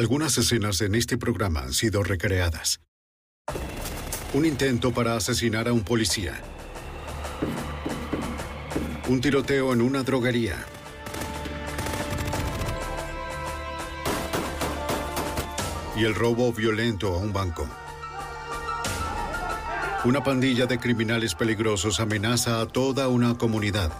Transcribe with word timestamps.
Algunas 0.00 0.38
escenas 0.38 0.80
en 0.80 0.94
este 0.94 1.18
programa 1.18 1.60
han 1.60 1.74
sido 1.74 2.02
recreadas. 2.02 2.80
Un 4.32 4.46
intento 4.46 4.94
para 4.94 5.14
asesinar 5.14 5.68
a 5.68 5.74
un 5.74 5.84
policía. 5.84 6.40
Un 9.10 9.20
tiroteo 9.20 9.74
en 9.74 9.82
una 9.82 10.02
droguería. 10.02 10.56
Y 15.98 16.04
el 16.04 16.14
robo 16.14 16.50
violento 16.50 17.08
a 17.12 17.18
un 17.18 17.34
banco. 17.34 17.68
Una 20.06 20.24
pandilla 20.24 20.64
de 20.64 20.78
criminales 20.78 21.34
peligrosos 21.34 22.00
amenaza 22.00 22.62
a 22.62 22.66
toda 22.66 23.08
una 23.08 23.36
comunidad. 23.36 23.92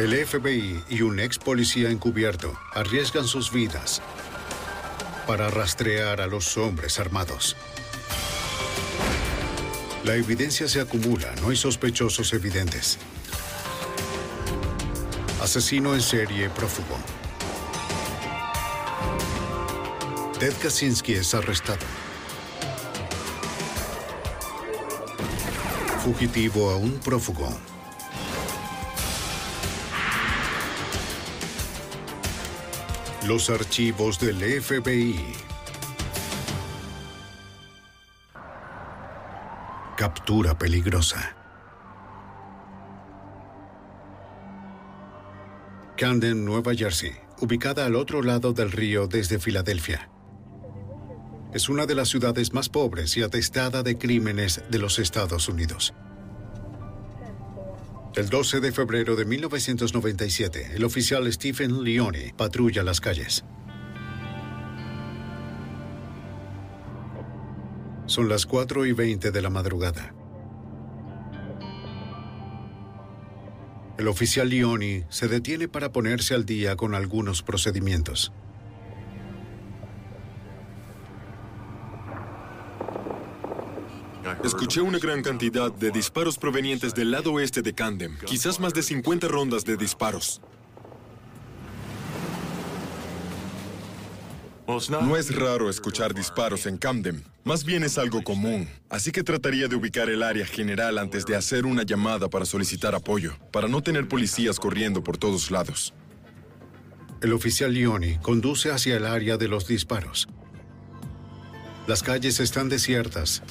El 0.00 0.16
FBI 0.26 0.82
y 0.90 1.02
un 1.02 1.20
ex 1.20 1.38
policía 1.38 1.90
encubierto 1.90 2.58
arriesgan 2.74 3.28
sus 3.28 3.52
vidas 3.52 4.02
para 5.26 5.50
rastrear 5.50 6.20
a 6.20 6.26
los 6.26 6.56
hombres 6.56 6.98
armados. 6.98 7.56
La 10.04 10.14
evidencia 10.14 10.68
se 10.68 10.80
acumula, 10.80 11.34
no 11.40 11.48
hay 11.48 11.56
sospechosos 11.56 12.32
evidentes. 12.32 12.98
Asesino 15.40 15.94
en 15.94 16.02
serie 16.02 16.50
prófugo. 16.50 16.98
Ted 20.38 20.52
Kaczynski 20.62 21.14
es 21.14 21.34
arrestado. 21.34 21.86
Fugitivo 26.02 26.70
a 26.70 26.76
un 26.76 27.00
prófugo. 27.00 27.48
Los 33.26 33.48
archivos 33.48 34.20
del 34.20 34.36
FBI. 34.36 35.18
Captura 39.96 40.58
peligrosa. 40.58 41.34
Camden, 45.96 46.44
Nueva 46.44 46.74
Jersey, 46.74 47.12
ubicada 47.40 47.86
al 47.86 47.96
otro 47.96 48.20
lado 48.20 48.52
del 48.52 48.70
río 48.70 49.06
desde 49.06 49.38
Filadelfia. 49.38 50.10
Es 51.54 51.70
una 51.70 51.86
de 51.86 51.94
las 51.94 52.10
ciudades 52.10 52.52
más 52.52 52.68
pobres 52.68 53.16
y 53.16 53.22
atestada 53.22 53.82
de 53.82 53.96
crímenes 53.96 54.62
de 54.68 54.78
los 54.78 54.98
Estados 54.98 55.48
Unidos. 55.48 55.94
El 58.16 58.28
12 58.28 58.60
de 58.60 58.70
febrero 58.70 59.16
de 59.16 59.24
1997, 59.24 60.74
el 60.76 60.84
oficial 60.84 61.30
Stephen 61.32 61.82
Leone 61.82 62.32
patrulla 62.36 62.84
las 62.84 63.00
calles. 63.00 63.44
Son 68.06 68.28
las 68.28 68.46
4 68.46 68.86
y 68.86 68.92
20 68.92 69.32
de 69.32 69.42
la 69.42 69.50
madrugada. 69.50 70.14
El 73.98 74.06
oficial 74.06 74.48
Leone 74.48 75.06
se 75.08 75.26
detiene 75.26 75.66
para 75.66 75.90
ponerse 75.90 76.34
al 76.34 76.46
día 76.46 76.76
con 76.76 76.94
algunos 76.94 77.42
procedimientos. 77.42 78.32
Escuché 84.44 84.82
una 84.82 84.98
gran 84.98 85.22
cantidad 85.22 85.72
de 85.72 85.90
disparos 85.90 86.36
provenientes 86.36 86.94
del 86.94 87.10
lado 87.10 87.32
oeste 87.32 87.62
de 87.62 87.72
Camden. 87.72 88.18
Quizás 88.26 88.60
más 88.60 88.74
de 88.74 88.82
50 88.82 89.26
rondas 89.26 89.64
de 89.64 89.74
disparos. 89.78 90.42
No 94.90 95.16
es 95.16 95.34
raro 95.34 95.70
escuchar 95.70 96.12
disparos 96.12 96.66
en 96.66 96.76
Camden. 96.76 97.24
Más 97.42 97.64
bien 97.64 97.84
es 97.84 97.96
algo 97.96 98.22
común. 98.22 98.68
Así 98.90 99.12
que 99.12 99.22
trataría 99.22 99.66
de 99.66 99.76
ubicar 99.76 100.10
el 100.10 100.22
área 100.22 100.44
general 100.44 100.98
antes 100.98 101.24
de 101.24 101.36
hacer 101.36 101.64
una 101.64 101.82
llamada 101.82 102.28
para 102.28 102.44
solicitar 102.44 102.94
apoyo, 102.94 103.38
para 103.50 103.66
no 103.66 103.82
tener 103.82 104.08
policías 104.08 104.60
corriendo 104.60 105.02
por 105.02 105.16
todos 105.16 105.50
lados. 105.50 105.94
El 107.22 107.32
oficial 107.32 107.72
Leone 107.72 108.20
conduce 108.20 108.70
hacia 108.70 108.98
el 108.98 109.06
área 109.06 109.38
de 109.38 109.48
los 109.48 109.66
disparos. 109.66 110.28
Las 111.86 112.02
calles 112.02 112.40
están 112.40 112.68
desiertas 112.68 113.42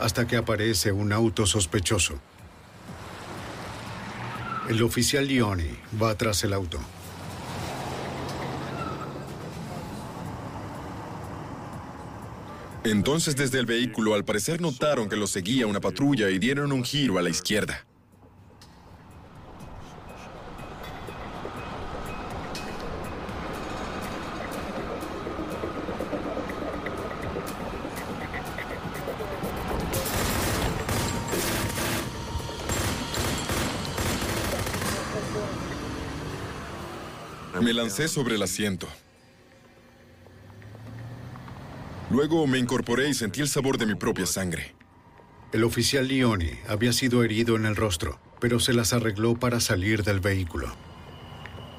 hasta 0.00 0.26
que 0.26 0.36
aparece 0.36 0.92
un 0.92 1.12
auto 1.12 1.46
sospechoso. 1.46 2.18
El 4.68 4.82
oficial 4.82 5.26
Leone 5.26 5.76
va 6.00 6.14
tras 6.16 6.42
el 6.44 6.52
auto. 6.52 6.78
Entonces 12.84 13.36
desde 13.36 13.58
el 13.58 13.66
vehículo 13.66 14.14
al 14.14 14.24
parecer 14.24 14.60
notaron 14.60 15.08
que 15.08 15.16
lo 15.16 15.26
seguía 15.26 15.66
una 15.66 15.80
patrulla 15.80 16.30
y 16.30 16.38
dieron 16.38 16.72
un 16.72 16.82
giro 16.82 17.18
a 17.18 17.22
la 17.22 17.28
izquierda. 17.28 17.84
Lancé 37.80 38.08
sobre 38.08 38.34
el 38.34 38.42
asiento. 38.42 38.86
Luego 42.10 42.46
me 42.46 42.58
incorporé 42.58 43.08
y 43.08 43.14
sentí 43.14 43.40
el 43.40 43.48
sabor 43.48 43.78
de 43.78 43.86
mi 43.86 43.94
propia 43.94 44.26
sangre. 44.26 44.74
El 45.52 45.64
oficial 45.64 46.06
Leone 46.06 46.60
había 46.68 46.92
sido 46.92 47.24
herido 47.24 47.56
en 47.56 47.64
el 47.64 47.76
rostro, 47.76 48.20
pero 48.38 48.60
se 48.60 48.74
las 48.74 48.92
arregló 48.92 49.34
para 49.34 49.60
salir 49.60 50.02
del 50.02 50.20
vehículo. 50.20 50.70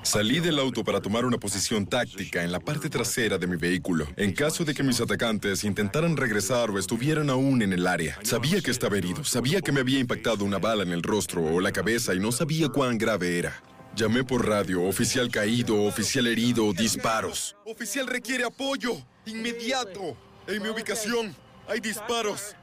Salí 0.01 0.39
del 0.39 0.57
auto 0.57 0.83
para 0.83 1.01
tomar 1.01 1.23
una 1.25 1.37
posición 1.37 1.85
táctica 1.85 2.43
en 2.43 2.51
la 2.51 2.59
parte 2.59 2.89
trasera 2.89 3.37
de 3.37 3.45
mi 3.45 3.57
vehículo, 3.57 4.07
en 4.17 4.33
caso 4.33 4.65
de 4.65 4.73
que 4.73 4.81
mis 4.81 4.99
atacantes 4.99 5.63
intentaran 5.63 6.17
regresar 6.17 6.71
o 6.71 6.79
estuvieran 6.79 7.29
aún 7.29 7.61
en 7.61 7.73
el 7.73 7.85
área. 7.85 8.17
Sabía 8.23 8.59
que 8.61 8.71
estaba 8.71 8.97
herido, 8.97 9.23
sabía 9.23 9.61
que 9.61 9.71
me 9.71 9.81
había 9.81 9.99
impactado 9.99 10.45
una 10.45 10.57
bala 10.57 10.81
en 10.81 10.93
el 10.93 11.03
rostro 11.03 11.43
o 11.43 11.59
la 11.59 11.71
cabeza 11.71 12.15
y 12.15 12.19
no 12.19 12.31
sabía 12.31 12.69
cuán 12.69 12.97
grave 12.97 13.37
era. 13.37 13.61
Llamé 13.95 14.23
por 14.23 14.47
radio, 14.47 14.83
oficial 14.83 15.29
caído, 15.29 15.83
oficial 15.83 16.27
herido, 16.27 16.71
disparos. 16.73 17.55
Oficial 17.65 18.07
requiere 18.07 18.45
apoyo, 18.45 18.93
inmediato. 19.25 20.15
En 20.47 20.61
mi 20.63 20.69
ubicación 20.69 21.35
hay 21.67 21.79
disparos. 21.81 22.55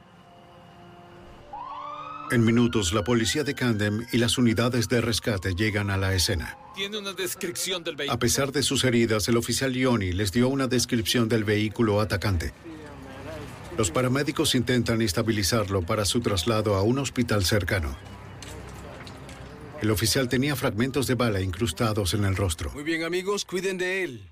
En 2.31 2.45
minutos, 2.45 2.93
la 2.93 3.03
policía 3.03 3.43
de 3.43 3.55
Camden 3.55 4.05
y 4.11 4.17
las 4.17 4.37
unidades 4.37 4.87
de 4.87 5.01
rescate 5.01 5.55
llegan 5.55 5.89
a 5.89 5.97
la 5.97 6.13
escena. 6.13 6.57
Tiene 6.75 6.97
una 6.97 7.13
descripción 7.13 7.83
del 7.83 7.95
A 7.95 7.97
vehículo. 7.97 8.19
pesar 8.19 8.51
de 8.51 8.61
sus 8.61 8.83
heridas, 8.83 9.27
el 9.27 9.37
oficial 9.37 9.73
Leone 9.73 10.13
les 10.13 10.31
dio 10.31 10.47
una 10.47 10.67
descripción 10.67 11.27
del 11.27 11.43
vehículo 11.43 12.01
atacante. 12.01 12.53
Los 13.77 13.91
paramédicos 13.91 14.55
intentan 14.55 15.01
estabilizarlo 15.01 15.81
para 15.81 16.05
su 16.05 16.21
traslado 16.21 16.75
a 16.75 16.83
un 16.83 16.99
hospital 16.99 17.45
cercano. 17.45 17.97
El 19.81 19.91
oficial 19.91 20.27
tenía 20.27 20.55
fragmentos 20.55 21.07
de 21.07 21.15
bala 21.15 21.41
incrustados 21.41 22.13
en 22.13 22.25
el 22.25 22.35
rostro. 22.35 22.71
Muy 22.71 22.83
bien, 22.83 23.03
amigos, 23.03 23.45
cuiden 23.45 23.77
de 23.77 24.03
él. 24.03 24.29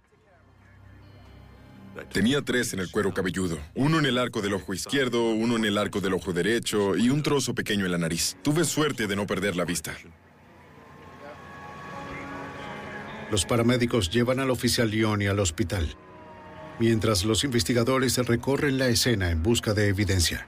Tenía 2.11 2.41
tres 2.41 2.73
en 2.73 2.79
el 2.79 2.91
cuero 2.91 3.13
cabelludo. 3.13 3.57
Uno 3.73 3.99
en 3.99 4.05
el 4.05 4.17
arco 4.17 4.41
del 4.41 4.53
ojo 4.53 4.73
izquierdo, 4.73 5.31
uno 5.31 5.55
en 5.55 5.65
el 5.65 5.77
arco 5.77 6.01
del 6.01 6.13
ojo 6.13 6.33
derecho 6.33 6.95
y 6.95 7.09
un 7.09 7.23
trozo 7.23 7.55
pequeño 7.55 7.85
en 7.85 7.91
la 7.91 7.97
nariz. 7.97 8.37
Tuve 8.43 8.65
suerte 8.65 9.07
de 9.07 9.15
no 9.15 9.25
perder 9.25 9.55
la 9.55 9.65
vista. 9.65 9.97
Los 13.31 13.45
paramédicos 13.45 14.09
llevan 14.09 14.39
al 14.39 14.51
oficial 14.51 14.91
Leoni 14.91 15.27
al 15.27 15.39
hospital, 15.39 15.95
mientras 16.79 17.25
los 17.25 17.43
investigadores 17.43 18.17
recorren 18.19 18.77
la 18.77 18.87
escena 18.87 19.31
en 19.31 19.43
busca 19.43 19.73
de 19.73 19.87
evidencia. 19.87 20.47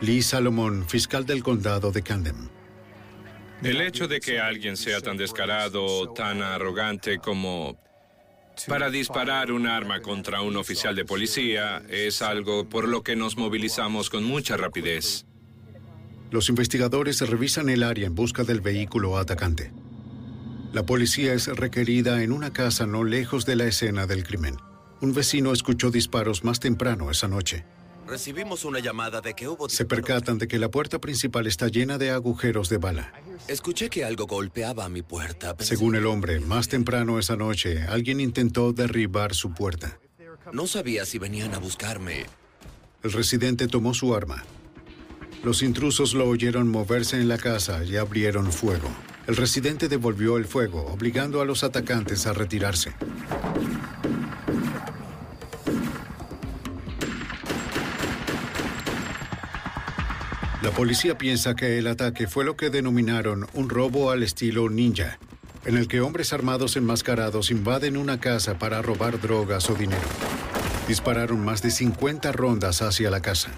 Lee 0.00 0.22
Salomon, 0.22 0.88
fiscal 0.88 1.26
del 1.26 1.42
condado 1.42 1.92
de 1.92 2.02
Camden. 2.02 2.59
El 3.62 3.80
hecho 3.82 4.08
de 4.08 4.20
que 4.20 4.40
alguien 4.40 4.76
sea 4.76 5.00
tan 5.00 5.18
descarado, 5.18 6.12
tan 6.14 6.42
arrogante 6.42 7.18
como 7.18 7.78
para 8.66 8.90
disparar 8.90 9.52
un 9.52 9.66
arma 9.66 10.00
contra 10.00 10.40
un 10.40 10.56
oficial 10.56 10.96
de 10.96 11.04
policía 11.04 11.82
es 11.88 12.22
algo 12.22 12.68
por 12.68 12.88
lo 12.88 13.02
que 13.02 13.16
nos 13.16 13.36
movilizamos 13.36 14.08
con 14.08 14.24
mucha 14.24 14.56
rapidez. 14.56 15.26
Los 16.30 16.48
investigadores 16.48 17.20
revisan 17.20 17.68
el 17.68 17.82
área 17.82 18.06
en 18.06 18.14
busca 18.14 18.44
del 18.44 18.60
vehículo 18.60 19.18
atacante. 19.18 19.72
La 20.72 20.86
policía 20.86 21.34
es 21.34 21.46
requerida 21.48 22.22
en 22.22 22.32
una 22.32 22.52
casa 22.52 22.86
no 22.86 23.04
lejos 23.04 23.44
de 23.44 23.56
la 23.56 23.64
escena 23.64 24.06
del 24.06 24.24
crimen. 24.24 24.56
Un 25.00 25.12
vecino 25.12 25.52
escuchó 25.52 25.90
disparos 25.90 26.44
más 26.44 26.60
temprano 26.60 27.10
esa 27.10 27.28
noche. 27.28 27.64
Recibimos 28.10 28.64
una 28.64 28.80
llamada 28.80 29.20
de 29.20 29.34
que 29.34 29.46
hubo... 29.46 29.68
Se 29.68 29.84
percatan 29.84 30.36
de 30.38 30.48
que 30.48 30.58
la 30.58 30.68
puerta 30.68 30.98
principal 30.98 31.46
está 31.46 31.68
llena 31.68 31.96
de 31.96 32.10
agujeros 32.10 32.68
de 32.68 32.78
bala. 32.78 33.12
Escuché 33.46 33.88
que 33.88 34.04
algo 34.04 34.26
golpeaba 34.26 34.88
mi 34.88 35.00
puerta. 35.02 35.56
Pensé- 35.56 35.76
Según 35.76 35.94
el 35.94 36.06
hombre, 36.06 36.40
más 36.40 36.66
temprano 36.66 37.20
esa 37.20 37.36
noche, 37.36 37.84
alguien 37.84 38.18
intentó 38.18 38.72
derribar 38.72 39.32
su 39.32 39.54
puerta. 39.54 40.00
No 40.52 40.66
sabía 40.66 41.06
si 41.06 41.20
venían 41.20 41.54
a 41.54 41.58
buscarme. 41.58 42.26
El 43.04 43.12
residente 43.12 43.68
tomó 43.68 43.94
su 43.94 44.12
arma. 44.12 44.42
Los 45.44 45.62
intrusos 45.62 46.12
lo 46.12 46.28
oyeron 46.28 46.66
moverse 46.68 47.16
en 47.16 47.28
la 47.28 47.38
casa 47.38 47.84
y 47.84 47.96
abrieron 47.96 48.50
fuego. 48.50 48.88
El 49.28 49.36
residente 49.36 49.88
devolvió 49.88 50.36
el 50.36 50.46
fuego, 50.46 50.84
obligando 50.86 51.40
a 51.40 51.44
los 51.44 51.62
atacantes 51.62 52.26
a 52.26 52.32
retirarse. 52.32 52.92
La 60.62 60.70
policía 60.72 61.16
piensa 61.16 61.56
que 61.56 61.78
el 61.78 61.86
ataque 61.86 62.26
fue 62.26 62.44
lo 62.44 62.54
que 62.54 62.68
denominaron 62.68 63.46
un 63.54 63.70
robo 63.70 64.10
al 64.10 64.22
estilo 64.22 64.68
ninja, 64.68 65.18
en 65.64 65.78
el 65.78 65.88
que 65.88 66.02
hombres 66.02 66.34
armados 66.34 66.76
enmascarados 66.76 67.50
invaden 67.50 67.96
una 67.96 68.20
casa 68.20 68.58
para 68.58 68.82
robar 68.82 69.18
drogas 69.22 69.70
o 69.70 69.74
dinero. 69.74 70.06
Dispararon 70.86 71.42
más 71.42 71.62
de 71.62 71.70
50 71.70 72.30
rondas 72.32 72.82
hacia 72.82 73.10
la 73.10 73.22
casa. 73.22 73.50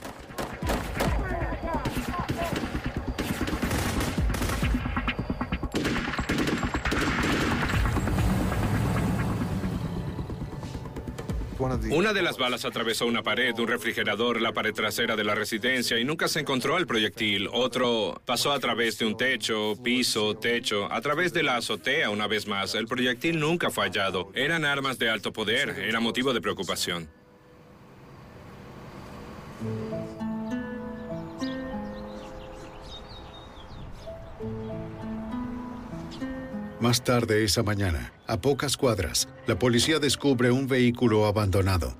Una 11.91 12.13
de 12.13 12.23
las 12.23 12.39
balas 12.39 12.65
atravesó 12.65 13.07
una 13.07 13.23
pared, 13.23 13.59
un 13.59 13.69
refrigerador, 13.69 14.41
la 14.41 14.53
pared 14.53 14.73
trasera 14.73 15.17
de 15.17 15.25
la 15.25 15.35
residencia 15.35 15.99
y 15.99 16.05
nunca 16.05 16.29
se 16.29 16.41
encontró 16.41 16.79
el 16.79 16.87
proyectil. 16.87 17.49
Otro 17.53 18.21
pasó 18.25 18.53
a 18.53 18.61
través 18.61 18.99
de 18.99 19.07
un 19.07 19.17
techo, 19.17 19.75
piso, 19.83 20.35
techo, 20.35 20.91
a 20.91 21.01
través 21.01 21.33
de 21.33 21.43
la 21.43 21.57
azotea 21.57 22.11
una 22.11 22.27
vez 22.27 22.47
más. 22.47 22.75
El 22.75 22.87
proyectil 22.87 23.39
nunca 23.39 23.71
fue 23.71 23.85
hallado. 23.85 24.31
Eran 24.35 24.65
armas 24.65 24.99
de 24.99 25.11
alto 25.11 25.33
poder, 25.33 25.71
era 25.71 26.01
motivo 26.01 26.33
de 26.33 26.41
preocupación. 26.41 27.09
Más 36.83 37.05
tarde 37.05 37.45
esa 37.45 37.63
mañana, 37.63 38.13
a 38.27 38.41
pocas 38.41 38.77
cuadras, 38.77 39.29
la 39.47 39.57
policía 39.57 40.01
descubre 40.01 40.51
un 40.51 40.67
vehículo 40.67 41.27
abandonado. 41.27 41.97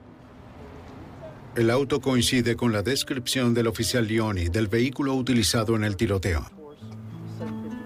El 1.55 1.71
auto 1.71 2.01
coincide 2.01 2.57
con 2.57 2.73
la 2.73 2.83
descripción 2.83 3.55
del 3.55 3.69
oficial 3.69 4.09
Leoni 4.09 4.49
del 4.49 4.67
vehículo 4.67 5.15
utilizado 5.15 5.77
en 5.77 5.85
el 5.85 5.97
tiroteo. 5.97 6.51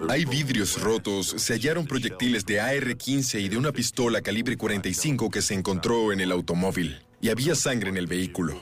Hay 0.09 0.25
vidrios 0.25 0.81
rotos, 0.81 1.35
se 1.37 1.53
hallaron 1.53 1.85
proyectiles 1.85 2.47
de 2.47 2.61
AR-15 2.61 3.41
y 3.41 3.49
de 3.49 3.57
una 3.57 3.71
pistola 3.71 4.21
calibre 4.21 4.57
45 4.57 5.29
que 5.29 5.43
se 5.43 5.53
encontró 5.53 6.11
en 6.11 6.19
el 6.19 6.31
automóvil. 6.31 7.05
Y 7.21 7.29
había 7.29 7.53
sangre 7.53 7.91
en 7.91 7.97
el 7.97 8.07
vehículo. 8.07 8.59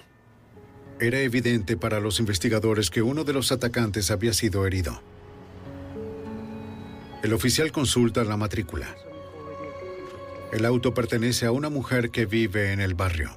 Era 0.99 1.21
evidente 1.21 1.77
para 1.77 2.01
los 2.01 2.19
investigadores 2.19 2.89
que 2.89 3.01
uno 3.01 3.23
de 3.23 3.31
los 3.31 3.53
atacantes 3.53 4.11
había 4.11 4.33
sido 4.33 4.67
herido. 4.67 5.01
El 7.25 7.33
oficial 7.33 7.71
consulta 7.71 8.23
la 8.23 8.37
matrícula. 8.37 8.95
El 10.53 10.63
auto 10.63 10.93
pertenece 10.93 11.47
a 11.47 11.51
una 11.51 11.69
mujer 11.69 12.11
que 12.11 12.27
vive 12.27 12.71
en 12.71 12.79
el 12.79 12.93
barrio. 12.93 13.35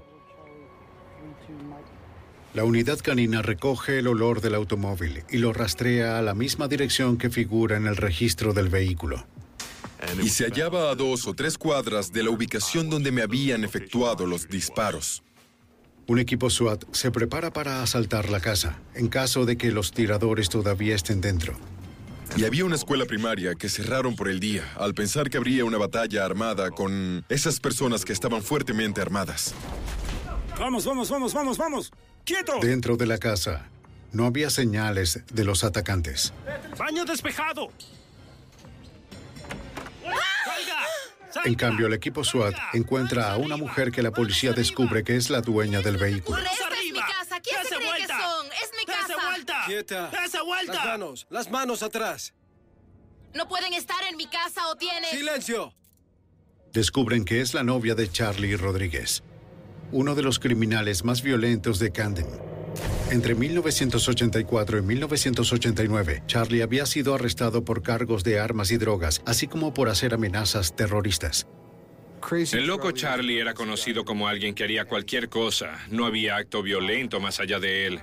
La 2.53 2.65
unidad 2.65 2.99
canina 2.99 3.41
recoge 3.41 4.01
el 4.01 4.09
olor 4.09 4.43
del 4.43 4.57
automóvil 4.57 5.25
y 5.31 5.39
lo 5.39 5.55
rastrea 5.55 6.19
a 6.19 6.23
la 6.23 6.35
misma 6.35 6.69
dirección 6.69 7.17
que 7.17 7.31
figura 7.31 7.79
en 7.79 7.87
el 7.87 7.97
registro 7.97 8.53
del 8.53 8.69
vehículo. 8.69 9.27
Y 10.23 10.29
se 10.29 10.45
hallaba 10.45 10.91
a 10.91 10.95
dos 10.95 11.27
o 11.27 11.33
tres 11.33 11.57
cuadras 11.57 12.13
de 12.13 12.25
la 12.25 12.29
ubicación 12.29 12.91
donde 12.91 13.11
me 13.11 13.23
habían 13.23 13.65
efectuado 13.65 14.27
los 14.27 14.51
disparos. 14.51 15.23
Un 16.07 16.19
equipo 16.19 16.51
SWAT 16.51 16.85
se 16.93 17.11
prepara 17.11 17.55
para 17.55 17.83
asaltar 17.83 18.29
la 18.29 18.41
casa, 18.41 18.83
en 18.95 19.09
caso 19.09 19.47
de 19.47 19.57
que 19.57 19.73
los 19.73 19.93
tiradores 19.93 20.51
todavía 20.51 20.95
estén 20.95 21.23
dentro. 21.23 21.57
Y 22.37 22.45
había 22.45 22.65
una 22.65 22.77
escuela 22.77 23.05
primaria 23.05 23.55
que 23.55 23.69
cerraron 23.69 24.15
por 24.15 24.29
el 24.29 24.39
día, 24.39 24.63
al 24.77 24.95
pensar 24.95 25.29
que 25.29 25.39
habría 25.39 25.65
una 25.65 25.79
batalla 25.79 26.25
armada 26.25 26.71
con 26.71 27.25
esas 27.29 27.59
personas 27.59 28.05
que 28.05 28.13
estaban 28.13 28.43
fuertemente 28.43 29.01
armadas. 29.01 29.55
Vamos, 30.59 30.85
vamos, 30.85 31.11
vamos, 31.11 31.35
vamos, 31.35 31.59
vamos. 31.59 31.93
¡Quieto! 32.25 32.59
Dentro 32.61 32.97
de 32.97 33.07
la 33.07 33.19
casa, 33.19 33.67
no 34.13 34.27
había 34.27 34.51
señales 34.51 35.21
de 35.33 35.45
los 35.45 35.65
atacantes. 35.65 36.33
¡Baño 36.77 37.05
despejado! 37.05 37.71
En 41.45 41.55
cambio, 41.55 41.87
el 41.87 41.93
equipo 41.93 42.25
SWAT 42.25 42.55
encuentra 42.73 43.33
a 43.33 43.37
una 43.37 43.57
mujer 43.57 43.93
que 43.93 44.03
la 44.03 44.11
policía 44.11 44.53
descubre 44.53 45.05
que 45.05 45.17
es 45.17 45.31
la 45.31 45.41
dueña 45.41 45.81
del 45.81 45.97
vehículo. 45.97 46.39
Casa. 47.39 47.43
¿Quién 47.43 47.57
se 47.57 47.63
¡Dese 47.63 47.77
cree 47.77 47.87
que 47.87 48.07
vuelta! 48.07 48.21
son? 48.23 48.47
Es 48.47 48.71
mi 48.77 48.85
¡Dese 48.87 48.99
casa. 49.15 49.29
vuelta! 49.31 49.63
Quieta. 49.67 50.11
¡Dese 50.11 50.41
vuelta! 50.43 50.73
Las 50.75 50.85
manos, 50.87 51.27
las 51.31 51.51
manos 51.51 51.83
atrás. 51.83 52.35
No 53.35 53.49
pueden 53.49 53.75
estar 53.75 54.03
en 54.05 54.17
mi 54.17 54.27
casa 54.27 54.69
o 54.69 54.77
tienen... 54.77 55.11
Silencio. 55.11 55.73
Descubren 56.73 57.25
que 57.25 57.41
es 57.41 57.55
la 57.55 57.63
novia 57.63 57.95
de 57.95 58.11
Charlie 58.11 58.57
Rodríguez, 58.57 59.23
uno 59.93 60.15
de 60.15 60.23
los 60.23 60.39
criminales 60.39 61.05
más 61.05 61.23
violentos 61.23 61.79
de 61.79 61.91
Camden. 61.93 62.27
Entre 63.11 63.35
1984 63.35 64.79
y 64.79 64.83
1989, 64.83 66.23
Charlie 66.27 66.63
había 66.63 66.85
sido 66.85 67.15
arrestado 67.15 67.65
por 67.65 67.83
cargos 67.83 68.23
de 68.23 68.39
armas 68.39 68.71
y 68.71 68.77
drogas, 68.77 69.23
así 69.25 69.47
como 69.49 69.73
por 69.73 69.89
hacer 69.89 70.13
amenazas 70.15 70.77
terroristas. 70.77 71.47
El 72.53 72.67
loco 72.67 72.93
Charlie 72.93 73.41
era 73.41 73.55
conocido 73.55 74.05
como 74.05 74.29
alguien 74.29 74.55
que 74.55 74.65
haría 74.65 74.85
cualquier 74.85 75.29
cosa. 75.29 75.79
No 75.91 76.07
había 76.07 76.37
acto 76.37 76.63
violento 76.63 77.21
más 77.21 77.41
allá 77.41 77.59
de 77.59 77.87
él. 77.87 78.01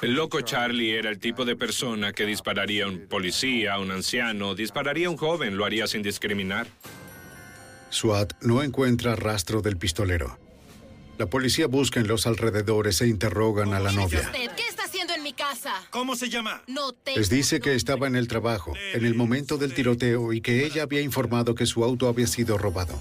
El 0.00 0.14
loco 0.14 0.40
Charlie 0.42 0.96
era 0.96 1.10
el 1.10 1.18
tipo 1.18 1.44
de 1.44 1.56
persona 1.56 2.12
que 2.12 2.24
dispararía 2.24 2.84
a 2.84 2.88
un 2.88 3.08
policía, 3.08 3.74
a 3.74 3.80
un 3.80 3.90
anciano, 3.90 4.54
dispararía 4.54 5.08
a 5.08 5.10
un 5.10 5.16
joven, 5.16 5.56
lo 5.56 5.64
haría 5.64 5.86
sin 5.88 6.02
discriminar. 6.02 6.68
SWAT 7.90 8.34
no 8.42 8.62
encuentra 8.62 9.16
rastro 9.16 9.60
del 9.60 9.76
pistolero. 9.76 10.38
La 11.18 11.26
policía 11.26 11.66
busca 11.66 11.98
en 11.98 12.06
los 12.06 12.28
alrededores 12.28 13.00
e 13.00 13.08
interrogan 13.08 13.74
a 13.74 13.80
la 13.80 13.90
¿Quién 13.90 14.02
es 14.02 14.12
novia. 14.12 14.32
¿Qué 14.32 14.62
mi 15.28 15.34
casa? 15.34 15.74
¿Cómo 15.90 16.16
se 16.16 16.30
llama? 16.30 16.62
No 16.66 16.94
te... 16.94 17.14
Les 17.14 17.28
dice 17.28 17.60
que 17.60 17.74
estaba 17.74 18.06
en 18.06 18.16
el 18.16 18.28
trabajo, 18.28 18.72
en 18.94 19.04
el 19.04 19.14
momento 19.14 19.58
del 19.58 19.74
tiroteo, 19.74 20.32
y 20.32 20.40
que 20.40 20.64
ella 20.64 20.84
había 20.84 21.02
informado 21.02 21.54
que 21.54 21.66
su 21.66 21.84
auto 21.84 22.08
había 22.08 22.26
sido 22.26 22.56
robado. 22.56 22.98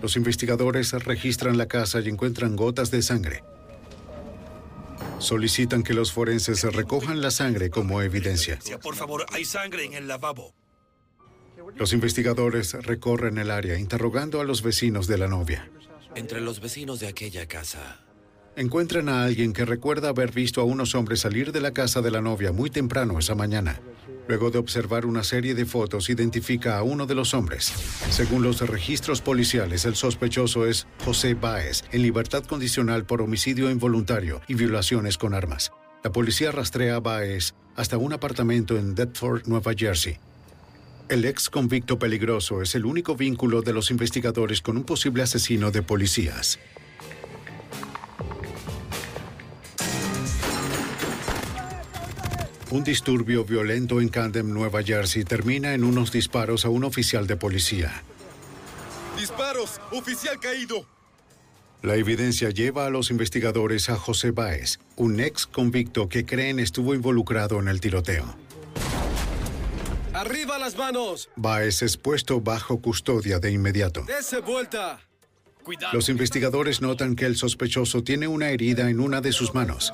Los 0.00 0.16
investigadores 0.16 0.92
registran 0.92 1.58
la 1.58 1.68
casa 1.68 2.00
y 2.00 2.08
encuentran 2.08 2.56
gotas 2.56 2.90
de 2.90 3.02
sangre. 3.02 3.44
Solicitan 5.18 5.82
que 5.82 5.92
los 5.92 6.10
forenses 6.10 6.62
recojan 6.62 7.20
la 7.20 7.30
sangre 7.30 7.68
como 7.68 8.00
evidencia. 8.00 8.58
Por 8.82 8.96
favor, 8.96 9.26
hay 9.32 9.44
sangre 9.44 9.84
en 9.84 9.92
el 9.92 10.08
lavabo. 10.08 10.54
Los 11.76 11.92
investigadores 11.92 12.72
recorren 12.72 13.36
el 13.36 13.50
área 13.50 13.78
interrogando 13.78 14.40
a 14.40 14.44
los 14.44 14.62
vecinos 14.62 15.06
de 15.06 15.18
la 15.18 15.28
novia. 15.28 15.70
Entre 16.14 16.40
los 16.40 16.60
vecinos 16.60 16.98
de 16.98 17.08
aquella 17.08 17.46
casa, 17.46 18.00
encuentran 18.60 19.08
a 19.08 19.24
alguien 19.24 19.54
que 19.54 19.64
recuerda 19.64 20.10
haber 20.10 20.32
visto 20.32 20.60
a 20.60 20.64
unos 20.64 20.94
hombres 20.94 21.20
salir 21.20 21.50
de 21.50 21.62
la 21.62 21.72
casa 21.72 22.02
de 22.02 22.10
la 22.10 22.20
novia 22.20 22.52
muy 22.52 22.68
temprano 22.68 23.18
esa 23.18 23.34
mañana. 23.34 23.80
Luego 24.28 24.50
de 24.50 24.58
observar 24.58 25.06
una 25.06 25.24
serie 25.24 25.54
de 25.54 25.64
fotos, 25.64 26.10
identifica 26.10 26.76
a 26.76 26.82
uno 26.82 27.06
de 27.06 27.14
los 27.14 27.32
hombres. 27.32 27.72
Según 28.10 28.42
los 28.42 28.60
registros 28.60 29.22
policiales, 29.22 29.86
el 29.86 29.96
sospechoso 29.96 30.66
es 30.66 30.86
José 31.04 31.32
Báez, 31.34 31.84
en 31.90 32.02
libertad 32.02 32.44
condicional 32.44 33.06
por 33.06 33.22
homicidio 33.22 33.70
involuntario 33.70 34.42
y 34.46 34.54
violaciones 34.54 35.16
con 35.16 35.32
armas. 35.32 35.72
La 36.04 36.12
policía 36.12 36.52
rastrea 36.52 36.96
a 36.96 37.00
Baez 37.00 37.54
hasta 37.76 37.96
un 37.96 38.12
apartamento 38.12 38.76
en 38.76 38.94
Deptford, 38.94 39.46
Nueva 39.46 39.72
Jersey. 39.74 40.18
El 41.08 41.24
ex 41.24 41.48
convicto 41.48 41.98
peligroso 41.98 42.60
es 42.60 42.74
el 42.74 42.84
único 42.84 43.16
vínculo 43.16 43.62
de 43.62 43.72
los 43.72 43.90
investigadores 43.90 44.60
con 44.60 44.76
un 44.76 44.84
posible 44.84 45.22
asesino 45.22 45.70
de 45.70 45.82
policías. 45.82 46.60
Un 52.70 52.84
disturbio 52.84 53.44
violento 53.44 54.00
en 54.00 54.08
Camden, 54.08 54.54
Nueva 54.54 54.84
Jersey, 54.84 55.24
termina 55.24 55.74
en 55.74 55.82
unos 55.82 56.12
disparos 56.12 56.64
a 56.64 56.68
un 56.68 56.84
oficial 56.84 57.26
de 57.26 57.36
policía. 57.36 58.04
¡Disparos! 59.18 59.80
¡Oficial 59.90 60.38
caído! 60.38 60.86
La 61.82 61.96
evidencia 61.96 62.50
lleva 62.50 62.86
a 62.86 62.90
los 62.90 63.10
investigadores 63.10 63.90
a 63.90 63.96
José 63.96 64.30
Báez, 64.30 64.78
un 64.94 65.18
ex 65.18 65.46
convicto 65.46 66.08
que 66.08 66.24
creen 66.24 66.60
estuvo 66.60 66.94
involucrado 66.94 67.58
en 67.58 67.66
el 67.66 67.80
tiroteo. 67.80 68.36
¡Arriba 70.12 70.58
las 70.58 70.76
manos! 70.76 71.28
Báez 71.34 71.82
es 71.82 71.96
puesto 71.96 72.40
bajo 72.40 72.80
custodia 72.80 73.40
de 73.40 73.50
inmediato. 73.50 74.04
¡Dese 74.06 74.40
vuelta! 74.40 75.00
Los 75.92 76.08
investigadores 76.08 76.80
notan 76.80 77.16
que 77.16 77.26
el 77.26 77.36
sospechoso 77.36 78.04
tiene 78.04 78.28
una 78.28 78.50
herida 78.50 78.90
en 78.90 79.00
una 79.00 79.20
de 79.20 79.32
sus 79.32 79.54
manos. 79.54 79.92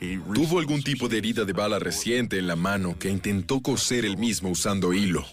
Tuvo 0.00 0.58
algún 0.58 0.82
tipo 0.82 1.08
de 1.08 1.18
herida 1.18 1.44
de 1.44 1.52
bala 1.52 1.78
reciente 1.78 2.38
en 2.38 2.46
la 2.46 2.56
mano 2.56 2.98
que 2.98 3.08
intentó 3.08 3.60
coser 3.60 4.04
él 4.04 4.18
mismo 4.18 4.50
usando 4.50 4.92
hilo. 4.92 5.24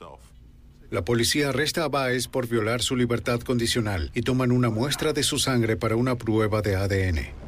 La 0.89 1.03
policía 1.03 1.49
arresta 1.49 1.83
a 1.83 1.89
Baez 1.89 2.27
por 2.27 2.47
violar 2.47 2.81
su 2.81 2.95
libertad 2.95 3.41
condicional 3.41 4.11
y 4.13 4.21
toman 4.21 4.51
una 4.51 4.69
muestra 4.69 5.11
de 5.11 5.23
su 5.23 5.39
sangre 5.39 5.75
para 5.75 5.95
una 5.95 6.15
prueba 6.15 6.61
de 6.61 6.75
ADN. 6.75 7.43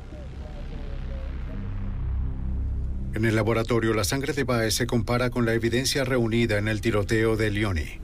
En 3.13 3.23
el 3.23 3.35
laboratorio, 3.35 3.93
la 3.93 4.03
sangre 4.03 4.33
de 4.33 4.43
Baez 4.43 4.73
se 4.73 4.87
compara 4.87 5.29
con 5.29 5.45
la 5.45 5.53
evidencia 5.53 6.03
reunida 6.03 6.57
en 6.57 6.67
el 6.67 6.81
tiroteo 6.81 7.37
de 7.37 7.51
Leone. 7.51 8.01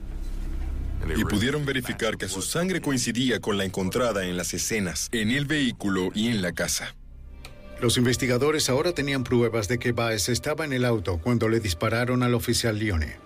Y 1.16 1.24
pudieron 1.24 1.66
verificar 1.66 2.16
que 2.16 2.28
su 2.28 2.40
sangre 2.40 2.80
coincidía 2.80 3.40
con 3.40 3.58
la 3.58 3.64
encontrada 3.64 4.24
en 4.24 4.36
las 4.36 4.54
escenas, 4.54 5.08
en 5.12 5.30
el 5.30 5.44
vehículo 5.44 6.10
y 6.14 6.28
en 6.28 6.40
la 6.40 6.52
casa. 6.52 6.94
Los 7.82 7.96
investigadores 7.96 8.70
ahora 8.70 8.92
tenían 8.92 9.24
pruebas 9.24 9.66
de 9.66 9.80
que 9.80 9.90
Baez 9.90 10.28
estaba 10.28 10.64
en 10.64 10.72
el 10.72 10.84
auto 10.84 11.18
cuando 11.18 11.48
le 11.48 11.58
dispararon 11.58 12.22
al 12.22 12.32
oficial 12.34 12.78
Leone. 12.78 13.16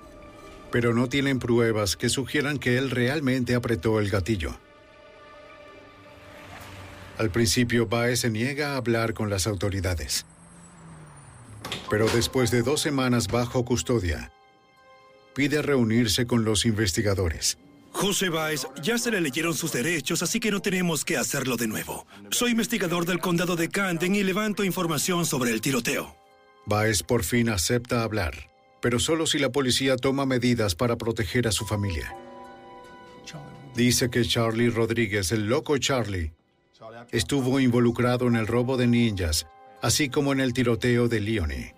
Pero 0.73 0.95
no 0.95 1.11
tienen 1.11 1.39
pruebas 1.39 1.95
que 1.95 2.09
sugieran 2.09 2.59
que 2.59 2.79
él 2.79 2.91
realmente 2.91 3.55
apretó 3.55 4.01
el 4.01 4.09
gatillo. 4.09 4.57
Al 7.19 7.31
principio, 7.31 7.87
Baez 7.87 8.21
se 8.21 8.31
niega 8.31 8.73
a 8.73 8.77
hablar 8.79 9.13
con 9.13 9.29
las 9.29 9.47
autoridades. 9.47 10.25
Pero 11.91 12.09
después 12.09 12.51
de 12.51 12.63
dos 12.63 12.81
semanas 12.81 13.29
bajo 13.29 13.63
custodia, 13.67 14.33
pide 15.35 15.61
reunirse 15.61 16.27
con 16.27 16.47
los 16.47 16.65
investigadores. 16.65 17.59
José 17.97 18.29
Baez, 18.29 18.67
ya 18.83 18.99
se 18.99 19.11
le 19.11 19.23
leyeron 19.23 19.55
sus 19.55 19.73
derechos, 19.73 20.23
así 20.23 20.39
que 20.39 20.51
no 20.51 20.61
tenemos 20.61 21.03
que 21.03 21.17
hacerlo 21.17 21.57
de 21.57 21.67
nuevo. 21.67 22.07
Soy 22.31 22.51
investigador 22.51 23.07
del 23.07 23.21
condado 23.21 23.57
de 23.57 23.71
Camden 23.71 24.15
y 24.15 24.23
levanto 24.23 24.65
información 24.65 25.25
sobre 25.25 25.51
el 25.51 25.63
tiroteo. 25.63 26.15
Baez 26.67 27.03
por 27.03 27.25
fin 27.25 27.49
acepta 27.49 28.03
hablar, 28.03 28.51
pero 28.83 28.99
solo 28.99 29.27
si 29.27 29.39
la 29.39 29.51
policía 29.51 29.97
toma 29.97 30.27
medidas 30.27 30.75
para 30.75 30.97
proteger 30.97 31.49
a 31.49 31.53
su 31.53 31.65
familia. 31.65 32.15
Dice 33.75 34.11
que 34.11 34.27
Charlie 34.27 34.69
Rodríguez, 34.69 35.33
el 35.33 35.47
loco 35.47 35.79
Charlie, 35.79 36.33
estuvo 37.13 37.61
involucrado 37.61 38.27
en 38.27 38.37
el 38.37 38.47
robo 38.47 38.77
de 38.77 38.89
ninjas, 38.89 39.47
así 39.81 40.11
como 40.11 40.35
en 40.35 40.41
el 40.41 40.53
tiroteo 40.53 41.09
de 41.09 41.21
Leone. 41.21 41.76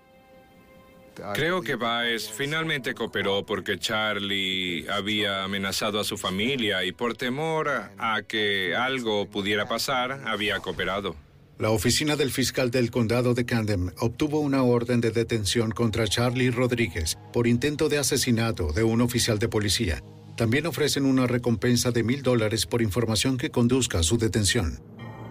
Creo 1.34 1.62
que 1.62 1.76
Baez 1.76 2.30
finalmente 2.30 2.94
cooperó 2.94 3.44
porque 3.44 3.78
Charlie 3.78 4.86
había 4.88 5.44
amenazado 5.44 6.00
a 6.00 6.04
su 6.04 6.16
familia 6.16 6.84
y 6.84 6.92
por 6.92 7.16
temor 7.16 7.68
a 7.98 8.22
que 8.22 8.76
algo 8.76 9.28
pudiera 9.28 9.66
pasar, 9.68 10.22
había 10.26 10.60
cooperado. 10.60 11.16
La 11.58 11.70
oficina 11.70 12.14
del 12.14 12.30
fiscal 12.30 12.70
del 12.70 12.92
condado 12.92 13.34
de 13.34 13.44
Camden 13.44 13.92
obtuvo 13.98 14.38
una 14.38 14.62
orden 14.62 15.00
de 15.00 15.10
detención 15.10 15.72
contra 15.72 16.06
Charlie 16.06 16.52
Rodríguez 16.52 17.18
por 17.32 17.48
intento 17.48 17.88
de 17.88 17.98
asesinato 17.98 18.72
de 18.72 18.84
un 18.84 19.00
oficial 19.00 19.40
de 19.40 19.48
policía. 19.48 20.02
También 20.36 20.66
ofrecen 20.66 21.04
una 21.04 21.26
recompensa 21.26 21.90
de 21.90 22.04
mil 22.04 22.22
dólares 22.22 22.64
por 22.64 22.80
información 22.80 23.38
que 23.38 23.50
conduzca 23.50 23.98
a 23.98 24.02
su 24.04 24.18
detención. 24.18 24.80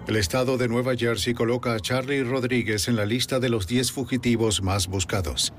El 0.05 0.17
estado 0.17 0.57
de 0.57 0.67
Nueva 0.67 0.97
Jersey 0.97 1.33
coloca 1.33 1.73
a 1.73 1.79
Charlie 1.79 2.23
Rodríguez 2.23 2.89
en 2.89 2.97
la 2.97 3.05
lista 3.05 3.39
de 3.39 3.47
los 3.47 3.67
10 3.67 3.93
fugitivos 3.93 4.61
más 4.61 4.87
buscados. 4.87 5.53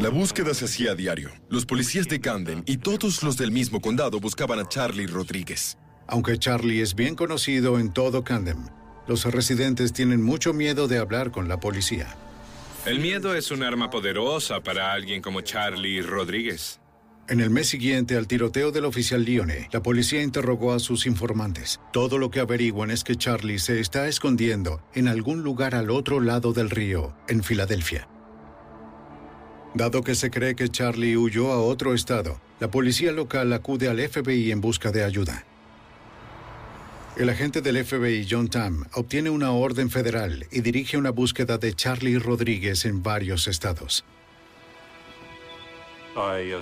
La 0.00 0.08
búsqueda 0.08 0.54
se 0.54 0.64
hacía 0.64 0.90
a 0.90 0.94
diario. 0.96 1.30
Los 1.48 1.66
policías 1.66 2.08
de 2.08 2.20
Camden 2.20 2.64
y 2.66 2.78
todos 2.78 3.22
los 3.22 3.36
del 3.36 3.52
mismo 3.52 3.80
condado 3.80 4.18
buscaban 4.18 4.58
a 4.58 4.68
Charlie 4.68 5.06
Rodríguez. 5.06 5.78
Aunque 6.08 6.36
Charlie 6.36 6.80
es 6.80 6.96
bien 6.96 7.14
conocido 7.14 7.78
en 7.78 7.92
todo 7.92 8.24
Camden, 8.24 8.70
los 9.06 9.24
residentes 9.24 9.92
tienen 9.92 10.20
mucho 10.20 10.52
miedo 10.52 10.88
de 10.88 10.98
hablar 10.98 11.30
con 11.30 11.48
la 11.48 11.60
policía. 11.60 12.16
El 12.86 12.98
miedo 12.98 13.36
es 13.36 13.52
un 13.52 13.62
arma 13.62 13.88
poderosa 13.88 14.60
para 14.62 14.92
alguien 14.92 15.22
como 15.22 15.42
Charlie 15.42 16.02
Rodríguez. 16.02 16.80
En 17.28 17.40
el 17.40 17.50
mes 17.50 17.68
siguiente 17.68 18.16
al 18.16 18.26
tiroteo 18.26 18.72
del 18.72 18.86
oficial 18.86 19.24
Lione, 19.24 19.68
la 19.72 19.82
policía 19.82 20.22
interrogó 20.22 20.72
a 20.72 20.80
sus 20.80 21.06
informantes. 21.06 21.80
Todo 21.92 22.18
lo 22.18 22.30
que 22.30 22.40
averiguan 22.40 22.90
es 22.90 23.04
que 23.04 23.14
Charlie 23.14 23.60
se 23.60 23.78
está 23.80 24.08
escondiendo 24.08 24.82
en 24.92 25.06
algún 25.06 25.42
lugar 25.42 25.74
al 25.76 25.90
otro 25.90 26.20
lado 26.20 26.52
del 26.52 26.68
río, 26.68 27.16
en 27.28 27.44
Filadelfia. 27.44 28.08
Dado 29.74 30.04
que 30.04 30.14
se 30.14 30.30
cree 30.30 30.54
que 30.54 30.68
Charlie 30.68 31.16
huyó 31.16 31.50
a 31.50 31.60
otro 31.60 31.94
estado, 31.94 32.40
la 32.60 32.70
policía 32.70 33.10
local 33.10 33.52
acude 33.52 33.88
al 33.88 33.98
FBI 33.98 34.52
en 34.52 34.60
busca 34.60 34.92
de 34.92 35.02
ayuda. 35.02 35.44
El 37.16 37.28
agente 37.28 37.60
del 37.60 37.84
FBI, 37.84 38.26
John 38.30 38.48
Tam, 38.48 38.84
obtiene 38.94 39.30
una 39.30 39.50
orden 39.50 39.90
federal 39.90 40.46
y 40.52 40.60
dirige 40.60 40.96
una 40.96 41.10
búsqueda 41.10 41.58
de 41.58 41.74
Charlie 41.74 42.18
Rodríguez 42.20 42.84
en 42.84 43.02
varios 43.02 43.48
estados. 43.48 44.04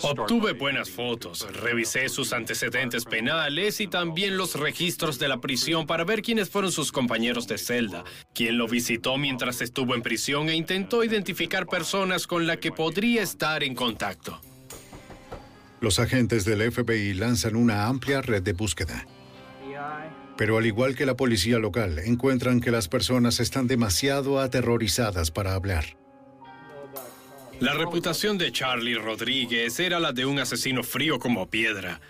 Obtuve 0.03 0.53
buenas 0.53 0.91
fotos, 0.91 1.47
revisé 1.53 2.09
sus 2.09 2.33
antecedentes 2.33 3.05
penales 3.05 3.81
y 3.81 3.87
también 3.87 4.37
los 4.37 4.59
registros 4.59 5.19
de 5.19 5.29
la 5.29 5.41
prisión 5.41 5.87
para 5.87 6.05
ver 6.05 6.23
quiénes 6.23 6.49
fueron 6.49 6.73
sus 6.73 6.91
compañeros 6.91 7.47
de 7.47 7.59
celda, 7.59 8.05
quién 8.35 8.57
lo 8.57 8.67
visitó 8.67 9.19
mientras 9.19 9.61
estuvo 9.61 9.95
en 9.95 10.03
prisión 10.03 10.49
e 10.49 10.57
intentó 10.57 11.05
identificar 11.05 11.67
personas 11.67 12.27
con 12.27 12.47
las 12.47 12.59
que 12.59 12.73
podría 12.73 13.23
estar 13.23 13.63
en 13.63 13.75
contacto. 13.75 14.41
Los 15.81 15.99
agentes 15.99 16.45
del 16.45 16.73
FBI 16.73 17.13
lanzan 17.15 17.57
una 17.57 17.87
amplia 17.89 18.23
red 18.23 18.43
de 18.43 18.53
búsqueda. 18.53 19.07
Pero 20.37 20.57
al 20.57 20.67
igual 20.67 20.97
que 20.97 21.07
la 21.07 21.17
policía 21.17 21.59
local, 21.59 21.99
encuentran 21.99 22.61
que 22.61 22.71
las 22.71 22.89
personas 22.89 23.39
están 23.41 23.67
demasiado 23.67 24.41
aterrorizadas 24.41 25.31
para 25.31 25.55
hablar. 25.55 26.02
La 27.63 27.75
reputación 27.75 28.39
de 28.39 28.51
Charlie 28.51 28.97
Rodríguez 28.97 29.79
era 29.79 30.01
la 30.01 30.11
de 30.11 30.27
un 30.27 30.41
asesino 30.41 30.83
frío 30.83 31.21
como 31.21 31.49
piedra. 31.49 32.01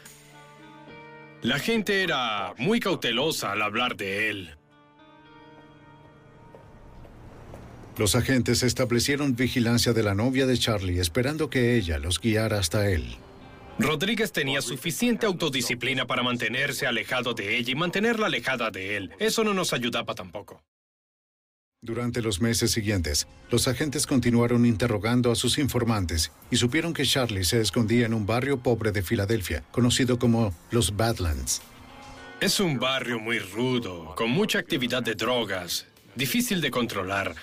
La 1.43 1.59
gente 1.59 2.03
era 2.03 2.55
muy 2.57 2.81
cautelosa 2.81 3.53
al 3.53 3.61
hablar 3.61 3.95
de 3.99 4.31
él. 4.31 4.57
Los 7.99 8.15
agentes 8.15 8.63
establecieron 8.63 9.37
vigilancia 9.37 9.93
de 9.93 10.03
la 10.03 10.15
novia 10.15 10.47
de 10.47 10.57
Charlie 10.57 10.99
esperando 10.99 11.51
que 11.51 11.77
ella 11.77 11.99
los 11.99 12.19
guiara 12.19 12.59
hasta 12.59 12.89
él. 12.89 13.19
Rodríguez 13.79 14.33
tenía 14.33 14.63
suficiente 14.63 15.27
autodisciplina 15.27 16.07
para 16.07 16.23
mantenerse 16.23 16.87
alejado 16.87 17.35
de 17.35 17.59
ella 17.59 17.73
y 17.73 17.75
mantenerla 17.75 18.29
alejada 18.29 18.71
de 18.71 18.97
él. 18.97 19.11
Eso 19.19 19.45
no 19.45 19.53
nos 19.53 19.75
ayudaba 19.75 20.15
tampoco. 20.15 20.63
Durante 21.85 22.23
los 22.23 22.41
meses 22.41 22.71
siguientes, 22.71 23.27
los 23.51 23.67
agentes 23.67 24.07
continuaron 24.07 24.67
interrogando 24.67 25.33
a 25.33 25.35
sus 25.35 25.59
informantes 25.59 26.31
y 26.49 26.57
supieron 26.57 26.95
que 26.95 27.05
Charlie 27.05 27.43
se 27.43 27.61
escondía 27.61 28.07
en 28.07 28.15
un 28.15 28.25
barrio 28.25 28.61
pobre 28.61 28.93
de 28.93 29.03
Filadelfia, 29.03 29.65
conocido 29.73 30.17
como 30.17 30.55
los 30.71 30.95
Badlands. 30.95 31.61
Es 32.41 32.61
un 32.61 32.79
barrio 32.79 33.19
muy 33.19 33.41
rudo, 33.41 34.15
con 34.15 34.31
mucha 34.31 34.61
actividad 34.61 35.03
de 35.03 35.17
drogas, 35.17 35.89
difícil 36.15 36.61
de 36.61 36.71
controlar. 36.71 37.35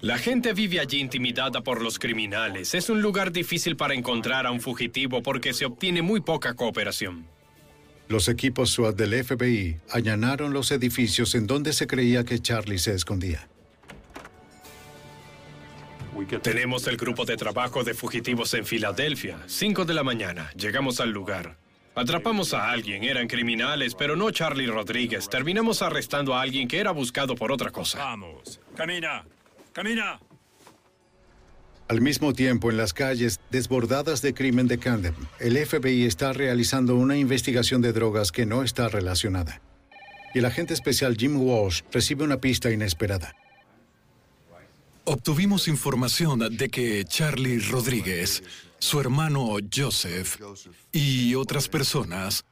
La 0.00 0.18
gente 0.18 0.52
vive 0.52 0.80
allí 0.80 0.98
intimidada 0.98 1.60
por 1.60 1.80
los 1.80 2.00
criminales. 2.00 2.74
Es 2.74 2.90
un 2.90 3.00
lugar 3.00 3.30
difícil 3.30 3.76
para 3.76 3.94
encontrar 3.94 4.48
a 4.48 4.50
un 4.50 4.60
fugitivo 4.60 5.22
porque 5.22 5.54
se 5.54 5.64
obtiene 5.64 6.02
muy 6.02 6.20
poca 6.20 6.54
cooperación. 6.54 7.28
Los 8.08 8.26
equipos 8.28 8.70
SWAT 8.70 8.96
del 8.96 9.22
FBI 9.22 9.76
allanaron 9.90 10.52
los 10.52 10.72
edificios 10.72 11.36
en 11.36 11.46
donde 11.46 11.72
se 11.72 11.86
creía 11.86 12.24
que 12.24 12.40
Charlie 12.40 12.80
se 12.80 12.92
escondía. 12.92 13.48
Tenemos 16.42 16.86
el 16.86 16.96
grupo 16.96 17.24
de 17.24 17.36
trabajo 17.36 17.84
de 17.84 17.94
fugitivos 17.94 18.54
en 18.54 18.64
Filadelfia. 18.64 19.38
5 19.46 19.84
de 19.84 19.94
la 19.94 20.02
mañana. 20.02 20.50
Llegamos 20.56 21.00
al 21.00 21.10
lugar. 21.10 21.58
Atrapamos 21.94 22.54
a 22.54 22.70
alguien. 22.70 23.04
Eran 23.04 23.26
criminales, 23.26 23.94
pero 23.94 24.16
no 24.16 24.30
Charlie 24.30 24.66
Rodríguez. 24.66 25.28
Terminamos 25.28 25.82
arrestando 25.82 26.34
a 26.34 26.42
alguien 26.42 26.68
que 26.68 26.78
era 26.78 26.90
buscado 26.90 27.34
por 27.34 27.52
otra 27.52 27.70
cosa. 27.70 27.98
Vamos. 27.98 28.60
Camina. 28.74 29.24
Camina. 29.72 30.18
Al 31.88 32.00
mismo 32.00 32.32
tiempo, 32.32 32.70
en 32.70 32.76
las 32.76 32.92
calles 32.92 33.38
desbordadas 33.50 34.20
de 34.20 34.34
crimen 34.34 34.66
de 34.66 34.78
Camden, 34.78 35.14
el 35.38 35.56
FBI 35.56 36.04
está 36.04 36.32
realizando 36.32 36.96
una 36.96 37.16
investigación 37.16 37.80
de 37.80 37.92
drogas 37.92 38.32
que 38.32 38.44
no 38.44 38.64
está 38.64 38.88
relacionada. 38.88 39.60
Y 40.34 40.40
el 40.40 40.46
agente 40.46 40.74
especial 40.74 41.16
Jim 41.16 41.36
Walsh 41.40 41.82
recibe 41.92 42.24
una 42.24 42.40
pista 42.40 42.72
inesperada. 42.72 43.36
Obtuvimos 45.08 45.68
información 45.68 46.56
de 46.56 46.68
que 46.68 47.04
Charlie 47.04 47.60
Rodríguez, 47.60 48.42
su 48.80 49.00
hermano 49.00 49.56
Joseph 49.72 50.40
y 50.90 51.34
otras 51.36 51.68
personas 51.68 52.44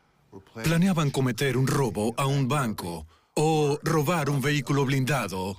planeaban 0.62 1.10
cometer 1.10 1.56
un 1.56 1.66
robo 1.66 2.14
a 2.16 2.26
un 2.26 2.46
banco 2.46 3.08
o 3.34 3.80
robar 3.82 4.30
un 4.30 4.40
vehículo 4.40 4.84
blindado 4.84 5.56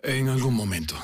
en 0.00 0.28
algún 0.28 0.54
momento. 0.54 0.94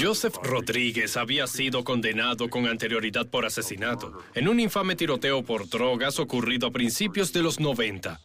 Joseph 0.00 0.36
Rodríguez 0.42 1.16
había 1.16 1.46
sido 1.48 1.82
condenado 1.82 2.48
con 2.50 2.68
anterioridad 2.68 3.26
por 3.26 3.46
asesinato 3.46 4.22
en 4.34 4.46
un 4.46 4.60
infame 4.60 4.94
tiroteo 4.94 5.42
por 5.42 5.68
drogas 5.68 6.20
ocurrido 6.20 6.68
a 6.68 6.70
principios 6.70 7.32
de 7.32 7.42
los 7.42 7.58
90, 7.58 8.20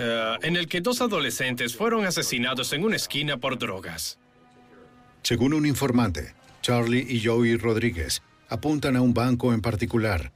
eh, 0.00 0.38
en 0.42 0.56
el 0.56 0.66
que 0.66 0.80
dos 0.80 1.02
adolescentes 1.02 1.76
fueron 1.76 2.06
asesinados 2.06 2.72
en 2.72 2.84
una 2.84 2.96
esquina 2.96 3.36
por 3.36 3.58
drogas. 3.58 4.18
Según 5.22 5.52
un 5.52 5.66
informante, 5.66 6.34
Charlie 6.62 7.06
y 7.06 7.22
Joey 7.22 7.56
Rodríguez 7.56 8.22
apuntan 8.48 8.96
a 8.96 9.02
un 9.02 9.12
banco 9.12 9.52
en 9.52 9.60
particular, 9.60 10.32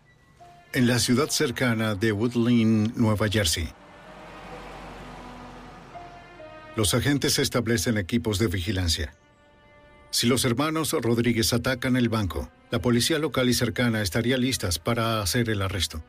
en 0.74 0.86
la 0.86 0.98
ciudad 0.98 1.30
cercana 1.30 1.94
de 1.94 2.12
Woodland, 2.12 2.94
Nueva 2.96 3.28
Jersey. 3.28 3.68
Los 6.76 6.92
agentes 6.92 7.38
establecen 7.38 7.96
equipos 7.96 8.38
de 8.38 8.48
vigilancia. 8.48 9.14
Si 10.10 10.26
los 10.26 10.44
hermanos 10.44 10.92
Rodríguez 10.92 11.52
atacan 11.52 11.96
el 11.96 12.08
banco, 12.08 12.50
la 12.70 12.80
policía 12.80 13.18
local 13.18 13.48
y 13.48 13.54
cercana 13.54 14.02
estaría 14.02 14.36
listas 14.36 14.78
para 14.78 15.22
hacer 15.22 15.48
el 15.48 15.62
arresto. 15.62 16.04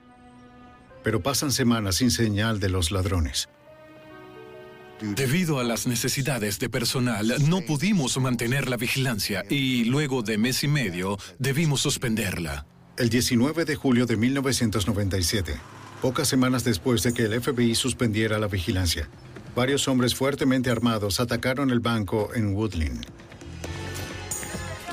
Pero 1.05 1.21
pasan 1.21 1.51
semanas 1.51 1.97
sin 1.97 2.09
señal 2.09 2.59
de 2.59 2.67
los 2.67 2.89
ladrones. 2.89 3.47
Debido 5.00 5.59
a 5.59 5.63
las 5.63 5.85
necesidades 5.85 6.57
de 6.57 6.67
personal, 6.67 7.31
no 7.47 7.62
pudimos 7.62 8.17
mantener 8.17 8.67
la 8.67 8.75
vigilancia 8.75 9.45
y 9.47 9.83
luego 9.85 10.24
de 10.24 10.39
mes 10.39 10.63
y 10.63 10.67
medio 10.67 11.19
debimos 11.38 11.81
suspenderla. 11.81 12.65
El 12.97 13.09
19 13.09 13.65
de 13.65 13.75
julio 13.75 14.07
de 14.07 14.17
1997, 14.17 15.53
pocas 16.01 16.27
semanas 16.27 16.63
después 16.63 17.03
de 17.03 17.13
que 17.13 17.25
el 17.25 17.39
FBI 17.39 17.75
suspendiera 17.75 18.39
la 18.39 18.47
vigilancia, 18.47 19.07
varios 19.55 19.88
hombres 19.88 20.15
fuertemente 20.15 20.71
armados 20.71 21.19
atacaron 21.19 21.69
el 21.69 21.81
banco 21.81 22.31
en 22.33 22.55
Woodland. 22.55 23.05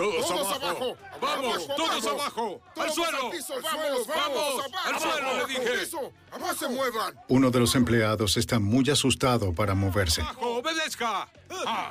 Todos, 0.02 0.52
abajo. 0.56 0.96
Vamos, 1.20 1.66
todos 1.76 2.06
abajo. 2.06 2.60
Al 2.76 2.92
suelo. 2.92 3.30
Vamos, 3.62 4.06
vamos. 4.08 4.64
Al 4.84 5.00
suelo, 5.00 5.38
le 5.38 5.46
dije. 5.46 5.96
No 6.40 6.54
se 6.54 6.68
muevan. 6.68 7.14
Uno 7.28 7.50
de 7.50 7.60
los 7.60 7.74
empleados 7.76 8.36
está 8.36 8.58
muy 8.58 8.90
asustado 8.90 9.54
para 9.54 9.74
moverse. 9.74 10.22
Abajo, 10.22 10.56
obedezca. 10.56 11.28
Ah. 11.66 11.90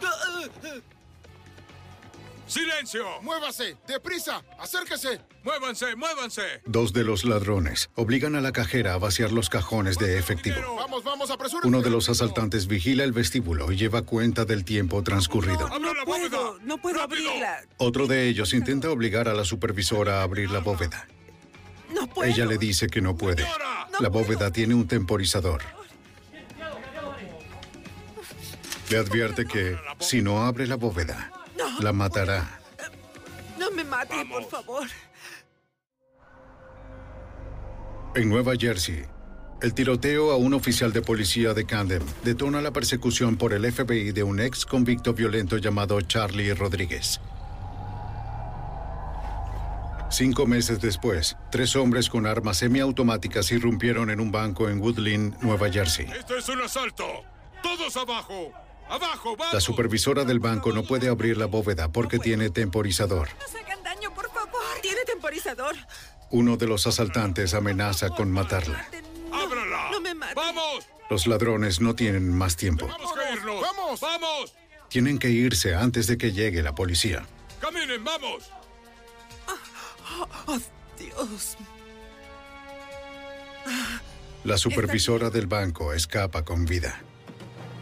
¡Silencio! 2.52 3.06
¡Muévase! 3.22 3.78
¡Deprisa! 3.88 4.44
¡Acérquese! 4.60 5.22
¡Muévanse! 5.42 5.96
¡Muévanse! 5.96 6.42
Dos 6.66 6.92
de 6.92 7.06
los 7.06 7.24
ladrones 7.24 7.90
obligan 7.96 8.36
a 8.36 8.42
la 8.42 8.52
cajera 8.52 8.94
a 8.94 8.98
vaciar 8.98 9.32
los 9.32 9.50
cajones 9.50 9.98
de 9.98 10.20
efectivo. 10.20 10.76
¡Vamos, 10.76 11.02
vamos! 11.06 11.30
Uno 11.64 11.82
de 11.82 11.90
los 11.90 12.10
asaltantes 12.10 12.68
vigila 12.68 13.06
el 13.06 13.14
vestíbulo 13.14 13.72
y 13.72 13.78
lleva 13.78 14.02
cuenta 14.02 14.44
del 14.44 14.66
tiempo 14.66 15.02
transcurrido. 15.02 15.66
¡Abra 15.68 15.80
la 15.80 15.94
No 15.94 16.04
puedo, 16.04 16.60
no 16.60 16.78
puedo 16.78 17.00
¡Rápido! 17.00 17.30
abrirla. 17.30 17.62
Otro 17.78 18.06
de 18.06 18.28
ellos 18.28 18.54
intenta 18.54 18.90
obligar 18.90 19.30
a 19.30 19.34
la 19.34 19.46
supervisora 19.46 20.20
a 20.20 20.24
abrir 20.24 20.52
la 20.52 20.60
bóveda. 20.60 21.08
No 21.96 22.06
puedo. 22.08 22.30
Ella 22.30 22.46
le 22.46 22.58
dice 22.58 22.88
que 22.88 23.00
no 23.00 23.16
puede. 23.16 23.48
La 24.02 24.10
bóveda 24.10 24.52
tiene 24.52 24.76
un 24.76 24.90
temporizador. 24.90 25.62
Le 28.90 28.98
advierte 28.98 29.46
que 29.46 29.78
si 30.02 30.22
no 30.22 30.44
abre 30.44 30.68
la 30.68 30.76
bóveda, 30.76 31.32
la 31.80 31.94
matará. 31.94 32.60
No 33.60 33.72
me 33.72 33.84
mate, 33.84 34.26
por 34.30 34.44
favor. 34.50 34.88
En 38.16 38.30
Nueva 38.30 38.54
Jersey, 38.58 39.06
el 39.62 39.74
tiroteo 39.74 40.32
a 40.32 40.38
un 40.38 40.54
oficial 40.54 40.92
de 40.92 41.02
policía 41.02 41.54
de 41.54 41.66
Camden 41.66 42.04
detona 42.24 42.62
la 42.62 42.72
persecución 42.72 43.38
por 43.38 43.54
el 43.54 43.72
FBI 43.72 44.12
de 44.12 44.24
un 44.24 44.40
ex 44.40 44.66
convicto 44.66 45.14
violento 45.14 45.58
llamado 45.58 46.02
Charlie 46.02 46.54
Rodríguez. 46.54 47.22
Cinco 50.10 50.46
meses 50.46 50.82
después, 50.82 51.38
tres 51.52 51.76
hombres 51.78 52.10
con 52.10 52.26
armas 52.26 52.58
semiautomáticas 52.58 53.50
irrumpieron 53.54 54.10
en 54.10 54.20
un 54.20 54.30
banco 54.30 54.68
en 54.68 54.82
Woodland, 54.82 55.42
Nueva 55.42 55.72
Jersey. 55.72 56.06
¡Esto 56.14 56.38
es 56.38 56.50
un 56.50 56.62
asalto! 56.62 57.06
¡Todos 57.64 57.96
abajo! 57.96 58.52
La 59.54 59.62
supervisora 59.62 60.26
del 60.26 60.40
banco 60.40 60.74
no 60.74 60.84
puede 60.84 61.08
abrir 61.08 61.38
la 61.38 61.46
bóveda 61.46 61.92
porque 61.92 62.20
tiene 62.20 62.50
temporizador. 62.50 63.30
No 63.40 63.48
se 63.48 63.60
hagan 63.60 63.82
daño, 63.84 64.14
por 64.14 64.30
favor. 64.32 64.62
Tiene 64.82 65.02
temporizador. 65.06 65.76
Uno 66.30 66.58
de 66.58 66.68
los 66.68 66.88
asaltantes 66.88 67.54
amenaza 67.54 68.10
con 68.10 68.32
matarla. 68.32 68.88
¡Ábrala! 69.32 69.92
No 69.92 70.02
me 70.02 70.14
mate. 70.14 70.36
¡Vamos! 70.36 70.88
Los 71.10 71.28
ladrones 71.28 71.80
no 71.80 71.96
tienen 71.96 72.36
más 72.36 72.56
tiempo. 72.58 72.88
¡Vamos 72.88 73.18
a 73.18 73.34
irnos! 73.34 73.62
¡Vamos! 73.62 74.00
¡Vamos! 74.02 74.54
Tienen 74.90 75.20
que 75.20 75.30
irse 75.30 75.74
antes 75.74 76.08
de 76.08 76.18
que 76.18 76.34
llegue 76.34 76.62
la 76.62 76.76
policía. 76.76 77.26
¡Caminen, 77.62 78.04
vamos! 78.04 78.52
Oh, 80.48 80.60
Dios. 81.00 81.58
La 84.44 84.58
supervisora 84.58 85.30
del 85.30 85.48
banco 85.48 85.94
escapa 85.94 86.44
con 86.44 86.66
vida. 86.66 87.02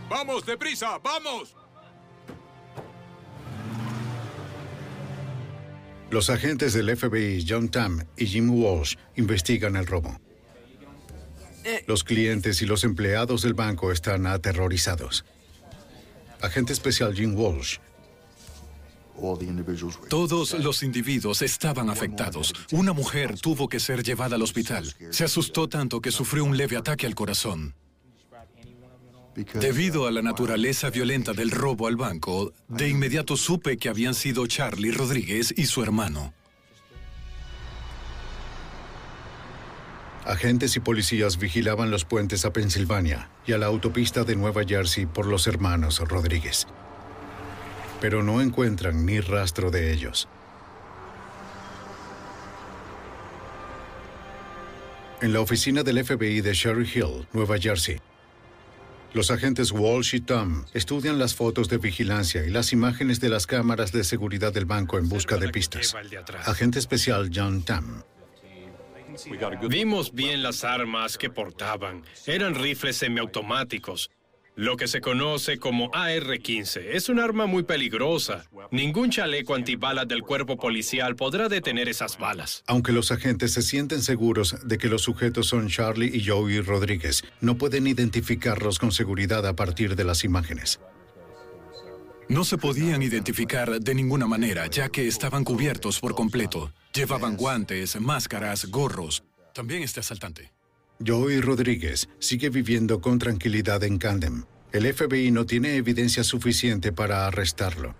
¡Vamos, 0.10 0.46
deprisa! 0.46 0.98
¡Vamos! 1.04 1.56
Los 6.10 6.32
agentes 6.32 6.74
del 6.74 6.98
FBI, 6.98 7.46
John 7.48 7.70
Tam 7.70 8.04
y 8.18 8.26
Jim 8.26 8.50
Walsh, 8.50 8.96
investigan 9.16 9.76
el 9.76 9.86
robo. 9.86 10.20
Los 11.86 12.04
clientes 12.04 12.62
y 12.64 12.66
los 12.66 12.84
empleados 12.84 13.44
del 13.44 13.54
banco 13.54 13.92
están 13.92 14.26
aterrorizados. 14.26 15.24
Agente 16.42 16.74
especial 16.74 17.14
Jim 17.14 17.36
Walsh 17.36 17.78
Todos 20.10 20.54
los 20.54 20.82
individuos 20.84 21.42
estaban 21.42 21.90
afectados. 21.90 22.54
Una 22.72 22.94
mujer 22.94 23.40
tuvo 23.40 23.68
que 23.68 23.80
ser 23.80 24.02
llevada 24.04 24.36
al 24.36 24.42
hospital. 24.42 24.92
Se 25.12 25.26
asustó 25.26 25.68
tanto 25.70 26.02
que 26.02 26.12
sufrió 26.12 26.44
un 26.44 26.58
leve 26.58 26.78
ataque 26.78 27.06
al 27.06 27.14
corazón. 27.14 27.76
Debido 29.54 30.08
a 30.08 30.12
la 30.12 30.22
naturaleza 30.22 30.90
violenta 30.90 31.34
del 31.34 31.52
robo 31.52 31.88
al 31.88 31.96
banco, 31.96 32.54
de 32.68 32.90
inmediato 32.90 33.38
supe 33.38 33.78
que 33.78 33.90
habían 33.90 34.14
sido 34.14 34.46
Charlie 34.48 34.92
Rodríguez 34.92 35.54
y 35.56 35.66
su 35.66 35.82
hermano. 35.84 36.34
Agentes 40.26 40.76
y 40.76 40.80
policías 40.80 41.40
vigilaban 41.40 41.90
los 41.90 42.06
puentes 42.06 42.46
a 42.46 42.54
Pensilvania 42.54 43.30
y 43.48 43.54
a 43.54 43.58
la 43.58 43.66
autopista 43.66 44.24
de 44.24 44.36
Nueva 44.36 44.64
Jersey 44.64 45.06
por 45.06 45.26
los 45.26 45.48
hermanos 45.48 46.00
Rodríguez. 46.00 46.68
Pero 48.00 48.22
no 48.22 48.42
encuentran 48.42 49.06
ni 49.06 49.20
rastro 49.22 49.72
de 49.72 49.92
ellos. 49.92 50.28
En 55.22 55.34
la 55.34 55.42
oficina 55.42 55.84
del 55.84 56.04
FBI 56.06 56.42
de 56.42 56.54
Sherry 56.54 56.90
Hill, 56.94 57.28
Nueva 57.34 57.58
Jersey, 57.58 58.00
los 59.14 59.32
agentes 59.32 59.72
Walsh 59.72 60.16
y 60.16 60.22
Tom 60.22 60.66
estudian 60.74 61.18
las 61.18 61.36
fotos 61.36 61.68
de 61.70 61.78
vigilancia 61.78 62.46
y 62.46 62.50
las 62.50 62.74
imágenes 62.74 63.20
de 63.20 63.30
las 63.30 63.48
cámaras 63.48 63.92
de 63.92 64.04
seguridad 64.04 64.54
del 64.54 64.66
banco 64.66 64.98
en 64.98 65.10
busca 65.10 65.38
de 65.38 65.50
pistas. 65.50 65.96
Agente 66.46 66.80
especial 66.80 67.30
John 67.34 67.64
Tam 67.64 68.04
Vimos 69.68 70.14
bien 70.14 70.44
las 70.44 70.64
armas 70.64 71.18
que 71.18 71.30
portaban. 71.30 72.04
Eran 72.26 72.56
rifles 72.56 72.98
semiautomáticos. 72.98 74.10
Lo 74.60 74.76
que 74.76 74.90
se 74.90 75.00
conoce 75.00 75.58
como 75.58 75.90
AR-15. 75.94 76.82
Es 76.92 77.08
un 77.08 77.20
arma 77.20 77.46
muy 77.46 77.64
peligrosa. 77.64 78.46
Ningún 78.72 79.10
chaleco 79.10 79.56
antibalas 79.56 80.06
del 80.06 80.22
cuerpo 80.22 80.58
policial 80.58 81.16
podrá 81.16 81.48
detener 81.48 81.88
esas 81.88 82.18
balas. 82.18 82.62
Aunque 82.68 82.92
los 82.92 83.10
agentes 83.14 83.54
se 83.54 83.62
sienten 83.62 84.02
seguros 84.02 84.58
de 84.68 84.78
que 84.78 84.90
los 84.90 85.04
sujetos 85.04 85.48
son 85.48 85.70
Charlie 85.70 86.12
y 86.14 86.28
Joey 86.28 86.60
Rodríguez, 86.60 87.24
no 87.40 87.58
pueden 87.58 87.88
identificarlos 87.88 88.80
con 88.80 88.92
seguridad 88.92 89.48
a 89.48 89.56
partir 89.56 89.96
de 89.96 90.04
las 90.04 90.26
imágenes. 90.26 90.82
No 92.28 92.44
se 92.44 92.58
podían 92.58 93.02
identificar 93.02 93.80
de 93.80 93.96
ninguna 93.96 94.28
manera, 94.28 94.68
ya 94.68 94.90
que 94.90 95.08
estaban 95.08 95.46
cubiertos 95.46 96.02
por 96.02 96.16
completo. 96.16 96.74
Llevaban 96.94 97.38
guantes, 97.38 97.98
máscaras, 98.02 98.66
gorros. 98.66 99.24
También 99.54 99.84
este 99.84 100.02
asaltante. 100.02 100.52
Joey 101.06 101.40
Rodríguez 101.40 102.10
sigue 102.20 102.50
viviendo 102.50 103.00
con 103.00 103.20
tranquilidad 103.20 103.84
en 103.84 103.98
Camden. 103.98 104.46
El 104.74 104.94
FBI 104.94 105.32
no 105.32 105.46
tiene 105.46 105.76
evidencia 105.76 106.24
suficiente 106.24 106.92
para 106.92 107.26
arrestarlo. 107.26 107.96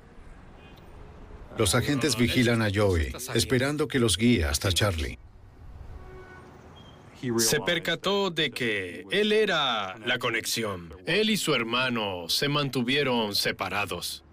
Los 1.58 1.76
agentes 1.76 2.18
vigilan 2.18 2.62
a 2.62 2.70
Joey, 2.74 3.14
esperando 3.34 3.88
que 3.88 4.00
los 4.00 4.18
guíe 4.18 4.44
hasta 4.44 4.72
Charlie. 4.72 5.18
Se 7.38 7.60
percató 7.62 8.32
de 8.32 8.52
que 8.52 9.06
él 9.12 9.32
era 9.32 9.98
la 10.00 10.20
conexión. 10.20 10.94
Él 11.06 11.30
y 11.30 11.38
su 11.38 11.54
hermano 11.54 12.30
se 12.30 12.48
mantuvieron 12.48 13.34
separados. 13.34 14.24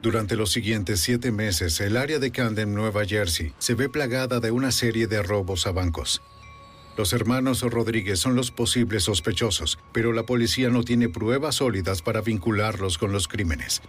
Durante 0.00 0.34
los 0.34 0.50
siguientes 0.50 1.00
siete 1.00 1.30
meses, 1.30 1.80
el 1.80 1.96
área 1.96 2.18
de 2.18 2.32
Camden, 2.32 2.74
Nueva 2.74 3.04
Jersey, 3.04 3.52
se 3.58 3.74
ve 3.74 3.88
plagada 3.88 4.40
de 4.40 4.50
una 4.50 4.72
serie 4.72 5.06
de 5.06 5.22
robos 5.22 5.66
a 5.66 5.72
bancos. 5.72 6.22
Los 6.96 7.14
hermanos 7.14 7.62
Rodríguez 7.62 8.18
son 8.18 8.36
los 8.36 8.50
posibles 8.50 9.04
sospechosos, 9.04 9.78
pero 9.92 10.12
la 10.12 10.24
policía 10.24 10.68
no 10.68 10.82
tiene 10.82 11.08
pruebas 11.08 11.56
sólidas 11.56 12.02
para 12.02 12.20
vincularlos 12.20 12.98
con 12.98 13.12
los 13.12 13.28
crímenes. 13.28 13.80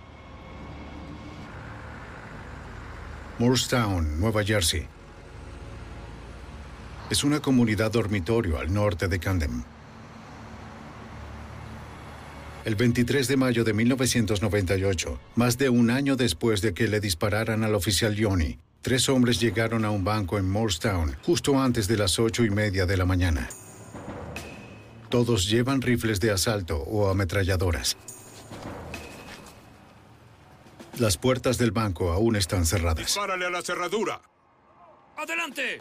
Moorestown, 3.40 4.22
Nueva 4.22 4.44
Jersey. 4.44 4.88
Es 7.10 7.26
una 7.26 7.42
comunidad 7.42 7.92
dormitorio 7.92 8.58
al 8.58 8.74
norte 8.74 9.10
de 9.10 9.20
Camden. 9.20 9.66
El 12.64 12.76
23 12.76 13.28
de 13.28 13.36
mayo 13.36 13.66
de 13.66 13.74
1998, 13.74 15.20
más 15.36 15.58
de 15.58 15.68
un 15.68 15.90
año 15.90 16.16
después 16.16 16.62
de 16.62 16.74
que 16.74 16.88
le 16.88 17.02
dispararan 17.02 17.66
al 17.66 17.76
oficial 17.76 18.16
Johnny, 18.18 18.58
tres 18.84 19.08
hombres 19.08 19.40
llegaron 19.40 19.86
a 19.86 19.92
un 19.92 20.04
banco 20.04 20.38
en 20.38 20.48
Moorestown 20.48 21.18
justo 21.26 21.60
antes 21.60 21.88
de 21.88 21.98
las 21.98 22.20
ocho 22.20 22.44
y 22.44 22.50
media 22.50 22.86
de 22.86 22.98
la 22.98 23.06
mañana. 23.06 23.50
Todos 25.10 25.50
llevan 25.50 25.82
rifles 25.82 26.20
de 26.20 26.32
asalto 26.32 26.78
o 26.78 27.10
ametralladoras. 27.10 27.98
Las 31.00 31.18
puertas 31.18 31.58
del 31.58 31.72
banco 31.72 32.12
aún 32.12 32.36
están 32.36 32.66
cerradas. 32.66 33.06
Dispárale 33.08 33.46
a 33.46 33.50
la 33.50 33.62
cerradura. 33.62 34.22
¡Adelante! 35.18 35.80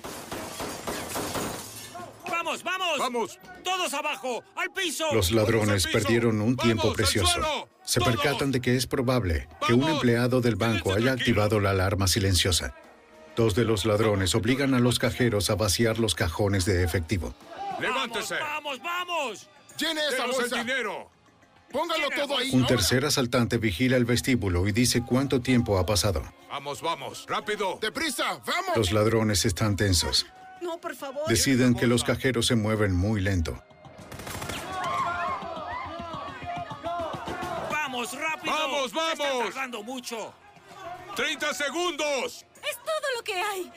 ¡Vamos, 2.30 2.62
vamos! 2.62 2.98
¡Vamos! 2.98 3.38
¡Todos 3.64 3.92
abajo! 3.94 4.42
¡Al 4.56 4.72
piso! 4.72 5.06
Los 5.12 5.32
ladrones 5.32 5.86
perdieron 5.86 6.40
un 6.40 6.56
tiempo 6.56 6.92
precioso. 6.92 7.68
Se 7.84 8.00
percatan 8.00 8.52
de 8.52 8.60
que 8.60 8.76
es 8.76 8.86
probable 8.86 9.48
que 9.66 9.74
un 9.74 9.88
empleado 9.88 10.40
del 10.40 10.56
banco 10.56 10.94
haya 10.94 11.12
activado 11.12 11.58
la 11.58 11.70
alarma 11.70 12.06
silenciosa. 12.06 12.74
Dos 13.36 13.54
de 13.54 13.64
los 13.64 13.86
ladrones 13.86 14.34
obligan 14.34 14.74
a 14.74 14.78
los 14.78 14.98
cajeros 14.98 15.48
a 15.48 15.54
vaciar 15.54 15.98
los 15.98 16.14
cajones 16.14 16.64
de 16.66 16.84
efectivo. 16.84 17.34
¡Levántese! 17.80 18.34
¡Vamos, 18.38 18.80
vamos! 18.82 19.48
¡Llene 19.78 20.00
esa 20.08 20.22
¡Denos 20.22 20.36
bolsa! 20.36 20.60
el 20.60 20.66
dinero! 20.66 21.10
¡Póngalo 21.72 22.10
todo 22.10 22.36
ahí! 22.36 22.50
Un 22.52 22.66
tercer 22.66 23.06
asaltante 23.06 23.56
vigila 23.56 23.96
el 23.96 24.04
vestíbulo 24.04 24.68
y 24.68 24.72
dice 24.72 25.02
cuánto 25.02 25.40
tiempo 25.40 25.78
ha 25.78 25.86
pasado. 25.86 26.22
Vamos, 26.50 26.82
vamos, 26.82 27.24
rápido. 27.26 27.78
¡Deprisa! 27.80 28.40
¡Vamos! 28.46 28.76
Los 28.76 28.92
ladrones 28.92 29.46
están 29.46 29.76
tensos. 29.76 30.26
No, 30.60 30.78
por 30.78 30.94
favor. 30.94 31.26
Deciden 31.26 31.74
que 31.74 31.86
los 31.86 32.04
cajeros 32.04 32.46
se 32.46 32.54
mueven 32.54 32.94
muy 32.94 33.22
lento. 33.22 33.62
¡Vamos, 37.70 38.12
rápido! 38.18 38.52
¡Vamos, 38.52 38.92
vamos! 38.92 39.12
Están 39.18 39.52
tardando 39.52 39.82
mucho! 39.82 40.34
¡30 41.16 41.54
segundos! 41.54 42.44
Es 42.68 42.76
todo 42.78 43.16
lo 43.16 43.24
que 43.24 43.34
hay. 43.34 43.72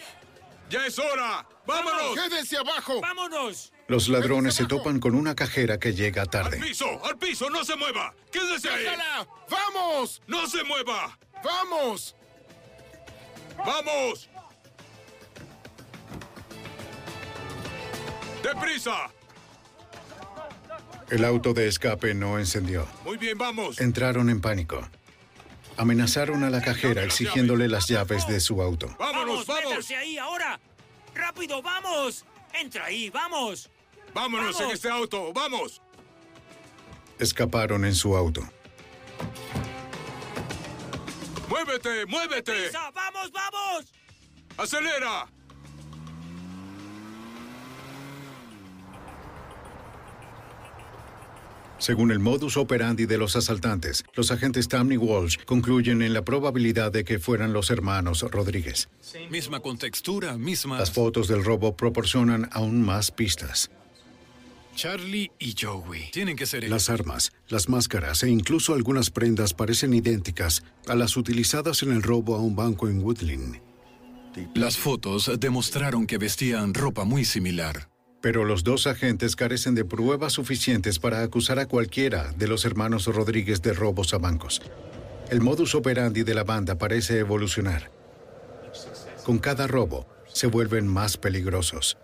¡Ya 0.69 0.86
es 0.86 0.98
hora! 0.98 1.48
¡Vámonos! 1.65 2.15
¡Quédense 2.15 2.58
abajo! 2.58 3.02
¡Vámonos! 3.02 3.71
Los 3.88 4.08
ladrones 4.10 4.56
se 4.56 4.65
topan 4.65 5.00
con 5.00 5.13
una 5.13 5.36
cajera 5.36 5.78
que 5.80 5.93
llega 5.93 6.24
¡Al 6.24 6.30
tarde. 6.30 6.58
piso! 6.60 7.04
¡Al 7.06 7.17
piso! 7.17 7.50
¡No 7.50 7.63
se 7.63 7.76
mueva! 7.76 8.13
¡Quédese 8.32 8.69
ahí! 8.69 8.84
¡Déjala! 8.84 9.28
¡Vamos! 9.50 10.21
¡No 10.26 10.48
se 10.48 10.63
mueva! 10.63 11.17
¡Vamos! 11.43 12.15
¡Vamos! 13.58 14.30
¡Deprisa! 18.43 19.10
El 21.10 21.24
auto 21.24 21.54
de 21.54 21.67
escape 21.67 22.15
no 22.15 22.39
encendió. 22.39 22.88
Muy 23.04 23.17
bien, 23.17 23.38
vamos. 23.38 23.80
Entraron 23.80 24.30
en 24.32 24.41
pánico. 24.41 24.88
Amenazaron 25.77 26.43
a 26.43 26.49
la 26.49 26.61
cajera 26.61 27.03
exigiéndole 27.03 27.67
las 27.67 27.88
llaves 27.88 28.27
de 28.27 28.39
su 28.39 28.61
auto. 28.61 28.95
¡Vámonos, 28.97 29.45
vamos! 29.45 29.63
¡Métanse 29.65 29.95
ahí 29.95 30.17
ahora! 30.17 30.59
¡Rápido, 31.13 31.61
vamos! 31.61 32.25
¡Entra 32.53 32.85
ahí, 32.85 33.09
vamos! 33.09 33.69
¡Vámonos 34.13 34.59
en 34.61 34.71
este 34.71 34.89
auto! 34.89 35.33
¡Vamos! 35.33 35.81
Escaparon 37.19 37.83
en 37.83 37.93
su 37.93 38.15
auto. 38.15 38.41
¡Muévete! 41.49 42.05
¡Muévete! 42.05 42.53
¡Prisa! 42.53 42.91
¡Vamos, 42.91 43.31
vamos! 43.31 43.93
¡Acelera! 44.57 45.27
Según 51.86 52.10
el 52.10 52.17
modus 52.17 52.58
operandi 52.58 53.06
de 53.06 53.19
los 53.19 53.36
asaltantes, 53.36 54.04
los 54.15 54.32
agentes 54.32 54.67
Tammy 54.67 54.98
Walsh 54.98 55.38
concluyen 55.45 56.02
en 56.02 56.15
la 56.15 56.26
probabilidad 56.26 56.91
de 56.91 57.04
que 57.04 57.19
fueran 57.19 57.54
los 57.54 57.69
hermanos 57.69 58.24
Rodríguez. 58.24 58.89
Misma 59.30 59.60
contextura, 59.60 60.36
misma... 60.36 60.80
Las 60.80 60.89
fotos 60.89 61.28
del 61.28 61.45
robo 61.45 61.78
proporcionan 61.78 62.50
aún 62.54 62.82
más 62.82 63.12
pistas. 63.12 63.69
Charlie 64.76 65.32
y 65.38 65.54
Joey. 65.56 66.10
Tienen 66.12 66.36
que 66.36 66.48
ser 66.48 66.63
ellos. 66.63 66.71
Las 66.71 66.89
armas, 66.89 67.32
las 67.50 67.69
máscaras 67.69 68.24
e 68.24 68.30
incluso 68.30 68.74
algunas 68.74 69.12
prendas 69.12 69.54
parecen 69.54 69.93
idénticas 69.93 70.63
a 70.88 70.95
las 70.95 71.15
utilizadas 71.15 71.84
en 71.84 71.91
el 71.91 72.02
robo 72.02 72.34
a 72.34 72.39
un 72.39 72.56
banco 72.56 72.89
en 72.89 73.04
Woodland. 73.04 73.62
Las 74.56 74.76
fotos 74.76 75.30
demostraron 75.39 76.08
que 76.08 76.17
vestían 76.17 76.74
ropa 76.74 77.04
muy 77.04 77.26
similar. 77.26 77.89
Pero 78.25 78.43
los 78.43 78.63
dos 78.63 78.88
agentes 78.88 79.35
carecen 79.35 79.75
de 79.75 79.85
pruebas 79.85 80.33
suficientes 80.33 80.97
para 80.97 81.21
acusar 81.21 81.59
a 81.59 81.67
cualquiera 81.67 82.33
de 82.35 82.47
los 82.47 82.65
hermanos 82.65 83.05
Rodríguez 83.05 83.61
de 83.61 83.71
robos 83.71 84.15
a 84.15 84.17
bancos. 84.17 84.63
El 85.29 85.41
modus 85.41 85.75
operandi 85.75 86.23
de 86.23 86.33
la 86.33 86.43
banda 86.43 86.75
parece 86.75 87.19
evolucionar. 87.19 87.91
Con 89.23 89.38
cada 89.38 89.67
robo, 89.67 90.07
se 90.25 90.47
vuelven 90.47 90.88
más 90.88 91.17
peligrosos. 91.17 91.99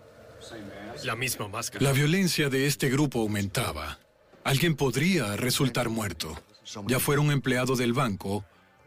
La 1.02 1.16
misma 1.16 1.48
máscara. 1.48 1.84
La 1.84 1.90
violencia 1.90 2.48
de 2.48 2.68
este 2.68 2.88
grupo 2.88 3.18
aumentaba. 3.22 3.98
Alguien 4.44 4.76
podría 4.76 5.34
resultar 5.34 5.88
muerto, 5.88 6.40
ya 6.86 7.00
fuera 7.00 7.20
un 7.20 7.32
empleado 7.32 7.74
del 7.74 7.94
banco, 7.94 8.44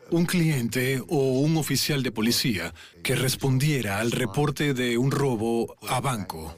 un 0.10 0.26
cliente 0.26 1.02
o 1.10 1.42
un 1.42 1.58
oficial 1.58 2.02
de 2.02 2.14
policía 2.14 2.74
que 3.04 3.18
respondiera 3.18 4.00
al 4.00 4.12
reporte 4.12 4.74
de 4.74 4.98
un 4.98 5.12
robo 5.12 5.76
a 5.90 6.00
banco. 6.00 6.58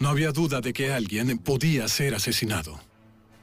No 0.00 0.08
había 0.08 0.32
duda 0.32 0.60
de 0.60 0.72
que 0.72 0.92
alguien 0.92 1.38
podía 1.38 1.88
ser 1.88 2.14
asesinado. 2.14 2.78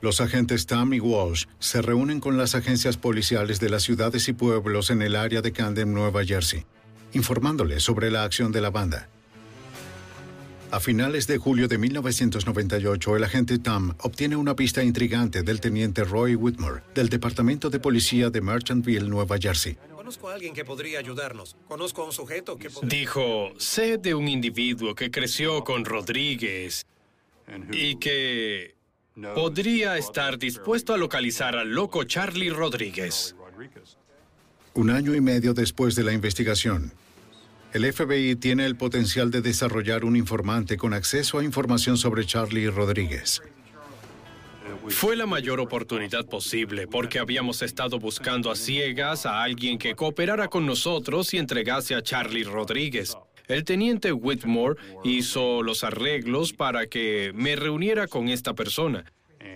Los 0.01 0.21
agentes 0.21 0.65
Tam 0.67 0.93
y 0.93 0.99
Walsh 0.99 1.45
se 1.59 1.81
reúnen 1.81 2.19
con 2.19 2.37
las 2.37 2.55
agencias 2.55 2.95
policiales 2.95 3.59
de 3.59 3.69
las 3.69 3.83
ciudades 3.83 4.27
y 4.29 4.33
pueblos 4.33 4.89
en 4.89 5.01
el 5.01 5.15
área 5.15 5.41
de 5.41 5.51
Camden, 5.51 5.93
Nueva 5.93 6.23
Jersey, 6.23 6.65
informándoles 7.13 7.83
sobre 7.83 8.11
la 8.11 8.23
acción 8.23 8.51
de 8.51 8.61
la 8.61 8.69
banda. 8.69 9.09
A 10.71 10.79
finales 10.79 11.27
de 11.27 11.37
julio 11.37 11.67
de 11.67 11.77
1998, 11.77 13.15
el 13.15 13.23
agente 13.23 13.59
Tam 13.59 13.93
obtiene 13.99 14.35
una 14.35 14.55
pista 14.55 14.83
intrigante 14.83 15.41
del 15.41 15.61
teniente 15.61 16.03
Roy 16.03 16.35
Whitmore, 16.35 16.81
del 16.93 17.09
Departamento 17.09 17.69
de 17.69 17.79
Policía 17.79 18.29
de 18.29 18.41
Merchantville, 18.41 19.07
Nueva 19.07 19.37
Jersey. 19.39 19.77
Conozco 20.05 20.29
a 20.29 20.35
alguien 20.35 20.53
que 20.53 20.63
podría 20.63 20.99
ayudarnos. 20.99 21.57
Conozco 21.67 22.03
a 22.03 22.05
un 22.05 22.11
sujeto 22.11 22.59
que 22.59 22.69
podría... 22.69 22.99
Dijo, 22.99 23.53
sé 23.57 23.97
de 23.97 24.13
un 24.13 24.27
individuo 24.27 24.93
que 24.93 25.09
creció 25.09 25.63
con 25.63 25.83
Rodríguez 25.83 26.85
y 27.71 27.95
que 27.95 28.75
podría 29.33 29.97
estar 29.97 30.37
dispuesto 30.37 30.93
a 30.93 30.97
localizar 30.97 31.55
al 31.55 31.71
loco 31.71 32.03
Charlie 32.03 32.51
Rodríguez. 32.51 33.35
Un 34.75 34.91
año 34.91 35.15
y 35.15 35.21
medio 35.21 35.55
después 35.55 35.95
de 35.95 36.03
la 36.03 36.13
investigación, 36.13 36.91
el 37.73 37.91
FBI 37.91 38.35
tiene 38.35 38.67
el 38.67 38.75
potencial 38.75 39.31
de 39.31 39.41
desarrollar 39.41 40.05
un 40.05 40.15
informante 40.15 40.77
con 40.77 40.93
acceso 40.93 41.39
a 41.39 41.43
información 41.43 41.97
sobre 41.97 42.27
Charlie 42.27 42.69
Rodríguez. 42.69 43.41
Fue 44.89 45.15
la 45.15 45.25
mayor 45.25 45.59
oportunidad 45.59 46.25
posible 46.25 46.87
porque 46.87 47.19
habíamos 47.19 47.61
estado 47.61 47.99
buscando 47.99 48.51
a 48.51 48.55
ciegas 48.55 49.25
a 49.25 49.43
alguien 49.43 49.77
que 49.77 49.95
cooperara 49.95 50.47
con 50.47 50.65
nosotros 50.65 51.33
y 51.33 51.37
entregase 51.37 51.95
a 51.95 52.01
Charlie 52.01 52.43
Rodríguez. 52.43 53.17
El 53.47 53.63
teniente 53.63 54.11
Whitmore 54.11 54.79
hizo 55.03 55.61
los 55.61 55.83
arreglos 55.83 56.53
para 56.53 56.87
que 56.87 57.31
me 57.35 57.55
reuniera 57.55 58.07
con 58.07 58.29
esta 58.29 58.53
persona 58.53 59.05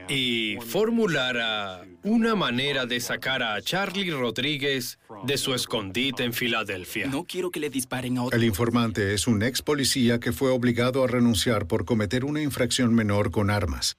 y 0.08 0.58
formulara 0.65 1.86
una 2.04 2.36
manera 2.36 2.86
de 2.86 3.00
sacar 3.00 3.44
a 3.44 3.62
Charlie 3.62 4.12
Rodríguez 4.12 5.00
de 5.24 5.38
su 5.38 5.54
escondite 5.54 6.24
en 6.24 6.34
Filadelfia. 6.34 7.08
No 7.08 7.26
quiero 7.26 7.52
que 7.52 7.60
le 7.60 7.70
disparen 7.70 8.18
a 8.18 8.24
otro. 8.24 8.38
El 8.38 8.44
informante 8.44 9.13
es 9.13 9.28
un 9.28 9.44
ex 9.44 9.62
policía 9.62 10.20
que 10.20 10.32
fue 10.32 10.52
obligado 10.52 11.04
a 11.04 11.08
renunciar 11.08 11.68
por 11.68 11.86
cometer 11.86 12.26
una 12.26 12.42
infracción 12.42 12.94
menor 12.94 13.32
con 13.32 13.50
armas. 13.50 13.98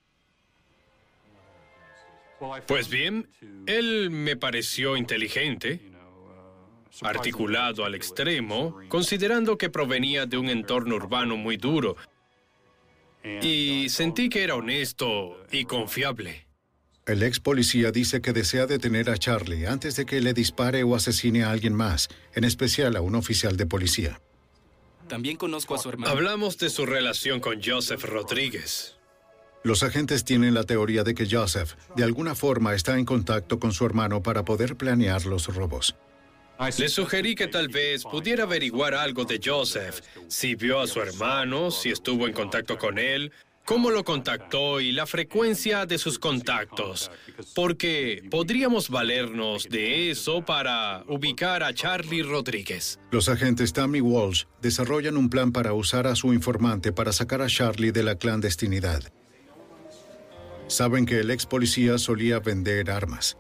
Pues 2.66 2.88
bien, 2.88 3.29
él 3.66 4.11
me 4.11 4.37
pareció 4.37 4.96
inteligente, 4.96 5.81
articulado 7.03 7.85
al 7.85 7.94
extremo, 7.94 8.79
considerando 8.88 9.59
que 9.59 9.70
provenía 9.70 10.26
de 10.26 10.38
un 10.38 10.48
entorno 10.48 10.96
urbano 10.96 11.37
muy 11.37 11.57
duro. 11.57 11.96
Y 13.42 13.88
sentí 13.90 14.29
que 14.29 14.42
era 14.42 14.55
honesto 14.55 15.44
y 15.50 15.64
confiable. 15.64 16.46
El 17.07 17.22
ex 17.22 17.40
policía 17.40 17.90
dice 17.90 18.20
que 18.20 18.33
desea 18.33 18.66
detener 18.66 19.11
a 19.11 19.16
Charlie 19.16 19.66
antes 19.66 19.96
de 19.96 20.07
que 20.07 20.20
le 20.20 20.33
dispare 20.33 20.83
o 20.85 20.94
asesine 20.94 21.42
a 21.42 21.50
alguien 21.50 21.74
más, 21.74 22.09
en 22.35 22.44
especial 22.44 22.96
a 22.96 23.00
un 23.00 23.16
oficial 23.16 23.57
de 23.57 23.66
policía. 23.66 24.20
También 25.09 25.37
conozco 25.37 25.74
a 25.74 25.79
su 25.79 25.88
hermano. 25.88 26.11
Hablamos 26.11 26.57
de 26.59 26.70
su 26.70 26.87
relación 26.87 27.40
con 27.40 27.61
Joseph 27.62 28.05
Rodríguez. 28.05 29.00
Los 29.62 29.83
agentes 29.83 30.25
tienen 30.25 30.55
la 30.55 30.64
teoría 30.64 31.05
de 31.05 31.14
que 31.14 31.29
Joseph, 31.31 31.75
de 31.94 32.05
alguna 32.05 32.35
forma, 32.35 32.75
está 32.75 32.99
en 32.99 33.05
contacto 33.05 33.59
con 33.59 33.73
su 33.73 33.85
hermano 33.85 34.23
para 34.23 34.42
poder 34.44 34.77
planear 34.77 35.27
los 35.27 35.55
robos. 35.55 35.96
Le 36.79 36.88
sugerí 36.88 37.35
que 37.35 37.46
tal 37.46 37.68
vez 37.68 38.05
pudiera 38.05 38.44
averiguar 38.44 38.94
algo 38.94 39.25
de 39.25 39.40
Joseph, 39.42 40.01
si 40.29 40.55
vio 40.55 40.81
a 40.81 40.87
su 40.87 41.01
hermano, 41.01 41.70
si 41.70 41.90
estuvo 41.90 42.27
en 42.27 42.33
contacto 42.33 42.79
con 42.79 42.99
él, 42.99 43.33
cómo 43.64 43.90
lo 43.90 44.03
contactó 44.03 44.81
y 44.81 44.92
la 44.92 45.07
frecuencia 45.07 45.87
de 45.87 45.99
sus 45.99 46.18
contactos, 46.18 47.11
porque 47.55 48.23
podríamos 48.31 48.88
valernos 48.88 49.68
de 49.68 50.11
eso 50.11 50.44
para 50.44 51.05
ubicar 51.07 51.62
a 51.62 51.73
Charlie 51.73 52.23
Rodríguez. 52.23 52.99
Los 53.11 53.29
agentes 53.29 53.73
Tammy 53.73 54.01
Walsh 54.01 54.44
desarrollan 54.61 55.16
un 55.16 55.31
plan 55.31 55.53
para 55.53 55.73
usar 55.73 56.07
a 56.07 56.14
su 56.14 56.33
informante 56.33 56.92
para 56.92 57.12
sacar 57.12 57.42
a 57.42 57.46
Charlie 57.46 57.92
de 57.92 58.03
la 58.03 58.16
clandestinidad. 58.16 59.12
Saben 60.70 61.04
que 61.04 61.18
el 61.18 61.33
ex 61.33 61.46
policía 61.46 61.98
solía 61.98 62.38
vender 62.38 62.92
armas. 62.92 63.37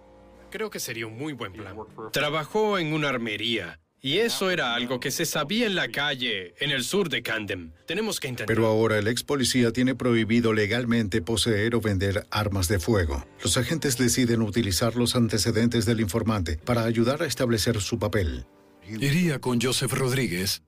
Creo 0.50 0.68
que 0.68 0.80
sería 0.80 1.06
un 1.06 1.16
muy 1.16 1.32
buen 1.32 1.52
plan. 1.52 1.76
Trabajó 2.12 2.76
en 2.76 2.92
una 2.92 3.08
armería. 3.08 3.78
Y 4.02 4.18
eso 4.18 4.50
era 4.50 4.74
algo 4.74 4.98
que 4.98 5.12
se 5.12 5.26
sabía 5.26 5.66
en 5.66 5.76
la 5.76 5.88
calle, 5.88 6.54
en 6.58 6.70
el 6.70 6.82
sur 6.82 7.08
de 7.08 7.22
Camden. 7.22 7.72
Tenemos 7.86 8.18
que 8.18 8.28
intentar. 8.28 8.46
Pero 8.52 8.66
ahora 8.66 8.98
el 8.98 9.06
ex 9.06 9.22
policía 9.22 9.72
tiene 9.72 9.94
prohibido 9.94 10.52
legalmente 10.52 11.22
poseer 11.22 11.76
o 11.76 11.80
vender 11.80 12.26
armas 12.32 12.66
de 12.66 12.80
fuego. 12.80 13.24
Los 13.44 13.56
agentes 13.58 13.96
deciden 13.96 14.42
utilizar 14.42 14.96
los 14.96 15.14
antecedentes 15.14 15.84
del 15.84 16.00
informante 16.00 16.56
para 16.56 16.84
ayudar 16.84 17.22
a 17.22 17.26
establecer 17.26 17.80
su 17.80 17.98
papel. 17.98 18.44
Iría 18.88 19.38
con 19.38 19.60
Joseph 19.60 19.92
Rodríguez 19.92 20.62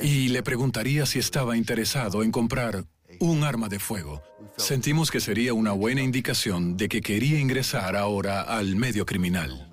y 0.00 0.28
le 0.28 0.42
preguntaría 0.42 1.04
si 1.04 1.18
estaba 1.18 1.56
interesado 1.56 2.22
en 2.22 2.32
comprar 2.32 2.86
un 3.20 3.44
arma 3.44 3.68
de 3.68 3.78
fuego. 3.78 4.22
Sentimos 4.56 5.10
que 5.10 5.20
sería 5.20 5.54
una 5.54 5.72
buena 5.72 6.02
indicación 6.02 6.76
de 6.76 6.88
que 6.88 7.00
quería 7.00 7.38
ingresar 7.38 7.96
ahora 7.96 8.42
al 8.42 8.76
medio 8.76 9.06
criminal. 9.06 9.72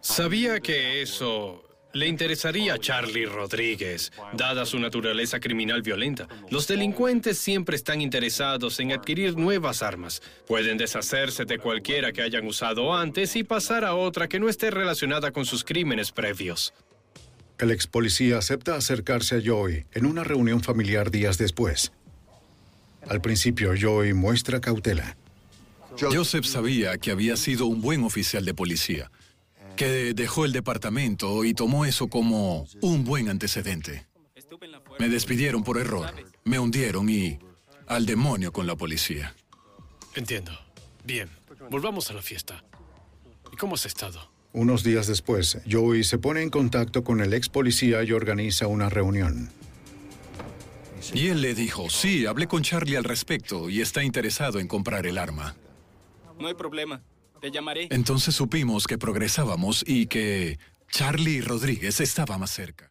Sabía 0.00 0.60
que 0.60 1.02
eso 1.02 1.66
le 1.96 2.06
interesaría 2.06 2.74
a 2.74 2.78
Charlie 2.78 3.24
Rodríguez, 3.24 4.12
dada 4.34 4.66
su 4.66 4.78
naturaleza 4.78 5.40
criminal 5.40 5.80
violenta. 5.80 6.28
Los 6.50 6.66
delincuentes 6.66 7.38
siempre 7.38 7.74
están 7.74 8.02
interesados 8.02 8.78
en 8.80 8.92
adquirir 8.92 9.36
nuevas 9.36 9.82
armas. 9.82 10.20
Pueden 10.46 10.76
deshacerse 10.76 11.46
de 11.46 11.58
cualquiera 11.58 12.12
que 12.12 12.22
hayan 12.22 12.46
usado 12.46 12.94
antes 12.94 13.34
y 13.34 13.44
pasar 13.44 13.84
a 13.84 13.94
otra 13.94 14.28
que 14.28 14.38
no 14.38 14.48
esté 14.48 14.70
relacionada 14.70 15.30
con 15.32 15.46
sus 15.46 15.64
crímenes 15.64 16.12
previos. 16.12 16.74
El 17.58 17.70
ex 17.70 17.86
policía 17.86 18.38
acepta 18.38 18.76
acercarse 18.76 19.36
a 19.36 19.42
Joey 19.44 19.86
en 19.92 20.04
una 20.06 20.24
reunión 20.24 20.60
familiar 20.62 21.10
días 21.10 21.38
después. 21.38 21.92
Al 23.08 23.20
principio, 23.20 23.72
Joey 23.80 24.12
muestra 24.12 24.60
cautela. 24.60 25.16
Joseph 25.98 26.44
sabía 26.44 26.98
que 26.98 27.10
había 27.10 27.36
sido 27.36 27.66
un 27.66 27.80
buen 27.80 28.04
oficial 28.04 28.44
de 28.44 28.52
policía, 28.52 29.10
que 29.76 30.12
dejó 30.12 30.44
el 30.44 30.52
departamento 30.52 31.44
y 31.44 31.54
tomó 31.54 31.86
eso 31.86 32.08
como 32.08 32.66
un 32.82 33.04
buen 33.04 33.30
antecedente. 33.30 34.06
Me 34.98 35.08
despidieron 35.08 35.64
por 35.64 35.78
error, 35.78 36.12
me 36.44 36.58
hundieron 36.58 37.08
y 37.08 37.38
al 37.86 38.04
demonio 38.04 38.52
con 38.52 38.66
la 38.66 38.76
policía. 38.76 39.34
Entiendo. 40.14 40.52
Bien, 41.04 41.30
volvamos 41.70 42.10
a 42.10 42.14
la 42.14 42.22
fiesta. 42.22 42.64
¿Y 43.52 43.56
cómo 43.56 43.76
has 43.76 43.86
estado? 43.86 44.35
Unos 44.56 44.82
días 44.82 45.06
después, 45.06 45.58
Joey 45.70 46.02
se 46.02 46.16
pone 46.16 46.40
en 46.40 46.48
contacto 46.48 47.04
con 47.04 47.20
el 47.20 47.34
ex 47.34 47.50
policía 47.50 48.02
y 48.02 48.12
organiza 48.12 48.66
una 48.68 48.88
reunión. 48.88 49.50
Y 51.12 51.26
él 51.26 51.42
le 51.42 51.54
dijo, 51.54 51.90
sí, 51.90 52.24
hablé 52.24 52.46
con 52.46 52.62
Charlie 52.62 52.96
al 52.96 53.04
respecto 53.04 53.68
y 53.68 53.82
está 53.82 54.02
interesado 54.02 54.58
en 54.58 54.66
comprar 54.66 55.06
el 55.06 55.18
arma. 55.18 55.54
No 56.40 56.48
hay 56.48 56.54
problema. 56.54 57.02
Te 57.38 57.50
llamaré. 57.50 57.88
Entonces 57.90 58.34
supimos 58.34 58.86
que 58.86 58.96
progresábamos 58.96 59.84
y 59.86 60.06
que 60.06 60.58
Charlie 60.90 61.42
Rodríguez 61.42 62.00
estaba 62.00 62.38
más 62.38 62.50
cerca. 62.50 62.90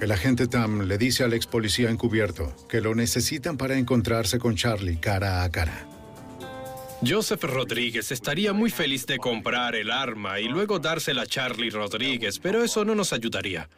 El 0.00 0.12
agente 0.12 0.46
Tam 0.46 0.82
le 0.82 0.96
dice 0.96 1.24
al 1.24 1.32
ex 1.32 1.48
policía 1.48 1.90
encubierto 1.90 2.54
que 2.68 2.80
lo 2.80 2.94
necesitan 2.94 3.56
para 3.56 3.76
encontrarse 3.76 4.38
con 4.38 4.54
Charlie 4.54 4.98
cara 4.98 5.42
a 5.42 5.50
cara. 5.50 5.88
Joseph 7.04 7.42
Rodríguez 7.44 8.12
estaría 8.12 8.52
muy 8.52 8.70
feliz 8.70 9.06
de 9.06 9.18
comprar 9.18 9.74
el 9.74 9.90
arma 9.90 10.38
y 10.40 10.48
luego 10.48 10.78
dársela 10.78 11.22
a 11.22 11.26
Charlie 11.26 11.70
Rodríguez, 11.70 12.38
pero 12.38 12.62
eso 12.62 12.84
no 12.84 12.94
nos 12.94 13.12
ayudaría. 13.12 13.68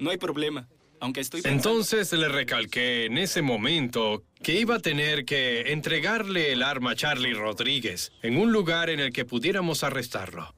No 0.00 0.10
hay 0.10 0.16
problema. 0.18 0.68
Aunque 1.00 1.20
estoy 1.20 1.42
pensando- 1.42 1.70
Entonces 1.70 2.12
le 2.12 2.28
recalqué 2.28 3.06
en 3.06 3.18
ese 3.18 3.42
momento 3.42 4.24
que 4.42 4.54
iba 4.60 4.76
a 4.76 4.78
tener 4.80 5.24
que 5.24 5.72
entregarle 5.72 6.52
el 6.52 6.62
arma 6.62 6.92
a 6.92 6.94
Charlie 6.96 7.34
Rodríguez 7.34 8.12
en 8.22 8.36
un 8.36 8.52
lugar 8.52 8.88
en 8.90 9.00
el 9.00 9.12
que 9.12 9.24
pudiéramos 9.24 9.82
arrestarlo. 9.84 10.54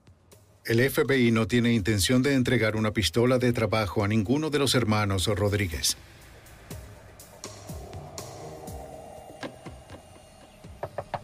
El 0.67 0.81
FBI 0.81 1.31
no 1.31 1.47
tiene 1.47 1.73
intención 1.75 2.23
de 2.23 2.35
entregar 2.35 2.77
una 2.77 2.93
pistola 2.93 3.39
de 3.39 3.53
trabajo 3.53 4.03
a 4.05 4.09
ninguno 4.09 4.49
de 4.51 4.59
los 4.59 4.75
hermanos 4.75 5.27
Rodríguez. 5.27 5.97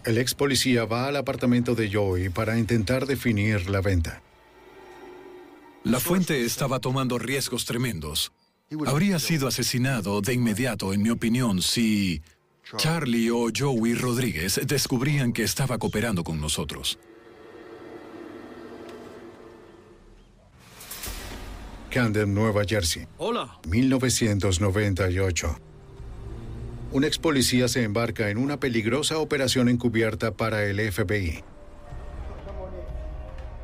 El 0.04 0.16
ex 0.16 0.34
policía 0.34 0.86
va 0.86 1.08
al 1.08 1.16
apartamento 1.16 1.74
de 1.74 1.92
Joey 1.92 2.30
para 2.30 2.58
intentar 2.58 3.06
definir 3.06 3.68
la 3.68 3.82
venta. 3.82 4.22
La 5.84 6.00
fuente 6.00 6.44
estaba 6.44 6.78
tomando 6.78 7.18
riesgos 7.18 7.66
tremendos. 7.66 8.32
Habría 8.86 9.18
sido 9.18 9.48
asesinado 9.48 10.20
de 10.20 10.32
inmediato, 10.32 10.92
en 10.92 11.02
mi 11.02 11.10
opinión, 11.10 11.60
si 11.60 12.22
Charlie 12.76 13.30
o 13.30 13.48
Joey 13.54 13.94
Rodríguez 13.94 14.60
descubrían 14.66 15.32
que 15.32 15.42
estaba 15.42 15.76
cooperando 15.78 16.22
con 16.22 16.40
nosotros. 16.40 16.98
Camden, 21.90 22.32
Nueva 22.32 22.62
Jersey. 22.64 23.06
Hola. 23.18 23.58
1998. 23.66 25.69
Un 26.92 27.04
ex 27.04 27.18
policía 27.18 27.68
se 27.68 27.84
embarca 27.84 28.30
en 28.30 28.38
una 28.38 28.58
peligrosa 28.58 29.18
operación 29.18 29.68
encubierta 29.68 30.32
para 30.32 30.64
el 30.64 30.80
FBI. 30.90 31.44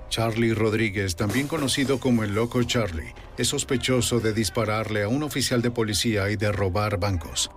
Charlie 0.09 0.55
Rodríguez, 0.55 1.17
también 1.17 1.49
conocido 1.49 1.99
como 1.99 2.23
el 2.23 2.35
Loco 2.35 2.63
Charlie, 2.63 3.13
es 3.37 3.49
sospechoso 3.49 4.21
de 4.21 4.33
dispararle 4.33 5.03
a 5.03 5.09
un 5.09 5.25
oficial 5.25 5.61
de 5.61 5.73
policía 5.73 6.31
y 6.31 6.37
de 6.37 6.53
robar 6.53 6.99
bancos. 6.99 7.51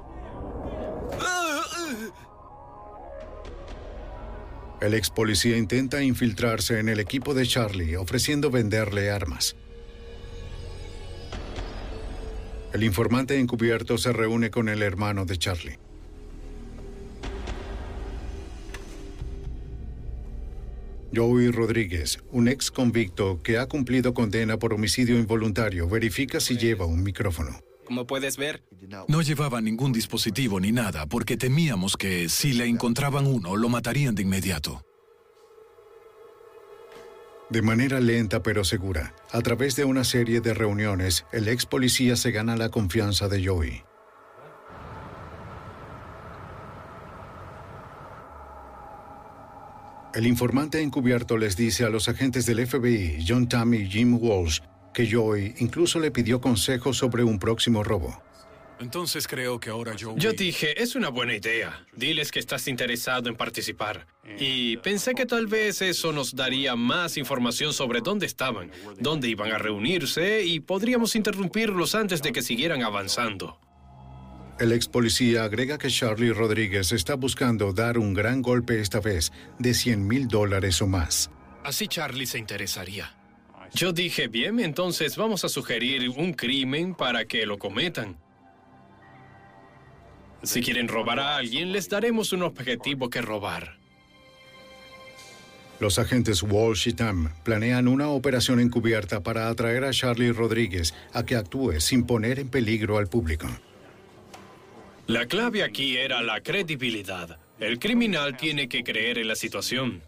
El 4.81 4.95
ex 4.95 5.11
policía 5.11 5.57
intenta 5.57 6.01
infiltrarse 6.01 6.79
en 6.79 6.89
el 6.89 6.99
equipo 6.99 7.35
de 7.35 7.45
Charlie, 7.45 7.95
ofreciendo 7.95 8.49
venderle 8.49 9.11
armas. 9.11 9.55
El 12.73 12.83
informante 12.83 13.39
encubierto 13.39 13.97
se 13.97 14.13
reúne 14.13 14.51
con 14.51 14.69
el 14.69 14.83
hermano 14.83 15.25
de 15.25 15.37
Charlie. 15.37 15.79
Joey 21.15 21.49
Rodríguez, 21.49 22.19
un 22.31 22.47
ex 22.47 22.69
convicto 22.69 23.41
que 23.41 23.57
ha 23.57 23.65
cumplido 23.65 24.13
condena 24.13 24.57
por 24.57 24.73
homicidio 24.73 25.17
involuntario, 25.17 25.89
verifica 25.89 26.39
si 26.39 26.57
lleva 26.57 26.85
un 26.85 27.01
micrófono. 27.01 27.59
Como 27.85 28.05
puedes 28.05 28.37
ver, 28.37 28.63
No 29.07 29.23
llevaba 29.23 29.61
ningún 29.61 29.91
dispositivo 29.91 30.59
ni 30.59 30.71
nada 30.71 31.07
porque 31.07 31.37
temíamos 31.37 31.97
que 31.97 32.29
si 32.29 32.53
le 32.53 32.67
encontraban 32.67 33.25
uno 33.25 33.57
lo 33.57 33.67
matarían 33.67 34.13
de 34.13 34.21
inmediato. 34.21 34.83
De 37.49 37.63
manera 37.63 37.99
lenta 37.99 38.43
pero 38.43 38.63
segura, 38.63 39.15
a 39.31 39.41
través 39.41 39.75
de 39.75 39.83
una 39.83 40.03
serie 40.03 40.39
de 40.39 40.53
reuniones, 40.53 41.25
el 41.31 41.47
ex 41.47 41.65
policía 41.65 42.15
se 42.15 42.29
gana 42.31 42.55
la 42.55 42.69
confianza 42.69 43.27
de 43.27 43.43
Joey. 43.43 43.83
El 50.13 50.27
informante 50.27 50.79
encubierto 50.81 51.37
les 51.37 51.57
dice 51.57 51.85
a 51.85 51.89
los 51.89 52.07
agentes 52.07 52.45
del 52.45 52.67
FBI, 52.67 53.25
John 53.27 53.49
Tam 53.49 53.73
y 53.73 53.87
Jim 53.87 54.19
Walsh, 54.21 54.59
que 54.93 55.11
Joey 55.11 55.55
incluso 55.57 55.99
le 55.99 56.11
pidió 56.11 56.39
consejos 56.41 56.97
sobre 56.97 57.23
un 57.23 57.39
próximo 57.39 57.83
robo. 57.83 58.21
Entonces 58.79 59.27
creo 59.27 59.59
que 59.59 59.69
ahora 59.69 59.95
yo... 59.95 60.15
Yo 60.15 60.31
dije, 60.31 60.81
es 60.81 60.95
una 60.95 61.09
buena 61.09 61.35
idea. 61.35 61.85
Diles 61.95 62.31
que 62.31 62.39
estás 62.39 62.67
interesado 62.67 63.29
en 63.29 63.35
participar. 63.35 64.07
Y 64.37 64.77
pensé 64.77 65.13
que 65.15 65.25
tal 65.25 65.47
vez 65.47 65.81
eso 65.81 66.13
nos 66.13 66.35
daría 66.35 66.75
más 66.75 67.17
información 67.17 67.73
sobre 67.73 67.99
dónde 67.99 68.25
estaban, 68.25 68.71
dónde 68.97 69.27
iban 69.27 69.51
a 69.51 69.57
reunirse 69.57 70.43
y 70.45 70.61
podríamos 70.61 71.15
interrumpirlos 71.15 71.93
antes 71.93 72.21
de 72.21 72.31
que 72.31 72.41
siguieran 72.41 72.83
avanzando. 72.83 73.59
El 74.59 74.73
ex 74.73 74.87
policía 74.87 75.43
agrega 75.43 75.77
que 75.77 75.89
Charlie 75.89 76.33
Rodríguez 76.33 76.91
está 76.91 77.15
buscando 77.15 77.71
dar 77.71 77.97
un 77.97 78.13
gran 78.13 78.41
golpe 78.41 78.81
esta 78.81 78.99
vez 78.99 79.31
de 79.57 79.73
100 79.73 80.05
mil 80.05 80.27
dólares 80.27 80.81
o 80.81 80.87
más. 80.87 81.31
Así 81.63 81.87
Charlie 81.87 82.25
se 82.25 82.39
interesaría. 82.39 83.15
Yo 83.73 83.93
dije, 83.93 84.27
bien, 84.27 84.59
entonces 84.59 85.15
vamos 85.15 85.45
a 85.45 85.49
sugerir 85.49 86.09
un 86.09 86.33
crimen 86.33 86.95
para 86.95 87.25
que 87.25 87.45
lo 87.45 87.57
cometan. 87.57 88.17
Si 90.43 90.61
quieren 90.61 90.87
robar 90.87 91.19
a 91.19 91.35
alguien, 91.37 91.71
les 91.71 91.89
daremos 91.89 92.31
un 92.31 92.43
objetivo 92.43 93.09
que 93.09 93.21
robar. 93.21 93.77
Los 95.79 95.97
agentes 95.97 96.43
Walsh 96.43 96.89
y 96.89 96.93
Tam 96.93 97.31
planean 97.43 97.87
una 97.87 98.09
operación 98.09 98.59
encubierta 98.59 99.23
para 99.23 99.47
atraer 99.47 99.85
a 99.85 99.91
Charlie 99.91 100.33
Rodríguez 100.33 100.93
a 101.13 101.25
que 101.25 101.35
actúe 101.35 101.79
sin 101.79 102.05
poner 102.05 102.39
en 102.39 102.49
peligro 102.49 102.97
al 102.97 103.07
público. 103.07 103.47
La 105.07 105.25
clave 105.25 105.63
aquí 105.63 105.97
era 105.97 106.21
la 106.21 106.41
credibilidad. 106.41 107.39
El 107.59 107.79
criminal 107.79 108.37
tiene 108.37 108.67
que 108.67 108.83
creer 108.83 109.17
en 109.17 109.27
la 109.27 109.35
situación. 109.35 110.03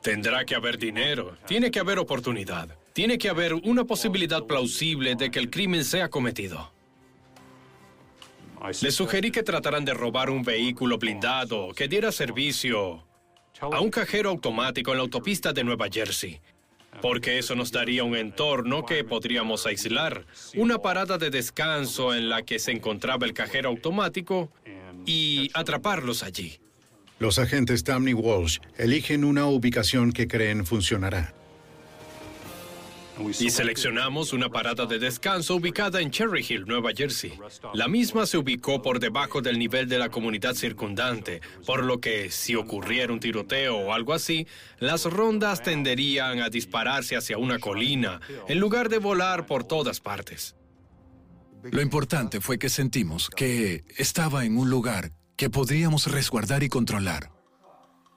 Tendrá 0.00 0.44
que 0.44 0.54
haber 0.54 0.78
dinero, 0.78 1.36
tiene 1.46 1.70
que 1.70 1.80
haber 1.80 1.98
oportunidad, 1.98 2.68
tiene 2.92 3.18
que 3.18 3.28
haber 3.28 3.54
una 3.54 3.84
posibilidad 3.84 4.44
plausible 4.44 5.14
de 5.14 5.30
que 5.30 5.40
el 5.40 5.50
crimen 5.50 5.84
sea 5.84 6.08
cometido. 6.08 6.72
Les 8.82 8.94
sugerí 8.94 9.30
que 9.30 9.42
trataran 9.42 9.84
de 9.84 9.94
robar 9.94 10.30
un 10.30 10.42
vehículo 10.42 10.98
blindado 10.98 11.72
que 11.74 11.88
diera 11.88 12.12
servicio 12.12 13.06
a 13.60 13.80
un 13.80 13.90
cajero 13.90 14.30
automático 14.30 14.90
en 14.90 14.98
la 14.98 15.02
autopista 15.02 15.52
de 15.52 15.64
Nueva 15.64 15.88
Jersey, 15.90 16.40
porque 17.00 17.38
eso 17.38 17.54
nos 17.54 17.72
daría 17.72 18.04
un 18.04 18.16
entorno 18.16 18.84
que 18.84 19.02
podríamos 19.04 19.66
aislar, 19.66 20.26
una 20.56 20.78
parada 20.78 21.16
de 21.16 21.30
descanso 21.30 22.14
en 22.14 22.28
la 22.28 22.42
que 22.42 22.58
se 22.58 22.72
encontraba 22.72 23.26
el 23.26 23.32
cajero 23.32 23.70
automático 23.70 24.52
y 25.06 25.50
atraparlos 25.54 26.22
allí. 26.22 26.60
Los 27.18 27.38
agentes 27.38 27.84
Tam 27.84 28.08
y 28.08 28.14
Walsh 28.14 28.58
eligen 28.76 29.24
una 29.24 29.46
ubicación 29.46 30.12
que 30.12 30.26
creen 30.26 30.64
funcionará. 30.64 31.34
Y 33.38 33.50
seleccionamos 33.50 34.32
una 34.32 34.48
parada 34.48 34.86
de 34.86 34.98
descanso 34.98 35.56
ubicada 35.56 36.00
en 36.00 36.10
Cherry 36.10 36.44
Hill, 36.48 36.64
Nueva 36.66 36.90
Jersey. 36.96 37.38
La 37.74 37.88
misma 37.88 38.26
se 38.26 38.38
ubicó 38.38 38.82
por 38.82 39.00
debajo 39.00 39.40
del 39.40 39.58
nivel 39.58 39.88
de 39.88 39.98
la 39.98 40.08
comunidad 40.08 40.54
circundante, 40.54 41.40
por 41.66 41.84
lo 41.84 42.00
que 42.00 42.30
si 42.30 42.54
ocurriera 42.54 43.12
un 43.12 43.20
tiroteo 43.20 43.76
o 43.76 43.92
algo 43.92 44.12
así, 44.12 44.46
las 44.78 45.04
rondas 45.04 45.62
tenderían 45.62 46.40
a 46.40 46.48
dispararse 46.48 47.16
hacia 47.16 47.38
una 47.38 47.58
colina, 47.58 48.20
en 48.48 48.58
lugar 48.58 48.88
de 48.88 48.98
volar 48.98 49.46
por 49.46 49.64
todas 49.64 50.00
partes. 50.00 50.56
Lo 51.62 51.82
importante 51.82 52.40
fue 52.40 52.58
que 52.58 52.70
sentimos 52.70 53.28
que 53.28 53.84
estaba 53.96 54.44
en 54.44 54.56
un 54.56 54.70
lugar 54.70 55.12
que 55.36 55.50
podríamos 55.50 56.10
resguardar 56.10 56.62
y 56.62 56.68
controlar. 56.68 57.30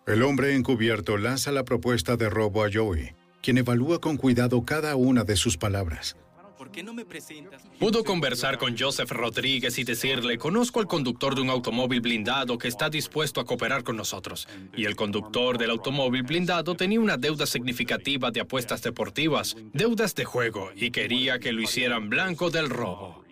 El 0.05 0.23
hombre 0.23 0.55
encubierto 0.55 1.17
lanza 1.17 1.51
la 1.51 1.63
propuesta 1.63 2.17
de 2.17 2.29
robo 2.29 2.65
a 2.65 2.69
Joey, 2.73 3.15
quien 3.43 3.59
evalúa 3.59 3.99
con 3.99 4.17
cuidado 4.17 4.63
cada 4.63 4.95
una 4.95 5.23
de 5.23 5.35
sus 5.35 5.57
palabras. 5.57 6.15
¿por 6.63 6.71
qué 6.71 6.81
no 6.81 6.93
me 6.93 7.03
presentas? 7.03 7.61
Pudo 7.77 8.05
conversar 8.05 8.57
con 8.57 8.77
Joseph 8.77 9.11
Rodríguez 9.11 9.77
y 9.79 9.83
decirle, 9.83 10.37
conozco 10.37 10.79
al 10.79 10.87
conductor 10.87 11.35
de 11.35 11.41
un 11.41 11.49
automóvil 11.49 11.99
blindado 11.99 12.57
que 12.57 12.69
está 12.69 12.89
dispuesto 12.89 13.41
a 13.41 13.45
cooperar 13.45 13.83
con 13.83 13.97
nosotros. 13.97 14.47
Y 14.73 14.85
el 14.85 14.95
conductor 14.95 15.57
del 15.57 15.71
automóvil 15.71 16.23
blindado 16.23 16.75
tenía 16.75 17.01
una 17.01 17.17
deuda 17.17 17.45
significativa 17.45 18.31
de 18.31 18.39
apuestas 18.39 18.81
deportivas, 18.81 19.57
deudas 19.73 20.15
de 20.15 20.23
juego, 20.23 20.69
y 20.73 20.91
quería 20.91 21.37
que 21.39 21.51
lo 21.51 21.61
hicieran 21.61 22.09
blanco 22.09 22.49
del 22.49 22.69
robo. 22.69 23.25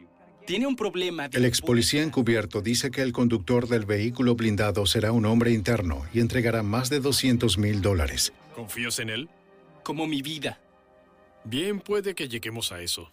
Tiene 0.45 0.67
un 0.67 0.75
problema. 0.75 1.29
El 1.31 1.45
ex 1.45 1.61
policía 1.61 2.03
encubierto 2.03 2.61
dice 2.61 2.91
que 2.91 3.01
el 3.01 3.13
conductor 3.13 3.69
del 3.69 3.85
vehículo 3.85 4.35
blindado 4.35 4.85
será 4.85 5.13
un 5.13 5.25
hombre 5.25 5.53
interno 5.53 6.03
y 6.13 6.19
entregará 6.19 6.63
más 6.63 6.89
de 6.89 6.99
200 6.99 7.57
mil 7.57 7.81
dólares. 7.81 8.33
¿Confías 8.53 8.99
en 8.99 9.09
él? 9.09 9.29
Como 9.83 10.07
mi 10.07 10.21
vida. 10.21 10.59
Bien, 11.43 11.79
puede 11.79 12.13
que 12.13 12.27
lleguemos 12.27 12.71
a 12.71 12.81
eso. 12.81 13.11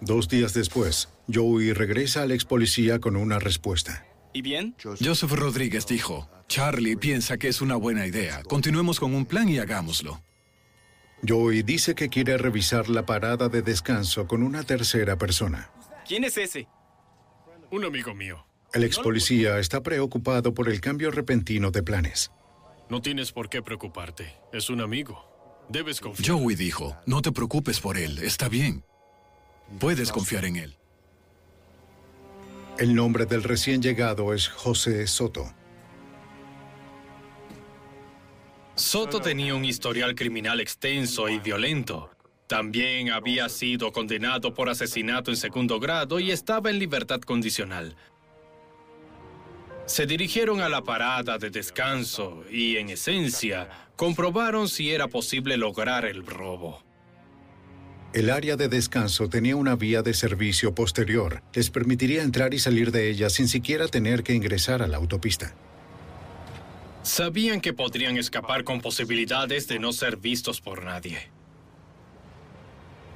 Dos 0.00 0.28
días 0.28 0.52
después, 0.52 1.08
Joey 1.32 1.72
regresa 1.72 2.22
al 2.22 2.32
ex 2.32 2.44
policía 2.44 2.98
con 2.98 3.16
una 3.16 3.38
respuesta. 3.38 4.04
¿Y 4.34 4.42
bien? 4.42 4.74
Joseph 4.82 5.32
Rodríguez 5.32 5.86
dijo, 5.86 6.28
Charlie 6.46 6.96
piensa 6.96 7.38
que 7.38 7.48
es 7.48 7.62
una 7.62 7.76
buena 7.76 8.06
idea. 8.06 8.42
Continuemos 8.42 9.00
con 9.00 9.14
un 9.14 9.24
plan 9.24 9.48
y 9.48 9.58
hagámoslo. 9.58 10.20
Joey 11.26 11.62
dice 11.62 11.94
que 11.94 12.10
quiere 12.10 12.36
revisar 12.36 12.90
la 12.90 13.06
parada 13.06 13.48
de 13.48 13.62
descanso 13.62 14.26
con 14.26 14.42
una 14.42 14.62
tercera 14.64 15.16
persona. 15.16 15.70
¿Quién 16.06 16.24
es 16.24 16.36
ese? 16.36 16.68
Un 17.74 17.84
amigo 17.84 18.14
mío. 18.14 18.46
El 18.72 18.84
ex 18.84 19.00
policía 19.00 19.58
está 19.58 19.82
preocupado 19.82 20.54
por 20.54 20.68
el 20.68 20.80
cambio 20.80 21.10
repentino 21.10 21.72
de 21.72 21.82
planes. 21.82 22.30
No 22.88 23.02
tienes 23.02 23.32
por 23.32 23.48
qué 23.48 23.62
preocuparte. 23.62 24.32
Es 24.52 24.70
un 24.70 24.80
amigo. 24.80 25.66
Debes 25.68 26.00
confiar. 26.00 26.38
Joey 26.38 26.54
dijo, 26.54 26.96
no 27.04 27.20
te 27.20 27.32
preocupes 27.32 27.80
por 27.80 27.98
él, 27.98 28.18
está 28.18 28.48
bien. 28.48 28.84
Puedes 29.80 30.12
confiar 30.12 30.44
en 30.44 30.54
él. 30.54 30.78
El 32.78 32.94
nombre 32.94 33.26
del 33.26 33.42
recién 33.42 33.82
llegado 33.82 34.32
es 34.34 34.46
José 34.46 35.08
Soto. 35.08 35.52
Soto 38.76 39.20
tenía 39.20 39.56
un 39.56 39.64
historial 39.64 40.14
criminal 40.14 40.60
extenso 40.60 41.28
y 41.28 41.40
violento. 41.40 42.13
También 42.46 43.10
había 43.10 43.48
sido 43.48 43.90
condenado 43.92 44.52
por 44.52 44.68
asesinato 44.68 45.30
en 45.30 45.36
segundo 45.36 45.80
grado 45.80 46.20
y 46.20 46.30
estaba 46.30 46.70
en 46.70 46.78
libertad 46.78 47.20
condicional. 47.20 47.96
Se 49.86 50.06
dirigieron 50.06 50.60
a 50.60 50.68
la 50.68 50.82
parada 50.82 51.38
de 51.38 51.50
descanso 51.50 52.44
y, 52.50 52.76
en 52.76 52.90
esencia, 52.90 53.68
comprobaron 53.96 54.68
si 54.68 54.90
era 54.90 55.08
posible 55.08 55.56
lograr 55.56 56.04
el 56.04 56.24
robo. 56.24 56.82
El 58.14 58.30
área 58.30 58.56
de 58.56 58.68
descanso 58.68 59.28
tenía 59.28 59.56
una 59.56 59.74
vía 59.74 60.02
de 60.02 60.14
servicio 60.14 60.74
posterior. 60.74 61.42
Les 61.52 61.70
permitiría 61.70 62.22
entrar 62.22 62.54
y 62.54 62.60
salir 62.60 62.92
de 62.92 63.10
ella 63.10 63.28
sin 63.28 63.48
siquiera 63.48 63.88
tener 63.88 64.22
que 64.22 64.34
ingresar 64.34 64.82
a 64.82 64.86
la 64.86 64.98
autopista. 64.98 65.54
Sabían 67.02 67.60
que 67.60 67.72
podrían 67.72 68.16
escapar 68.16 68.64
con 68.64 68.80
posibilidades 68.80 69.66
de 69.66 69.78
no 69.78 69.92
ser 69.92 70.16
vistos 70.16 70.60
por 70.60 70.84
nadie. 70.84 71.33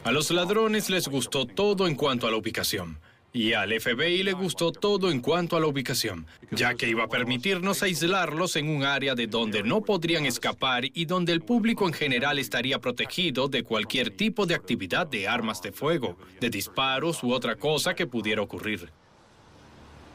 A 0.09 0.11
los 0.11 0.31
ladrones 0.31 0.89
les 0.89 1.07
gustó 1.07 1.45
todo 1.45 1.87
en 1.87 1.95
cuanto 1.95 2.27
a 2.27 2.31
la 2.31 2.39
ubicación. 2.39 2.99
Y 3.31 3.53
al 3.53 3.79
FBI 3.79 4.23
le 4.23 4.33
gustó 4.33 4.73
todo 4.73 5.11
en 5.11 5.21
cuanto 5.21 5.55
a 5.55 5.61
la 5.61 5.67
ubicación, 5.67 6.27
ya 6.51 6.73
que 6.73 6.89
iba 6.89 7.05
a 7.05 7.09
permitirnos 7.09 7.83
aislarlos 7.83 8.57
en 8.57 8.71
un 8.71 8.85
área 8.85 9.15
de 9.15 9.27
donde 9.27 9.63
no 9.63 9.83
podrían 9.83 10.25
escapar 10.25 10.87
y 10.87 11.05
donde 11.05 11.33
el 11.33 11.43
público 11.43 11.87
en 11.87 11.93
general 11.93 12.39
estaría 12.39 12.79
protegido 12.79 13.49
de 13.49 13.65
cualquier 13.65 14.09
tipo 14.09 14.47
de 14.47 14.55
actividad 14.55 15.07
de 15.07 15.29
armas 15.29 15.61
de 15.61 15.73
fuego, 15.73 16.17
de 16.41 16.49
disparos 16.49 17.23
u 17.23 17.35
otra 17.35 17.57
cosa 17.57 17.93
que 17.93 18.07
pudiera 18.07 18.41
ocurrir. 18.41 18.91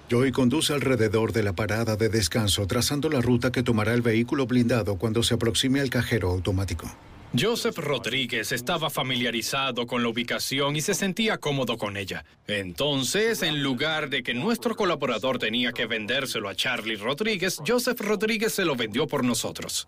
Joey 0.09 0.31
conduce 0.31 0.73
alrededor 0.73 1.33
de 1.33 1.43
la 1.43 1.53
parada 1.53 1.97
de 1.97 2.09
descanso, 2.09 2.65
trazando 2.65 3.09
la 3.09 3.21
ruta 3.21 3.51
que 3.51 3.61
tomará 3.61 3.93
el 3.93 4.01
vehículo 4.01 4.47
blindado 4.47 4.97
cuando 4.97 5.21
se 5.21 5.35
aproxime 5.35 5.81
al 5.81 5.91
cajero 5.91 6.31
automático. 6.31 6.91
Joseph 7.35 7.79
Rodríguez 7.79 8.51
estaba 8.51 8.91
familiarizado 8.91 9.87
con 9.87 10.03
la 10.03 10.09
ubicación 10.09 10.75
y 10.75 10.81
se 10.81 10.93
sentía 10.93 11.39
cómodo 11.39 11.79
con 11.79 11.97
ella. 11.97 12.23
Entonces, 12.45 13.41
en 13.41 13.63
lugar 13.63 14.11
de 14.11 14.21
que 14.21 14.35
nuestro 14.35 14.75
colaborador 14.75 15.39
tenía 15.39 15.71
que 15.71 15.87
vendérselo 15.87 16.47
a 16.47 16.53
Charlie 16.53 16.95
Rodríguez, 16.95 17.59
Joseph 17.65 17.99
Rodríguez 18.01 18.53
se 18.53 18.65
lo 18.65 18.75
vendió 18.75 19.07
por 19.07 19.23
nosotros. 19.23 19.87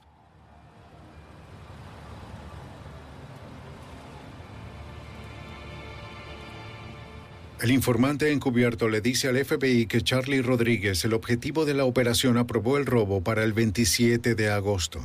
El 7.61 7.69
informante 7.69 8.31
encubierto 8.31 8.89
le 8.89 9.01
dice 9.01 9.27
al 9.27 9.43
FBI 9.43 9.85
que 9.85 10.01
Charlie 10.01 10.41
Rodríguez, 10.41 11.05
el 11.05 11.13
objetivo 11.13 11.65
de 11.65 11.75
la 11.75 11.85
operación, 11.85 12.37
aprobó 12.37 12.77
el 12.77 12.87
robo 12.87 13.21
para 13.21 13.43
el 13.43 13.53
27 13.53 14.33
de 14.33 14.49
agosto. 14.49 14.99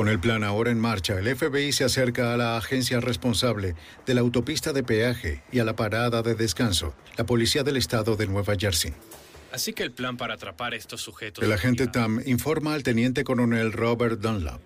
Con 0.00 0.08
el 0.08 0.18
plan 0.18 0.44
ahora 0.44 0.70
en 0.70 0.80
marcha, 0.80 1.18
el 1.18 1.36
FBI 1.36 1.72
se 1.72 1.84
acerca 1.84 2.32
a 2.32 2.38
la 2.38 2.56
agencia 2.56 3.00
responsable 3.00 3.74
de 4.06 4.14
la 4.14 4.22
autopista 4.22 4.72
de 4.72 4.82
peaje 4.82 5.42
y 5.52 5.58
a 5.58 5.64
la 5.64 5.76
parada 5.76 6.22
de 6.22 6.34
descanso, 6.34 6.94
la 7.18 7.26
Policía 7.26 7.64
del 7.64 7.76
Estado 7.76 8.16
de 8.16 8.26
Nueva 8.26 8.54
Jersey. 8.58 8.94
Así 9.52 9.74
que 9.74 9.82
el 9.82 9.92
plan 9.92 10.16
para 10.16 10.32
atrapar 10.32 10.72
a 10.72 10.76
estos 10.76 11.02
sujetos... 11.02 11.44
El 11.44 11.52
agente 11.52 11.86
Tam 11.86 12.18
informa 12.24 12.72
al 12.72 12.82
teniente 12.82 13.24
coronel 13.24 13.74
Robert 13.74 14.18
Dunlap. 14.20 14.62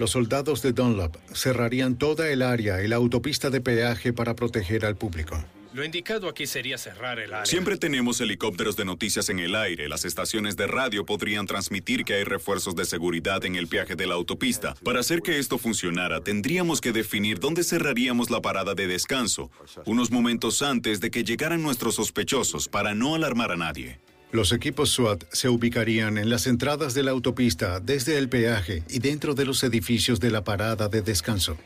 Los 0.00 0.10
soldados 0.10 0.60
de 0.62 0.72
Dunlap 0.72 1.18
cerrarían 1.32 1.96
toda 1.96 2.28
el 2.28 2.42
área 2.42 2.82
y 2.82 2.88
la 2.88 2.96
autopista 2.96 3.50
de 3.50 3.60
peaje 3.60 4.12
para 4.12 4.34
proteger 4.34 4.86
al 4.86 4.96
público. 4.96 5.36
Lo 5.74 5.84
indicado 5.84 6.28
aquí 6.28 6.46
sería 6.46 6.78
cerrar 6.78 7.18
el 7.18 7.34
área. 7.34 7.46
Siempre 7.46 7.76
tenemos 7.76 8.20
helicópteros 8.20 8.76
de 8.76 8.84
noticias 8.84 9.28
en 9.28 9.40
el 9.40 9.56
aire. 9.56 9.88
Las 9.88 10.04
estaciones 10.04 10.56
de 10.56 10.68
radio 10.68 11.04
podrían 11.04 11.46
transmitir 11.46 12.04
que 12.04 12.14
hay 12.14 12.22
refuerzos 12.22 12.76
de 12.76 12.84
seguridad 12.84 13.44
en 13.44 13.56
el 13.56 13.66
peaje 13.66 13.96
de 13.96 14.06
la 14.06 14.14
autopista. 14.14 14.76
Para 14.84 15.00
hacer 15.00 15.20
que 15.20 15.40
esto 15.40 15.58
funcionara, 15.58 16.20
tendríamos 16.20 16.80
que 16.80 16.92
definir 16.92 17.40
dónde 17.40 17.64
cerraríamos 17.64 18.30
la 18.30 18.40
parada 18.40 18.76
de 18.76 18.86
descanso, 18.86 19.50
unos 19.84 20.12
momentos 20.12 20.62
antes 20.62 21.00
de 21.00 21.10
que 21.10 21.24
llegaran 21.24 21.60
nuestros 21.60 21.96
sospechosos, 21.96 22.68
para 22.68 22.94
no 22.94 23.16
alarmar 23.16 23.50
a 23.50 23.56
nadie. 23.56 23.98
Los 24.30 24.52
equipos 24.52 24.90
SWAT 24.90 25.24
se 25.32 25.48
ubicarían 25.48 26.18
en 26.18 26.30
las 26.30 26.46
entradas 26.46 26.94
de 26.94 27.02
la 27.02 27.10
autopista, 27.10 27.80
desde 27.80 28.16
el 28.16 28.28
peaje 28.28 28.84
y 28.88 29.00
dentro 29.00 29.34
de 29.34 29.44
los 29.44 29.64
edificios 29.64 30.20
de 30.20 30.30
la 30.30 30.44
parada 30.44 30.88
de 30.88 31.02
descanso. 31.02 31.56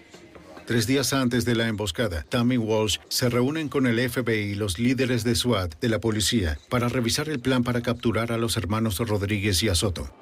Tres 0.69 0.87
días 0.87 1.15
antes 1.15 1.47
de 1.47 1.55
la 1.55 1.67
emboscada, 1.67 2.27
Tammy 2.29 2.59
Walsh 2.59 2.99
se 3.09 3.31
reúnen 3.31 3.71
con 3.71 3.87
el 3.87 4.07
FBI 4.07 4.51
y 4.51 4.55
los 4.55 4.79
líderes 4.79 5.25
de 5.25 5.35
SWAT 5.35 5.81
de 5.81 5.89
la 5.89 5.99
policía 5.99 6.59
para 6.69 6.91
revisar 6.91 7.31
el 7.31 7.41
plan 7.41 7.65
para 7.65 7.81
capturar 7.81 8.33
a 8.33 8.37
los 8.37 8.59
hermanos 8.59 8.99
Rodríguez 8.99 9.63
y 9.63 9.71
Azoto. 9.71 10.13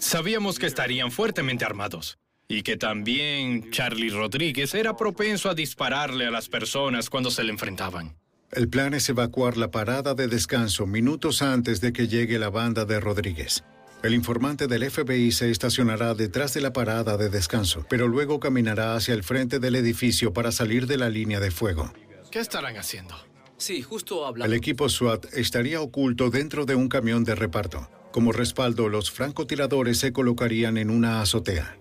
Sabíamos 0.00 0.58
que 0.58 0.66
estarían 0.66 1.12
fuertemente 1.12 1.64
armados 1.64 2.18
y 2.48 2.64
que 2.64 2.76
también 2.76 3.70
Charlie 3.70 4.10
Rodríguez 4.10 4.74
era 4.74 4.96
propenso 4.96 5.48
a 5.48 5.54
dispararle 5.54 6.26
a 6.26 6.32
las 6.32 6.48
personas 6.48 7.08
cuando 7.08 7.30
se 7.30 7.44
le 7.44 7.52
enfrentaban. 7.52 8.16
El 8.50 8.68
plan 8.68 8.94
es 8.94 9.08
evacuar 9.08 9.58
la 9.58 9.70
parada 9.70 10.14
de 10.14 10.26
descanso 10.26 10.88
minutos 10.88 11.40
antes 11.40 11.80
de 11.80 11.92
que 11.92 12.08
llegue 12.08 12.36
la 12.40 12.50
banda 12.50 12.84
de 12.84 12.98
Rodríguez. 12.98 13.62
El 14.02 14.14
informante 14.14 14.66
del 14.66 14.90
FBI 14.90 15.30
se 15.30 15.50
estacionará 15.50 16.14
detrás 16.14 16.54
de 16.54 16.60
la 16.60 16.72
parada 16.72 17.16
de 17.16 17.28
descanso, 17.30 17.86
pero 17.88 18.08
luego 18.08 18.40
caminará 18.40 18.96
hacia 18.96 19.14
el 19.14 19.22
frente 19.22 19.60
del 19.60 19.76
edificio 19.76 20.32
para 20.32 20.50
salir 20.50 20.88
de 20.88 20.96
la 20.96 21.08
línea 21.08 21.38
de 21.38 21.52
fuego. 21.52 21.92
¿Qué 22.32 22.40
estarán 22.40 22.76
haciendo? 22.76 23.14
Sí, 23.58 23.80
justo 23.80 24.26
hablando. 24.26 24.52
El 24.52 24.58
equipo 24.58 24.88
SWAT 24.88 25.26
estaría 25.34 25.80
oculto 25.80 26.30
dentro 26.30 26.66
de 26.66 26.74
un 26.74 26.88
camión 26.88 27.22
de 27.22 27.36
reparto. 27.36 27.88
Como 28.10 28.32
respaldo, 28.32 28.88
los 28.88 29.12
francotiradores 29.12 29.98
se 29.98 30.12
colocarían 30.12 30.78
en 30.78 30.90
una 30.90 31.20
azotea. 31.22 31.76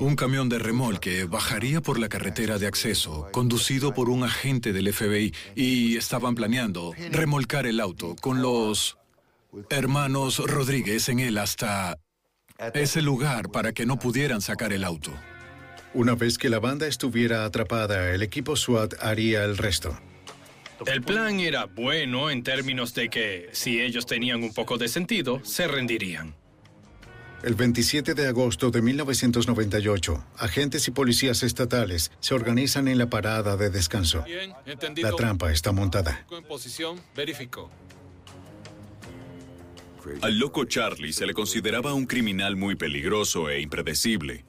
Un 0.00 0.16
camión 0.16 0.48
de 0.48 0.58
remolque 0.58 1.24
bajaría 1.24 1.80
por 1.80 2.00
la 2.00 2.08
carretera 2.08 2.58
de 2.58 2.66
acceso, 2.66 3.28
conducido 3.30 3.94
por 3.94 4.08
un 4.08 4.24
agente 4.24 4.72
del 4.72 4.92
FBI, 4.92 5.32
y 5.54 5.96
estaban 5.96 6.34
planeando 6.34 6.94
remolcar 7.12 7.66
el 7.66 7.78
auto 7.78 8.16
con 8.20 8.42
los 8.42 8.97
hermanos 9.70 10.38
Rodríguez 10.38 11.08
en 11.08 11.20
él 11.20 11.38
hasta 11.38 11.98
ese 12.74 13.02
lugar 13.02 13.50
para 13.50 13.72
que 13.72 13.86
no 13.86 13.98
pudieran 13.98 14.40
sacar 14.40 14.72
el 14.72 14.84
auto. 14.84 15.12
Una 15.94 16.14
vez 16.14 16.38
que 16.38 16.48
la 16.48 16.58
banda 16.58 16.86
estuviera 16.86 17.44
atrapada, 17.44 18.12
el 18.12 18.22
equipo 18.22 18.56
SWAT 18.56 18.94
haría 19.00 19.44
el 19.44 19.56
resto. 19.56 19.98
El 20.86 21.02
plan 21.02 21.40
era 21.40 21.64
bueno 21.64 22.30
en 22.30 22.42
términos 22.42 22.94
de 22.94 23.08
que, 23.08 23.48
si 23.52 23.80
ellos 23.80 24.06
tenían 24.06 24.42
un 24.42 24.52
poco 24.52 24.78
de 24.78 24.86
sentido, 24.88 25.44
se 25.44 25.66
rendirían. 25.66 26.34
El 27.42 27.54
27 27.54 28.14
de 28.14 28.26
agosto 28.26 28.70
de 28.70 28.82
1998, 28.82 30.24
agentes 30.38 30.88
y 30.88 30.90
policías 30.90 31.42
estatales 31.42 32.10
se 32.20 32.34
organizan 32.34 32.88
en 32.88 32.98
la 32.98 33.08
parada 33.08 33.56
de 33.56 33.70
descanso. 33.70 34.24
Bien. 34.24 34.52
La 34.96 35.12
trampa 35.12 35.52
está 35.52 35.72
montada. 35.72 36.26
En 36.30 36.44
posición, 36.44 37.00
verifico. 37.14 37.70
Al 40.22 40.38
loco 40.38 40.64
Charlie 40.64 41.12
se 41.12 41.26
le 41.26 41.34
consideraba 41.34 41.94
un 41.94 42.06
criminal 42.06 42.56
muy 42.56 42.76
peligroso 42.76 43.48
e 43.50 43.60
impredecible. 43.60 44.44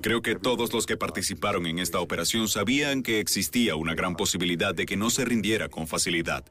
Creo 0.00 0.22
que 0.22 0.36
todos 0.36 0.72
los 0.72 0.86
que 0.86 0.96
participaron 0.96 1.66
en 1.66 1.78
esta 1.78 2.00
operación 2.00 2.48
sabían 2.48 3.02
que 3.02 3.20
existía 3.20 3.74
una 3.74 3.94
gran 3.94 4.16
posibilidad 4.16 4.74
de 4.74 4.86
que 4.86 4.96
no 4.96 5.10
se 5.10 5.24
rindiera 5.24 5.68
con 5.68 5.86
facilidad. 5.86 6.44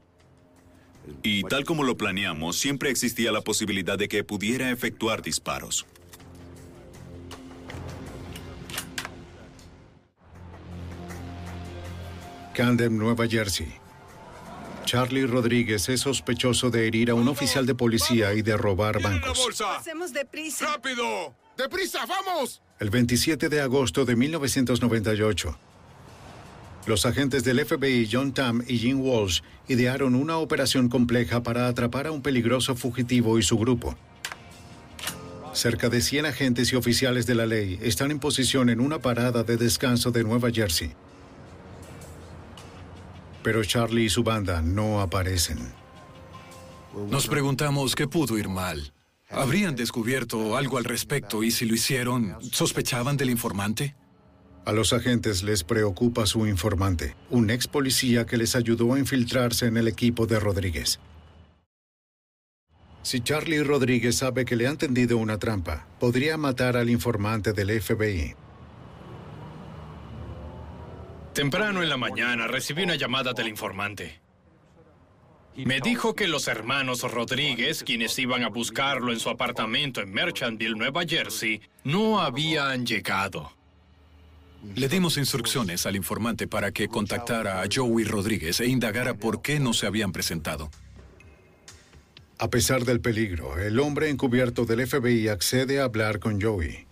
Y 1.22 1.42
tal 1.44 1.64
como 1.64 1.82
lo 1.82 1.96
planeamos, 1.96 2.56
siempre 2.56 2.90
existía 2.90 3.32
la 3.32 3.40
posibilidad 3.40 3.98
de 3.98 4.08
que 4.08 4.24
pudiera 4.24 4.70
efectuar 4.70 5.22
disparos. 5.22 5.86
Camden, 12.54 12.98
Nueva 12.98 13.26
Jersey. 13.26 13.81
Charlie 14.92 15.24
Rodríguez 15.24 15.88
es 15.88 16.02
sospechoso 16.02 16.68
de 16.68 16.86
herir 16.86 17.08
a 17.08 17.14
un 17.14 17.26
oficial 17.26 17.64
de 17.64 17.74
policía 17.74 18.34
y 18.34 18.42
de 18.42 18.58
robar 18.58 19.00
¡La 19.00 19.08
bancos. 19.08 19.38
bolsa! 19.38 19.78
Hacemos 19.78 20.12
deprisa. 20.12 20.66
¡Rápido! 20.66 21.34
¡Deprisa, 21.56 22.04
vamos! 22.04 22.60
El 22.78 22.90
27 22.90 23.48
de 23.48 23.62
agosto 23.62 24.04
de 24.04 24.16
1998, 24.16 25.56
los 26.84 27.06
agentes 27.06 27.42
del 27.42 27.64
FBI 27.64 28.06
John 28.12 28.34
Tam 28.34 28.62
y 28.68 28.76
Jim 28.76 29.00
Walsh 29.00 29.40
idearon 29.66 30.14
una 30.14 30.36
operación 30.36 30.90
compleja 30.90 31.42
para 31.42 31.68
atrapar 31.68 32.06
a 32.08 32.12
un 32.12 32.20
peligroso 32.20 32.74
fugitivo 32.74 33.38
y 33.38 33.42
su 33.42 33.56
grupo. 33.56 33.96
Cerca 35.54 35.88
de 35.88 36.02
100 36.02 36.26
agentes 36.26 36.70
y 36.70 36.76
oficiales 36.76 37.24
de 37.24 37.34
la 37.34 37.46
ley 37.46 37.78
están 37.80 38.10
en 38.10 38.18
posición 38.18 38.68
en 38.68 38.78
una 38.78 38.98
parada 38.98 39.42
de 39.42 39.56
descanso 39.56 40.10
de 40.10 40.22
Nueva 40.22 40.50
Jersey. 40.50 40.92
Pero 43.42 43.64
Charlie 43.64 44.04
y 44.04 44.08
su 44.08 44.22
banda 44.22 44.62
no 44.62 45.00
aparecen. 45.00 45.58
Nos 47.10 47.26
preguntamos 47.26 47.94
qué 47.94 48.06
pudo 48.06 48.38
ir 48.38 48.48
mal. 48.48 48.92
¿Habrían 49.30 49.74
descubierto 49.74 50.56
algo 50.56 50.76
al 50.76 50.84
respecto 50.84 51.42
y 51.42 51.50
si 51.50 51.64
lo 51.64 51.74
hicieron, 51.74 52.36
sospechaban 52.52 53.16
del 53.16 53.30
informante? 53.30 53.94
A 54.64 54.72
los 54.72 54.92
agentes 54.92 55.42
les 55.42 55.64
preocupa 55.64 56.26
su 56.26 56.46
informante, 56.46 57.16
un 57.30 57.50
ex 57.50 57.66
policía 57.66 58.26
que 58.26 58.36
les 58.36 58.54
ayudó 58.54 58.94
a 58.94 58.98
infiltrarse 58.98 59.66
en 59.66 59.76
el 59.76 59.88
equipo 59.88 60.26
de 60.26 60.38
Rodríguez. 60.38 61.00
Si 63.02 63.20
Charlie 63.20 63.64
Rodríguez 63.64 64.16
sabe 64.16 64.44
que 64.44 64.54
le 64.54 64.68
han 64.68 64.76
tendido 64.76 65.16
una 65.16 65.38
trampa, 65.38 65.88
podría 65.98 66.36
matar 66.36 66.76
al 66.76 66.90
informante 66.90 67.52
del 67.52 67.80
FBI. 67.80 68.36
Temprano 71.34 71.82
en 71.82 71.88
la 71.88 71.96
mañana 71.96 72.46
recibí 72.46 72.82
una 72.82 72.96
llamada 72.96 73.32
del 73.32 73.48
informante. 73.48 74.20
Me 75.56 75.80
dijo 75.80 76.14
que 76.14 76.28
los 76.28 76.46
hermanos 76.46 77.02
Rodríguez, 77.02 77.82
quienes 77.84 78.18
iban 78.18 78.42
a 78.42 78.48
buscarlo 78.48 79.12
en 79.12 79.18
su 79.18 79.30
apartamento 79.30 80.00
en 80.00 80.12
Merchantville, 80.12 80.76
Nueva 80.76 81.04
Jersey, 81.06 81.60
no 81.84 82.20
habían 82.20 82.84
llegado. 82.84 83.52
Le 84.74 84.88
dimos 84.88 85.16
instrucciones 85.16 85.86
al 85.86 85.96
informante 85.96 86.46
para 86.46 86.70
que 86.70 86.88
contactara 86.88 87.62
a 87.62 87.66
Joey 87.72 88.04
Rodríguez 88.04 88.60
e 88.60 88.66
indagara 88.66 89.14
por 89.14 89.42
qué 89.42 89.58
no 89.58 89.72
se 89.72 89.86
habían 89.86 90.12
presentado. 90.12 90.70
A 92.38 92.48
pesar 92.48 92.84
del 92.84 93.00
peligro, 93.00 93.58
el 93.58 93.80
hombre 93.80 94.10
encubierto 94.10 94.64
del 94.64 94.86
FBI 94.86 95.28
accede 95.28 95.80
a 95.80 95.84
hablar 95.84 96.18
con 96.18 96.40
Joey. 96.40 96.86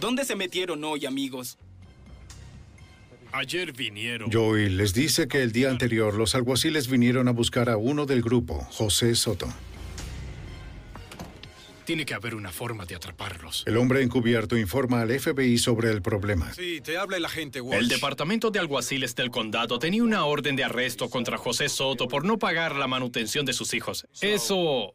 ¿Dónde 0.00 0.24
se 0.24 0.34
metieron 0.34 0.82
hoy, 0.82 1.04
amigos? 1.04 1.58
Ayer 3.32 3.72
vinieron. 3.72 4.32
Joey 4.32 4.70
les 4.70 4.94
dice 4.94 5.28
que 5.28 5.42
el 5.42 5.52
día 5.52 5.70
anterior 5.70 6.14
los 6.14 6.34
alguaciles 6.34 6.88
vinieron 6.88 7.28
a 7.28 7.32
buscar 7.32 7.68
a 7.68 7.76
uno 7.76 8.06
del 8.06 8.22
grupo, 8.22 8.66
José 8.70 9.14
Soto. 9.14 9.46
Tiene 11.84 12.06
que 12.06 12.14
haber 12.14 12.34
una 12.34 12.50
forma 12.50 12.86
de 12.86 12.94
atraparlos. 12.94 13.64
El 13.66 13.76
hombre 13.76 14.02
encubierto 14.02 14.56
informa 14.56 15.02
al 15.02 15.18
FBI 15.18 15.58
sobre 15.58 15.90
el 15.90 16.02
problema. 16.02 16.52
Sí, 16.54 16.80
te 16.80 16.96
habla 16.96 17.16
el 17.16 17.24
agente 17.24 17.60
Walsh. 17.60 17.82
El 17.82 17.88
departamento 17.88 18.50
de 18.50 18.58
alguaciles 18.58 19.14
del 19.14 19.30
condado 19.30 19.78
tenía 19.78 20.02
una 20.02 20.24
orden 20.24 20.56
de 20.56 20.64
arresto 20.64 21.10
contra 21.10 21.36
José 21.36 21.68
Soto 21.68 22.08
por 22.08 22.24
no 22.24 22.38
pagar 22.38 22.74
la 22.76 22.86
manutención 22.86 23.44
de 23.44 23.52
sus 23.52 23.74
hijos. 23.74 24.06
Eso 24.20 24.94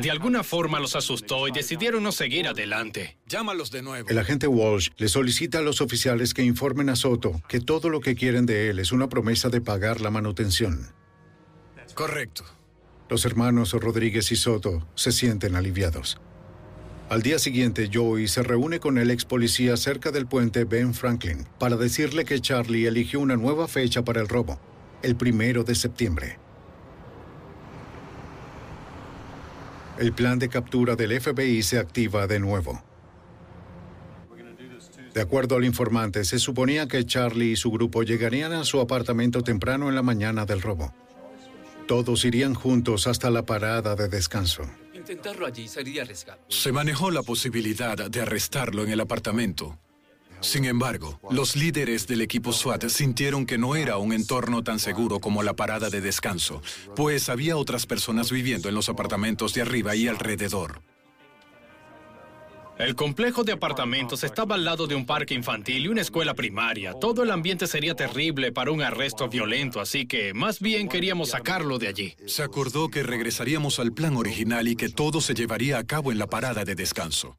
De 0.00 0.10
alguna 0.10 0.42
forma 0.42 0.80
los 0.80 0.96
asustó 0.96 1.48
y 1.48 1.52
decidieron 1.52 2.02
no 2.02 2.12
seguir 2.12 2.46
adelante. 2.46 3.16
Llámalos 3.26 3.70
de 3.70 3.82
nuevo. 3.82 4.08
El 4.08 4.18
agente 4.18 4.46
Walsh 4.46 4.90
le 4.98 5.08
solicita 5.08 5.58
a 5.58 5.62
los 5.62 5.80
oficiales 5.80 6.34
que 6.34 6.42
informen 6.42 6.90
a 6.90 6.96
Soto 6.96 7.40
que 7.48 7.60
todo 7.60 7.88
lo 7.88 8.00
que 8.00 8.14
quieren 8.14 8.44
de 8.44 8.68
él 8.68 8.78
es 8.78 8.92
una 8.92 9.08
promesa 9.08 9.48
de 9.48 9.60
pagar 9.60 10.00
la 10.00 10.10
manutención. 10.10 10.92
Correcto. 11.94 12.44
Los 13.08 13.24
hermanos 13.24 13.72
Rodríguez 13.72 14.30
y 14.32 14.36
Soto 14.36 14.86
se 14.94 15.12
sienten 15.12 15.56
aliviados. 15.56 16.20
Al 17.08 17.22
día 17.22 17.38
siguiente, 17.38 17.90
Joey 17.92 18.26
se 18.28 18.42
reúne 18.42 18.80
con 18.80 18.96
el 18.96 19.10
ex 19.10 19.24
policía 19.24 19.76
cerca 19.76 20.10
del 20.10 20.26
puente 20.26 20.64
Ben 20.64 20.94
Franklin 20.94 21.46
para 21.58 21.76
decirle 21.76 22.24
que 22.24 22.40
Charlie 22.40 22.86
eligió 22.86 23.20
una 23.20 23.36
nueva 23.36 23.68
fecha 23.68 24.02
para 24.02 24.20
el 24.20 24.28
robo, 24.28 24.58
el 25.02 25.16
primero 25.16 25.62
de 25.62 25.74
septiembre. 25.74 26.41
El 30.02 30.12
plan 30.12 30.40
de 30.40 30.48
captura 30.48 30.96
del 30.96 31.20
FBI 31.20 31.62
se 31.62 31.78
activa 31.78 32.26
de 32.26 32.40
nuevo. 32.40 32.82
De 35.14 35.20
acuerdo 35.20 35.54
al 35.54 35.64
informante, 35.64 36.24
se 36.24 36.40
suponía 36.40 36.88
que 36.88 37.06
Charlie 37.06 37.52
y 37.52 37.56
su 37.56 37.70
grupo 37.70 38.02
llegarían 38.02 38.52
a 38.52 38.64
su 38.64 38.80
apartamento 38.80 39.42
temprano 39.42 39.88
en 39.88 39.94
la 39.94 40.02
mañana 40.02 40.44
del 40.44 40.60
robo. 40.60 40.92
Todos 41.86 42.24
irían 42.24 42.54
juntos 42.54 43.06
hasta 43.06 43.30
la 43.30 43.46
parada 43.46 43.94
de 43.94 44.08
descanso. 44.08 44.64
Intentarlo 44.92 45.46
allí 45.46 45.68
sería 45.68 46.02
arriesgado. 46.02 46.40
Se 46.48 46.72
manejó 46.72 47.12
la 47.12 47.22
posibilidad 47.22 47.96
de 47.96 48.20
arrestarlo 48.20 48.82
en 48.82 48.90
el 48.90 48.98
apartamento. 48.98 49.78
Sin 50.42 50.64
embargo, 50.64 51.20
los 51.30 51.56
líderes 51.56 52.06
del 52.06 52.20
equipo 52.20 52.52
SWAT 52.52 52.88
sintieron 52.88 53.46
que 53.46 53.58
no 53.58 53.76
era 53.76 53.96
un 53.96 54.12
entorno 54.12 54.62
tan 54.62 54.78
seguro 54.78 55.20
como 55.20 55.42
la 55.42 55.54
parada 55.54 55.88
de 55.88 56.00
descanso, 56.00 56.60
pues 56.96 57.28
había 57.28 57.56
otras 57.56 57.86
personas 57.86 58.30
viviendo 58.30 58.68
en 58.68 58.74
los 58.74 58.88
apartamentos 58.88 59.54
de 59.54 59.62
arriba 59.62 59.94
y 59.94 60.08
alrededor. 60.08 60.82
El 62.78 62.96
complejo 62.96 63.44
de 63.44 63.52
apartamentos 63.52 64.24
estaba 64.24 64.56
al 64.56 64.64
lado 64.64 64.88
de 64.88 64.96
un 64.96 65.06
parque 65.06 65.34
infantil 65.34 65.84
y 65.84 65.88
una 65.88 66.00
escuela 66.00 66.34
primaria. 66.34 66.94
Todo 66.94 67.22
el 67.22 67.30
ambiente 67.30 67.68
sería 67.68 67.94
terrible 67.94 68.50
para 68.50 68.72
un 68.72 68.82
arresto 68.82 69.28
violento, 69.28 69.80
así 69.80 70.06
que 70.06 70.34
más 70.34 70.58
bien 70.58 70.88
queríamos 70.88 71.30
sacarlo 71.30 71.78
de 71.78 71.86
allí. 71.86 72.16
Se 72.26 72.42
acordó 72.42 72.88
que 72.88 73.04
regresaríamos 73.04 73.78
al 73.78 73.92
plan 73.92 74.16
original 74.16 74.66
y 74.66 74.74
que 74.74 74.88
todo 74.88 75.20
se 75.20 75.34
llevaría 75.34 75.78
a 75.78 75.84
cabo 75.84 76.10
en 76.10 76.18
la 76.18 76.26
parada 76.26 76.64
de 76.64 76.74
descanso. 76.74 77.36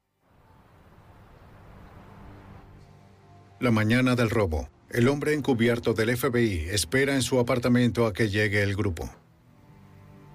La 3.64 3.72
mañana 3.72 4.14
del 4.18 4.30
robo, 4.30 4.68
el 4.89 5.07
hombre 5.07 5.34
encubierto 5.34 5.93
del 5.93 6.18
FBI 6.18 6.68
espera 6.70 7.16
en 7.16 7.22
su 7.22 7.39
apartamento 7.39 8.05
a 8.05 8.11
que 8.11 8.30
llegue 8.30 8.61
el 8.61 8.76
grupo. 8.76 9.09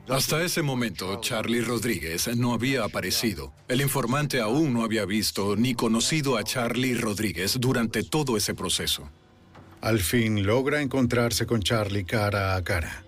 Hasta 0.08 0.42
ese 0.42 0.62
momento, 0.62 1.20
Charlie 1.20 1.60
Rodríguez 1.60 2.34
no 2.38 2.54
había 2.54 2.84
aparecido. 2.84 3.52
El 3.68 3.82
informante 3.82 4.40
aún 4.40 4.72
no 4.72 4.82
había 4.82 5.04
visto 5.04 5.56
ni 5.56 5.74
conocido 5.74 6.38
a 6.38 6.42
Charlie 6.42 6.94
Rodríguez 6.94 7.60
durante 7.60 8.02
todo 8.02 8.34
ese 8.34 8.54
proceso. 8.54 9.10
Al 9.82 9.98
fin 9.98 10.46
logra 10.46 10.80
encontrarse 10.80 11.44
con 11.44 11.60
Charlie 11.60 12.06
cara 12.06 12.56
a 12.56 12.64
cara. 12.64 13.04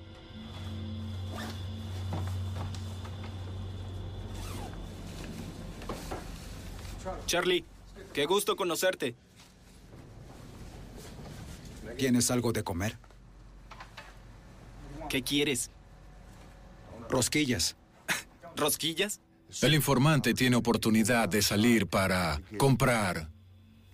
Charlie, 7.25 7.65
qué 8.13 8.27
gusto 8.27 8.55
conocerte. 8.55 9.15
¿Tienes 11.97 12.31
algo 12.31 12.53
de 12.53 12.63
comer? 12.63 12.99
¿Qué 15.09 15.23
quieres? 15.23 15.71
Rosquillas. 17.09 17.77
¿Rosquillas? 18.57 19.21
El 19.63 19.75
informante 19.75 20.33
tiene 20.33 20.57
oportunidad 20.57 21.29
de 21.29 21.43
salir 21.43 21.87
para 21.87 22.41
comprar 22.57 23.29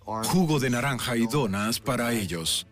jugo 0.05 0.61
de 0.61 0.71
naranja 0.71 1.17
y 1.17 1.27
donas 1.27 1.81
para 1.81 2.13
ellos. 2.13 2.67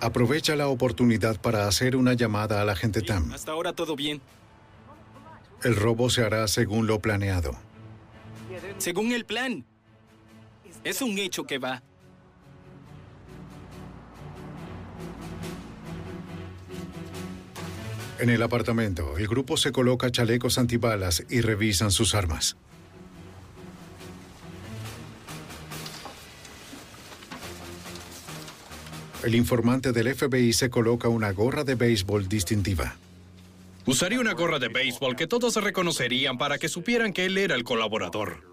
Aprovecha 0.00 0.56
la 0.56 0.68
oportunidad 0.68 1.40
para 1.40 1.66
hacer 1.66 1.96
una 1.96 2.14
llamada 2.14 2.60
al 2.60 2.70
agente 2.70 3.02
Tam. 3.02 3.32
Hasta 3.32 3.52
ahora 3.52 3.72
todo 3.72 3.96
bien. 3.96 4.20
El 5.62 5.76
robo 5.76 6.10
se 6.10 6.24
hará 6.24 6.48
según 6.48 6.86
lo 6.86 7.00
planeado. 7.00 7.56
Según 8.78 9.12
el 9.12 9.24
plan. 9.24 9.64
Es 10.84 11.02
un 11.02 11.18
hecho 11.18 11.44
que 11.44 11.58
va. 11.58 11.82
En 18.22 18.30
el 18.30 18.40
apartamento, 18.40 19.18
el 19.18 19.26
grupo 19.26 19.56
se 19.56 19.72
coloca 19.72 20.12
chalecos 20.12 20.56
antibalas 20.56 21.24
y 21.28 21.40
revisan 21.40 21.90
sus 21.90 22.14
armas. 22.14 22.56
El 29.24 29.34
informante 29.34 29.90
del 29.90 30.14
FBI 30.14 30.52
se 30.52 30.70
coloca 30.70 31.08
una 31.08 31.32
gorra 31.32 31.64
de 31.64 31.74
béisbol 31.74 32.28
distintiva. 32.28 32.94
Usaría 33.86 34.20
una 34.20 34.34
gorra 34.34 34.60
de 34.60 34.68
béisbol 34.68 35.16
que 35.16 35.26
todos 35.26 35.56
reconocerían 35.56 36.38
para 36.38 36.58
que 36.58 36.68
supieran 36.68 37.12
que 37.12 37.24
él 37.24 37.36
era 37.36 37.56
el 37.56 37.64
colaborador. 37.64 38.44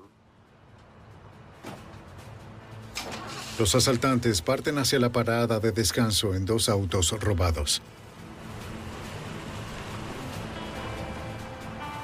Los 3.60 3.76
asaltantes 3.76 4.42
parten 4.42 4.80
hacia 4.80 4.98
la 4.98 5.12
parada 5.12 5.60
de 5.60 5.72
descanso 5.72 6.34
en 6.34 6.48
dos 6.48 6.70
autos 6.70 7.12
robados. 7.20 7.84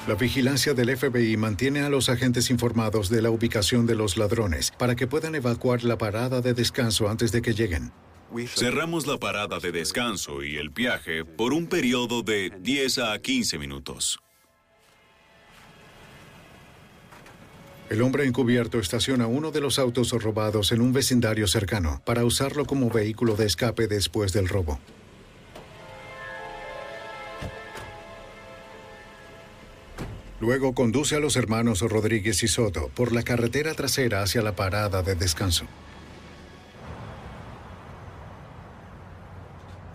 La 0.07 0.13
vigilancia 0.13 0.75
del 0.75 0.95
FBI 0.95 1.35
mantiene 1.35 1.81
a 1.81 1.89
los 1.89 2.09
agentes 2.09 2.51
informados 2.51 3.09
de 3.09 3.23
la 3.23 3.31
ubicación 3.31 3.87
de 3.87 3.95
los 3.95 4.17
ladrones 4.17 4.71
para 4.77 4.95
que 4.95 5.07
puedan 5.07 5.33
evacuar 5.33 5.83
la 5.83 5.97
parada 5.97 6.41
de 6.41 6.53
descanso 6.53 7.09
antes 7.09 7.31
de 7.31 7.41
que 7.41 7.55
lleguen. 7.55 7.91
Cerramos 8.55 9.07
la 9.07 9.17
parada 9.17 9.57
de 9.59 9.71
descanso 9.71 10.43
y 10.43 10.57
el 10.57 10.69
viaje 10.69 11.25
por 11.25 11.53
un 11.53 11.65
periodo 11.65 12.21
de 12.21 12.51
10 12.59 12.99
a 12.99 13.19
15 13.19 13.57
minutos. 13.57 14.19
El 17.89 18.03
hombre 18.03 18.25
encubierto 18.25 18.79
estaciona 18.79 19.25
uno 19.25 19.49
de 19.49 19.61
los 19.61 19.79
autos 19.79 20.11
robados 20.11 20.71
en 20.71 20.81
un 20.81 20.93
vecindario 20.93 21.47
cercano 21.47 22.03
para 22.05 22.25
usarlo 22.25 22.65
como 22.65 22.91
vehículo 22.91 23.35
de 23.35 23.47
escape 23.47 23.87
después 23.87 24.33
del 24.33 24.49
robo. 24.49 24.79
Luego 30.45 30.75
conduce 30.75 31.15
a 31.15 31.19
los 31.19 31.37
hermanos 31.37 31.81
Rodríguez 31.81 32.43
y 32.43 32.47
Soto 32.47 32.89
por 32.89 33.11
la 33.13 33.23
carretera 33.23 33.73
trasera 33.73 34.21
hacia 34.21 34.43
la 34.43 34.55
parada 34.55 35.01
de 35.01 35.15
descanso. 35.15 35.65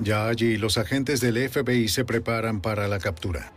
Ya 0.00 0.26
allí, 0.26 0.56
los 0.56 0.76
agentes 0.76 1.20
del 1.20 1.48
FBI 1.48 1.86
se 1.86 2.04
preparan 2.04 2.60
para 2.60 2.88
la 2.88 2.98
captura. 2.98 3.52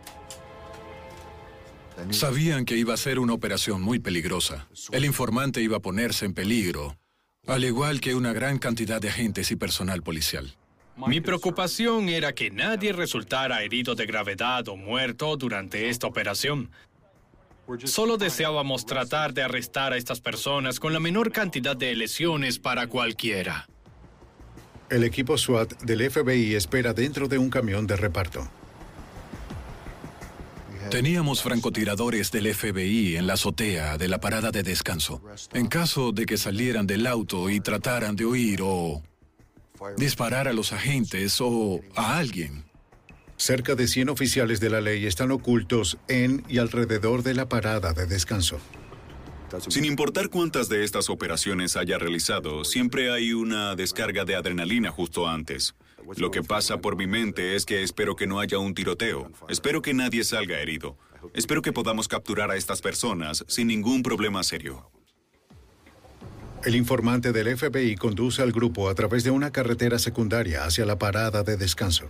Sabían 2.10 2.64
que 2.64 2.76
iba 2.76 2.94
a 2.94 2.96
ser 2.96 3.18
una 3.18 3.32
operación 3.32 3.82
muy 3.82 3.98
peligrosa. 3.98 4.68
El 4.92 5.04
informante 5.04 5.62
iba 5.62 5.78
a 5.78 5.82
ponerse 5.82 6.26
en 6.26 6.32
peligro, 6.32 6.96
al 7.44 7.64
igual 7.64 8.00
que 8.00 8.14
una 8.14 8.32
gran 8.32 8.58
cantidad 8.58 9.00
de 9.00 9.08
agentes 9.08 9.50
y 9.50 9.56
personal 9.56 10.04
policial. 10.04 10.54
Mi 10.96 11.20
preocupación 11.20 12.08
era 12.08 12.34
que 12.34 12.50
nadie 12.50 12.92
resultara 12.92 13.62
herido 13.62 13.94
de 13.94 14.06
gravedad 14.06 14.68
o 14.68 14.76
muerto 14.76 15.36
durante 15.36 15.88
esta 15.88 16.06
operación. 16.06 16.70
Solo 17.84 18.16
deseábamos 18.16 18.86
tratar 18.86 19.34
de 19.34 19.42
arrestar 19.42 19.92
a 19.92 19.96
estas 19.96 20.20
personas 20.20 20.78
con 20.78 20.92
la 20.92 21.00
menor 21.00 21.32
cantidad 21.32 21.76
de 21.76 21.94
lesiones 21.94 22.58
para 22.58 22.86
cualquiera. 22.86 23.66
El 24.90 25.02
equipo 25.02 25.36
SWAT 25.36 25.82
del 25.82 26.10
FBI 26.10 26.54
espera 26.54 26.92
dentro 26.92 27.26
de 27.26 27.38
un 27.38 27.50
camión 27.50 27.86
de 27.86 27.96
reparto. 27.96 28.48
Teníamos 30.90 31.42
francotiradores 31.42 32.30
del 32.30 32.54
FBI 32.54 33.16
en 33.16 33.26
la 33.26 33.32
azotea 33.32 33.96
de 33.96 34.06
la 34.06 34.20
parada 34.20 34.50
de 34.50 34.62
descanso. 34.62 35.22
En 35.52 35.66
caso 35.66 36.12
de 36.12 36.26
que 36.26 36.36
salieran 36.36 36.86
del 36.86 37.06
auto 37.06 37.48
y 37.48 37.60
trataran 37.60 38.14
de 38.14 38.26
huir 38.26 38.60
o 38.62 39.02
disparar 39.96 40.48
a 40.48 40.52
los 40.52 40.72
agentes 40.72 41.40
o 41.40 41.80
a 41.94 42.18
alguien. 42.18 42.64
Cerca 43.36 43.74
de 43.74 43.88
100 43.88 44.10
oficiales 44.10 44.60
de 44.60 44.70
la 44.70 44.80
ley 44.80 45.06
están 45.06 45.30
ocultos 45.30 45.98
en 46.08 46.44
y 46.48 46.58
alrededor 46.58 47.22
de 47.22 47.34
la 47.34 47.48
parada 47.48 47.92
de 47.92 48.06
descanso. 48.06 48.60
Sin 49.68 49.84
importar 49.84 50.30
cuántas 50.30 50.68
de 50.68 50.84
estas 50.84 51.10
operaciones 51.10 51.76
haya 51.76 51.98
realizado, 51.98 52.64
siempre 52.64 53.12
hay 53.12 53.32
una 53.32 53.76
descarga 53.76 54.24
de 54.24 54.34
adrenalina 54.34 54.90
justo 54.90 55.28
antes. 55.28 55.74
Lo 56.16 56.30
que 56.30 56.42
pasa 56.42 56.78
por 56.78 56.96
mi 56.96 57.06
mente 57.06 57.54
es 57.54 57.64
que 57.64 57.82
espero 57.82 58.16
que 58.16 58.26
no 58.26 58.40
haya 58.40 58.58
un 58.58 58.74
tiroteo. 58.74 59.30
Espero 59.48 59.80
que 59.82 59.94
nadie 59.94 60.24
salga 60.24 60.60
herido. 60.60 60.96
Espero 61.34 61.62
que 61.62 61.72
podamos 61.72 62.08
capturar 62.08 62.50
a 62.50 62.56
estas 62.56 62.82
personas 62.82 63.44
sin 63.48 63.68
ningún 63.68 64.02
problema 64.02 64.42
serio. 64.42 64.90
El 66.64 66.76
informante 66.76 67.32
del 67.32 67.58
FBI 67.58 67.94
conduce 67.96 68.40
al 68.40 68.50
grupo 68.50 68.88
a 68.88 68.94
través 68.94 69.22
de 69.22 69.30
una 69.30 69.50
carretera 69.50 69.98
secundaria 69.98 70.64
hacia 70.64 70.86
la 70.86 70.98
parada 70.98 71.42
de 71.42 71.58
descanso. 71.58 72.08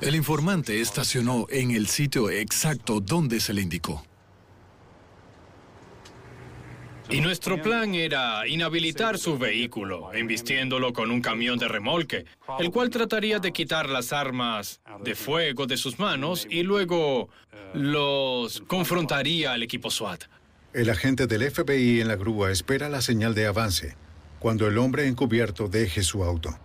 El 0.00 0.14
informante 0.14 0.80
estacionó 0.80 1.46
en 1.50 1.72
el 1.72 1.88
sitio 1.88 2.30
exacto 2.30 3.00
donde 3.00 3.38
se 3.38 3.52
le 3.52 3.60
indicó. 3.60 4.02
Y 7.10 7.20
nuestro 7.20 7.60
plan 7.60 7.94
era 7.94 8.46
inhabilitar 8.48 9.18
su 9.18 9.36
vehículo, 9.36 10.12
embistiéndolo 10.14 10.92
con 10.92 11.10
un 11.10 11.20
camión 11.20 11.58
de 11.58 11.68
remolque, 11.68 12.24
el 12.58 12.70
cual 12.70 12.90
trataría 12.90 13.38
de 13.38 13.52
quitar 13.52 13.88
las 13.88 14.12
armas 14.12 14.80
de 15.02 15.14
fuego 15.14 15.66
de 15.66 15.76
sus 15.76 15.98
manos 15.98 16.46
y 16.48 16.62
luego 16.62 17.28
los 17.74 18.62
confrontaría 18.66 19.52
al 19.52 19.62
equipo 19.62 19.90
SWAT. 19.90 20.24
El 20.72 20.90
agente 20.90 21.26
del 21.26 21.50
FBI 21.50 22.00
en 22.00 22.08
la 22.08 22.16
grúa 22.16 22.50
espera 22.50 22.88
la 22.88 23.00
señal 23.00 23.34
de 23.34 23.46
avance 23.46 23.96
cuando 24.38 24.66
el 24.66 24.76
hombre 24.76 25.06
encubierto 25.06 25.68
deje 25.68 26.02
su 26.02 26.22
auto. 26.22 26.58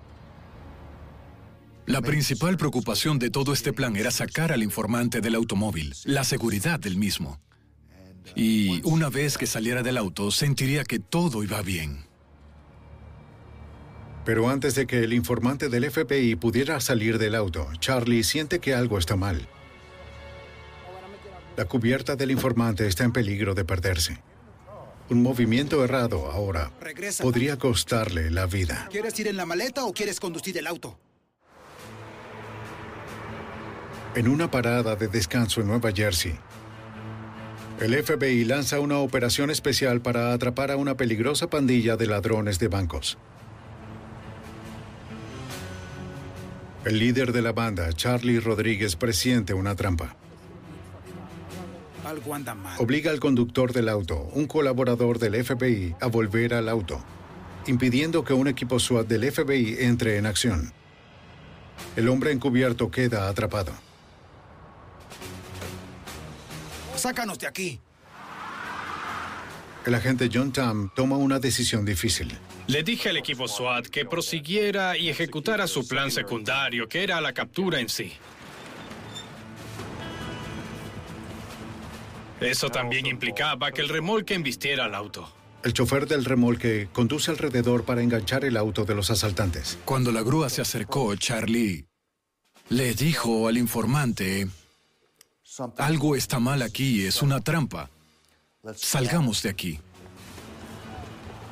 La 1.85 2.01
principal 2.01 2.57
preocupación 2.57 3.19
de 3.19 3.29
todo 3.29 3.53
este 3.53 3.71
plan 3.71 3.95
era 3.95 4.11
sacar 4.11 4.51
al 4.51 4.63
informante 4.63 5.21
del 5.21 5.35
automóvil, 5.35 5.93
la 6.03 6.23
seguridad 6.23 6.79
del 6.79 6.97
mismo. 6.97 7.39
Y 8.35 8.81
una 8.85 9.09
vez 9.09 9.37
que 9.37 9.47
saliera 9.47 9.83
del 9.83 9.97
auto, 9.97 10.31
sentiría 10.31 10.83
que 10.83 10.99
todo 10.99 11.43
iba 11.43 11.61
bien. 11.61 12.05
Pero 14.25 14.49
antes 14.49 14.75
de 14.75 14.85
que 14.85 14.99
el 14.99 15.13
informante 15.13 15.69
del 15.69 15.89
FBI 15.89 16.35
pudiera 16.35 16.79
salir 16.79 17.17
del 17.17 17.35
auto, 17.35 17.67
Charlie 17.79 18.23
siente 18.23 18.59
que 18.59 18.75
algo 18.75 18.97
está 18.97 19.15
mal. 19.15 19.47
La 21.57 21.65
cubierta 21.65 22.15
del 22.15 22.31
informante 22.31 22.87
está 22.87 23.03
en 23.03 23.11
peligro 23.11 23.53
de 23.55 23.65
perderse. 23.65 24.21
Un 25.09 25.23
movimiento 25.23 25.83
errado 25.83 26.31
ahora 26.31 26.71
Regresa. 26.79 27.23
podría 27.23 27.57
costarle 27.57 28.29
la 28.29 28.45
vida. 28.45 28.87
¿Quieres 28.91 29.19
ir 29.19 29.27
en 29.27 29.37
la 29.37 29.45
maleta 29.45 29.85
o 29.85 29.91
quieres 29.91 30.19
conducir 30.19 30.55
el 30.57 30.67
auto? 30.67 30.99
En 34.15 34.27
una 34.27 34.49
parada 34.51 34.95
de 34.95 35.07
descanso 35.07 35.61
en 35.61 35.67
Nueva 35.67 35.91
Jersey, 35.91 36.37
el 37.79 38.03
FBI 38.03 38.43
lanza 38.43 38.81
una 38.81 38.97
operación 38.97 39.49
especial 39.49 40.01
para 40.01 40.33
atrapar 40.33 40.69
a 40.69 40.75
una 40.75 40.97
peligrosa 40.97 41.49
pandilla 41.49 41.95
de 41.95 42.07
ladrones 42.07 42.59
de 42.59 42.67
bancos. 42.67 43.17
El 46.83 46.99
líder 46.99 47.31
de 47.31 47.41
la 47.41 47.53
banda, 47.53 47.91
Charlie 47.93 48.39
Rodríguez, 48.39 48.95
presiente 48.97 49.53
una 49.53 49.75
trampa. 49.75 50.17
Obliga 52.79 53.11
al 53.11 53.19
conductor 53.19 53.71
del 53.71 53.87
auto, 53.87 54.29
un 54.33 54.47
colaborador 54.47 55.19
del 55.19 55.41
FBI, 55.43 55.95
a 56.01 56.07
volver 56.07 56.55
al 56.55 56.67
auto, 56.67 57.01
impidiendo 57.67 58.23
que 58.23 58.33
un 58.33 58.47
equipo 58.47 58.79
SWAT 58.79 59.07
del 59.07 59.31
FBI 59.31 59.77
entre 59.79 60.17
en 60.17 60.25
acción. 60.25 60.73
El 61.95 62.09
hombre 62.09 62.31
encubierto 62.31 62.91
queda 62.91 63.29
atrapado. 63.29 63.71
Sácanos 66.99 67.39
de 67.39 67.47
aquí. 67.47 67.79
El 69.85 69.95
agente 69.95 70.29
John 70.31 70.51
Tam 70.51 70.91
toma 70.93 71.15
una 71.15 71.39
decisión 71.39 71.85
difícil. 71.85 72.37
Le 72.67 72.83
dije 72.83 73.09
al 73.09 73.17
equipo 73.17 73.47
SWAT 73.47 73.87
que 73.87 74.05
prosiguiera 74.05 74.97
y 74.97 75.09
ejecutara 75.09 75.65
su 75.67 75.87
plan 75.87 76.11
secundario, 76.11 76.89
que 76.89 77.03
era 77.03 77.21
la 77.21 77.33
captura 77.33 77.79
en 77.79 77.87
sí. 77.87 78.11
Eso 82.41 82.69
también 82.69 83.05
implicaba 83.05 83.71
que 83.71 83.81
el 83.81 83.89
remolque 83.89 84.33
embistiera 84.33 84.85
al 84.85 84.93
auto. 84.93 85.33
El 85.63 85.73
chofer 85.73 86.05
del 86.05 86.25
remolque 86.25 86.89
conduce 86.91 87.31
alrededor 87.31 87.85
para 87.85 88.01
enganchar 88.01 88.43
el 88.43 88.57
auto 88.57 88.83
de 88.85 88.95
los 88.95 89.09
asaltantes. 89.09 89.77
Cuando 89.85 90.11
la 90.11 90.21
grúa 90.21 90.49
se 90.49 90.61
acercó, 90.61 91.15
Charlie 91.15 91.85
le 92.69 92.93
dijo 92.93 93.47
al 93.47 93.57
informante, 93.57 94.47
algo 95.77 96.15
está 96.15 96.39
mal 96.39 96.61
aquí, 96.61 97.05
es 97.05 97.21
una 97.21 97.39
trampa. 97.41 97.89
Salgamos 98.75 99.43
de 99.43 99.49
aquí. 99.49 99.79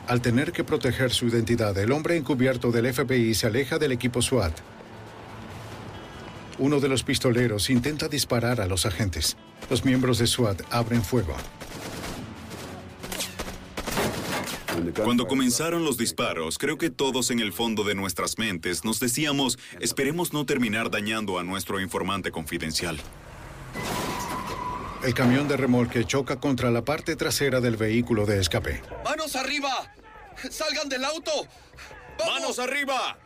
Al 0.07 0.21
tener 0.21 0.51
que 0.51 0.63
proteger 0.63 1.11
su 1.11 1.27
identidad, 1.27 1.77
el 1.77 1.91
hombre 1.91 2.15
encubierto 2.15 2.71
del 2.71 2.93
FBI 2.93 3.33
se 3.33 3.47
aleja 3.47 3.77
del 3.77 3.91
equipo 3.91 4.21
SWAT. 4.21 4.57
Uno 6.59 6.79
de 6.79 6.87
los 6.87 7.03
pistoleros 7.03 7.69
intenta 7.69 8.07
disparar 8.07 8.61
a 8.61 8.67
los 8.67 8.85
agentes. 8.85 9.37
Los 9.69 9.83
miembros 9.83 10.17
de 10.17 10.27
SWAT 10.27 10.61
abren 10.71 11.03
fuego. 11.03 11.35
Cuando 15.03 15.27
comenzaron 15.27 15.83
los 15.83 15.97
disparos, 15.97 16.57
creo 16.57 16.77
que 16.77 16.89
todos 16.89 17.31
en 17.31 17.39
el 17.39 17.51
fondo 17.51 17.83
de 17.83 17.95
nuestras 17.95 18.37
mentes 18.37 18.85
nos 18.85 18.99
decíamos, 18.99 19.57
esperemos 19.79 20.33
no 20.33 20.45
terminar 20.45 20.89
dañando 20.89 21.39
a 21.39 21.43
nuestro 21.43 21.81
informante 21.81 22.31
confidencial. 22.31 22.99
El 25.03 25.13
camión 25.13 25.47
de 25.47 25.55
remolque 25.55 26.05
choca 26.05 26.39
contra 26.39 26.69
la 26.71 26.83
parte 26.83 27.15
trasera 27.15 27.61
del 27.61 27.77
vehículo 27.77 28.25
de 28.25 28.41
escape. 28.41 28.81
¡Manos 29.05 29.35
arriba! 29.35 29.93
¡Salgan 30.49 30.89
del 30.89 31.05
auto! 31.05 31.31
¡Manos 32.25 32.59
arriba! 32.59 33.17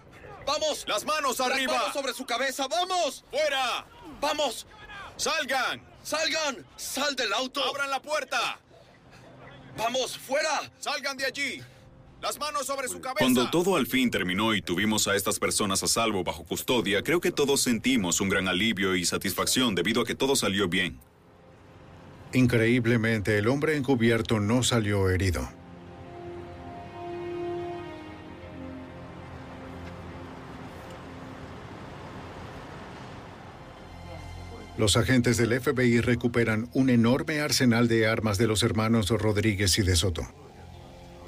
¡Vamos! 0.45 0.85
¡Las 0.87 1.05
manos 1.05 1.39
Las 1.39 1.49
arriba! 1.49 1.73
manos 1.73 1.93
sobre 1.93 2.13
su 2.13 2.25
cabeza! 2.25 2.67
¡Vamos! 2.67 3.23
¡Fuera! 3.31 3.85
¡Vamos! 4.19 4.67
¡Salgan! 5.17 5.81
¡Salgan! 6.03 6.65
¡Sal 6.77 7.15
del 7.15 7.31
auto! 7.33 7.63
¡Abran 7.63 7.89
la 7.89 8.01
puerta! 8.01 8.59
¡Vamos! 9.77 10.17
¡Fuera! 10.17 10.69
¡Salgan 10.79 11.17
de 11.17 11.25
allí! 11.25 11.63
¡Las 12.21 12.39
manos 12.39 12.67
sobre 12.67 12.87
su 12.87 13.01
cabeza! 13.01 13.17
Cuando 13.19 13.49
todo 13.49 13.75
al 13.75 13.87
fin 13.87 14.11
terminó 14.11 14.53
y 14.53 14.61
tuvimos 14.61 15.07
a 15.07 15.15
estas 15.15 15.39
personas 15.39 15.81
a 15.81 15.87
salvo 15.87 16.23
bajo 16.23 16.43
custodia, 16.43 17.01
creo 17.01 17.19
que 17.19 17.31
todos 17.31 17.61
sentimos 17.61 18.21
un 18.21 18.29
gran 18.29 18.47
alivio 18.47 18.95
y 18.95 19.05
satisfacción 19.05 19.73
debido 19.73 20.01
a 20.01 20.05
que 20.05 20.13
todo 20.13 20.35
salió 20.35 20.69
bien. 20.69 20.99
Increíblemente, 22.33 23.39
el 23.39 23.47
hombre 23.47 23.75
encubierto 23.75 24.39
no 24.39 24.61
salió 24.61 25.09
herido. 25.09 25.49
Los 34.77 34.95
agentes 34.95 35.37
del 35.37 35.59
FBI 35.59 36.01
recuperan 36.01 36.69
un 36.73 36.91
enorme 36.91 37.41
arsenal 37.41 37.87
de 37.87 38.07
armas 38.07 38.37
de 38.37 38.47
los 38.47 38.61
hermanos 38.61 39.09
Rodríguez 39.09 39.77
y 39.79 39.81
de 39.81 39.95
Soto. 39.95 40.27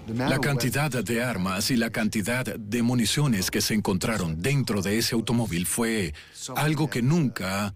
La 0.08 0.40
cantidad 0.40 0.92
de 0.92 1.24
armas 1.24 1.72
y 1.72 1.78
la 1.78 1.90
cantidad 1.90 2.44
de 2.44 2.84
municiones 2.84 3.50
que 3.50 3.62
se 3.62 3.74
encontraron 3.74 4.42
dentro 4.42 4.82
de 4.82 4.98
ese 4.98 5.16
automóvil 5.16 5.66
fue 5.66 6.14
algo 6.56 6.90
que 6.90 7.02
nunca 7.02 7.74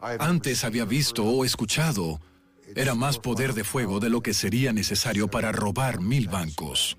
antes 0.00 0.64
había 0.64 0.84
visto 0.84 1.24
o 1.24 1.44
escuchado. 1.44 2.20
Era 2.74 2.94
más 2.94 3.18
poder 3.18 3.52
de 3.52 3.64
fuego 3.64 4.00
de 4.00 4.08
lo 4.08 4.22
que 4.22 4.32
sería 4.32 4.72
necesario 4.72 5.28
para 5.28 5.52
robar 5.52 6.00
mil 6.00 6.28
bancos. 6.28 6.96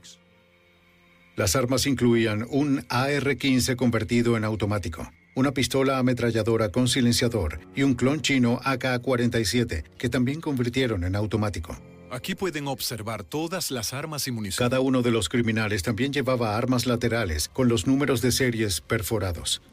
Las 1.36 1.56
armas 1.56 1.88
incluían 1.88 2.46
un 2.48 2.86
AR-15 2.90 3.76
convertido 3.76 4.38
en 4.38 4.44
automático, 4.44 5.12
una 5.36 5.52
pistola 5.52 5.98
ametralladora 5.98 6.70
con 6.70 6.88
silenciador 6.88 7.60
y 7.76 7.82
un 7.82 7.96
clon 7.96 8.22
chino 8.22 8.60
AK-47 8.64 9.84
que 9.98 10.10
también 10.10 10.42
convirtieron 10.42 11.04
en 11.06 11.16
automático. 11.16 11.76
Aquí 12.14 12.36
pueden 12.36 12.68
observar 12.68 13.24
todas 13.24 13.72
las 13.72 13.92
armas 13.92 14.28
y 14.28 14.32
municiones. 14.32 14.60
Cada 14.70 14.82
uno 14.82 15.02
de 15.02 15.10
los 15.10 15.30
criminales 15.30 15.82
también 15.82 16.14
llevaba 16.14 16.56
armas 16.56 16.86
laterales 16.86 17.50
con 17.50 17.68
los 17.68 17.88
números 17.88 18.22
de 18.22 18.32
series 18.32 18.82
perforados 18.82 19.64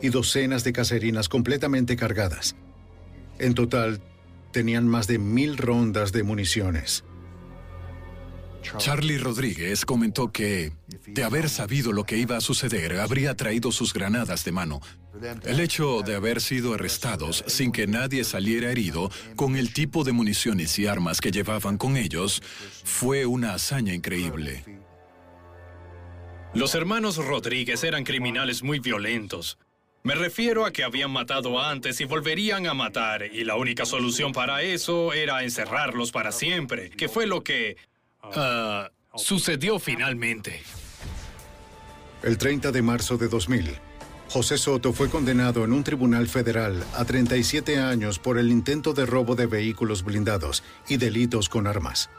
y 0.00 0.08
docenas 0.08 0.64
de 0.64 0.72
caserinas 0.72 1.28
completamente 1.28 1.96
cargadas. 1.96 2.56
En 3.38 3.52
total, 3.52 4.00
tenían 4.52 4.88
más 4.88 5.06
de 5.06 5.18
mil 5.18 5.58
rondas 5.58 6.12
de 6.12 6.22
municiones. 6.22 7.04
Charlie 8.78 9.18
Rodríguez 9.18 9.84
comentó 9.84 10.32
que, 10.32 10.72
de 11.06 11.24
haber 11.24 11.48
sabido 11.48 11.92
lo 11.92 12.04
que 12.04 12.16
iba 12.16 12.36
a 12.36 12.40
suceder, 12.40 12.98
habría 12.98 13.34
traído 13.34 13.72
sus 13.72 13.92
granadas 13.92 14.44
de 14.44 14.52
mano. 14.52 14.80
El 15.44 15.60
hecho 15.60 16.02
de 16.02 16.14
haber 16.14 16.40
sido 16.40 16.74
arrestados 16.74 17.44
sin 17.46 17.72
que 17.72 17.86
nadie 17.86 18.24
saliera 18.24 18.70
herido 18.70 19.10
con 19.36 19.56
el 19.56 19.72
tipo 19.72 20.04
de 20.04 20.12
municiones 20.12 20.78
y 20.78 20.86
armas 20.86 21.20
que 21.20 21.30
llevaban 21.30 21.78
con 21.78 21.96
ellos 21.96 22.42
fue 22.84 23.26
una 23.26 23.54
hazaña 23.54 23.94
increíble. 23.94 24.64
Los 26.54 26.74
hermanos 26.74 27.16
Rodríguez 27.16 27.84
eran 27.84 28.04
criminales 28.04 28.62
muy 28.62 28.80
violentos. 28.80 29.58
Me 30.02 30.14
refiero 30.14 30.64
a 30.64 30.72
que 30.72 30.82
habían 30.82 31.10
matado 31.10 31.60
antes 31.60 32.00
y 32.00 32.04
volverían 32.04 32.66
a 32.66 32.72
matar, 32.72 33.22
y 33.22 33.44
la 33.44 33.56
única 33.56 33.84
solución 33.84 34.32
para 34.32 34.62
eso 34.62 35.12
era 35.12 35.44
encerrarlos 35.44 36.10
para 36.10 36.32
siempre, 36.32 36.88
que 36.88 37.08
fue 37.08 37.26
lo 37.26 37.44
que 37.44 37.76
ah, 38.22 38.90
sucedió 39.14 39.78
finalmente. 39.78 40.62
El 42.22 42.36
30 42.38 42.70
de 42.72 42.82
marzo 42.82 43.16
de 43.16 43.28
2000, 43.28 43.78
José 44.28 44.58
Soto 44.58 44.92
fue 44.92 45.08
condenado 45.08 45.64
en 45.64 45.72
un 45.72 45.82
tribunal 45.82 46.28
federal 46.28 46.84
a 46.94 47.04
37 47.04 47.78
años 47.78 48.18
por 48.18 48.38
el 48.38 48.50
intento 48.50 48.92
de 48.92 49.06
robo 49.06 49.34
de 49.34 49.46
vehículos 49.46 50.04
blindados 50.04 50.62
y 50.88 50.98
delitos 50.98 51.48
con 51.48 51.66
armas. 51.66 52.10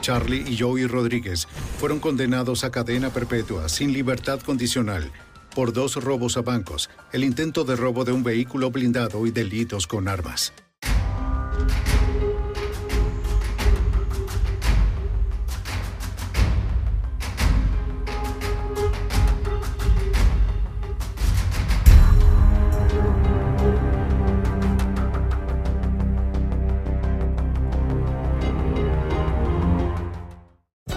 Charlie 0.00 0.44
y 0.48 0.58
Joey 0.58 0.86
Rodríguez 0.86 1.46
fueron 1.78 2.00
condenados 2.00 2.64
a 2.64 2.70
cadena 2.70 3.10
perpetua 3.10 3.68
sin 3.68 3.92
libertad 3.92 4.40
condicional 4.40 5.12
por 5.54 5.72
dos 5.72 5.96
robos 5.96 6.36
a 6.36 6.42
bancos, 6.42 6.88
el 7.12 7.24
intento 7.24 7.64
de 7.64 7.76
robo 7.76 8.04
de 8.04 8.12
un 8.12 8.22
vehículo 8.22 8.70
blindado 8.70 9.26
y 9.26 9.30
delitos 9.30 9.86
con 9.86 10.08
armas. 10.08 10.52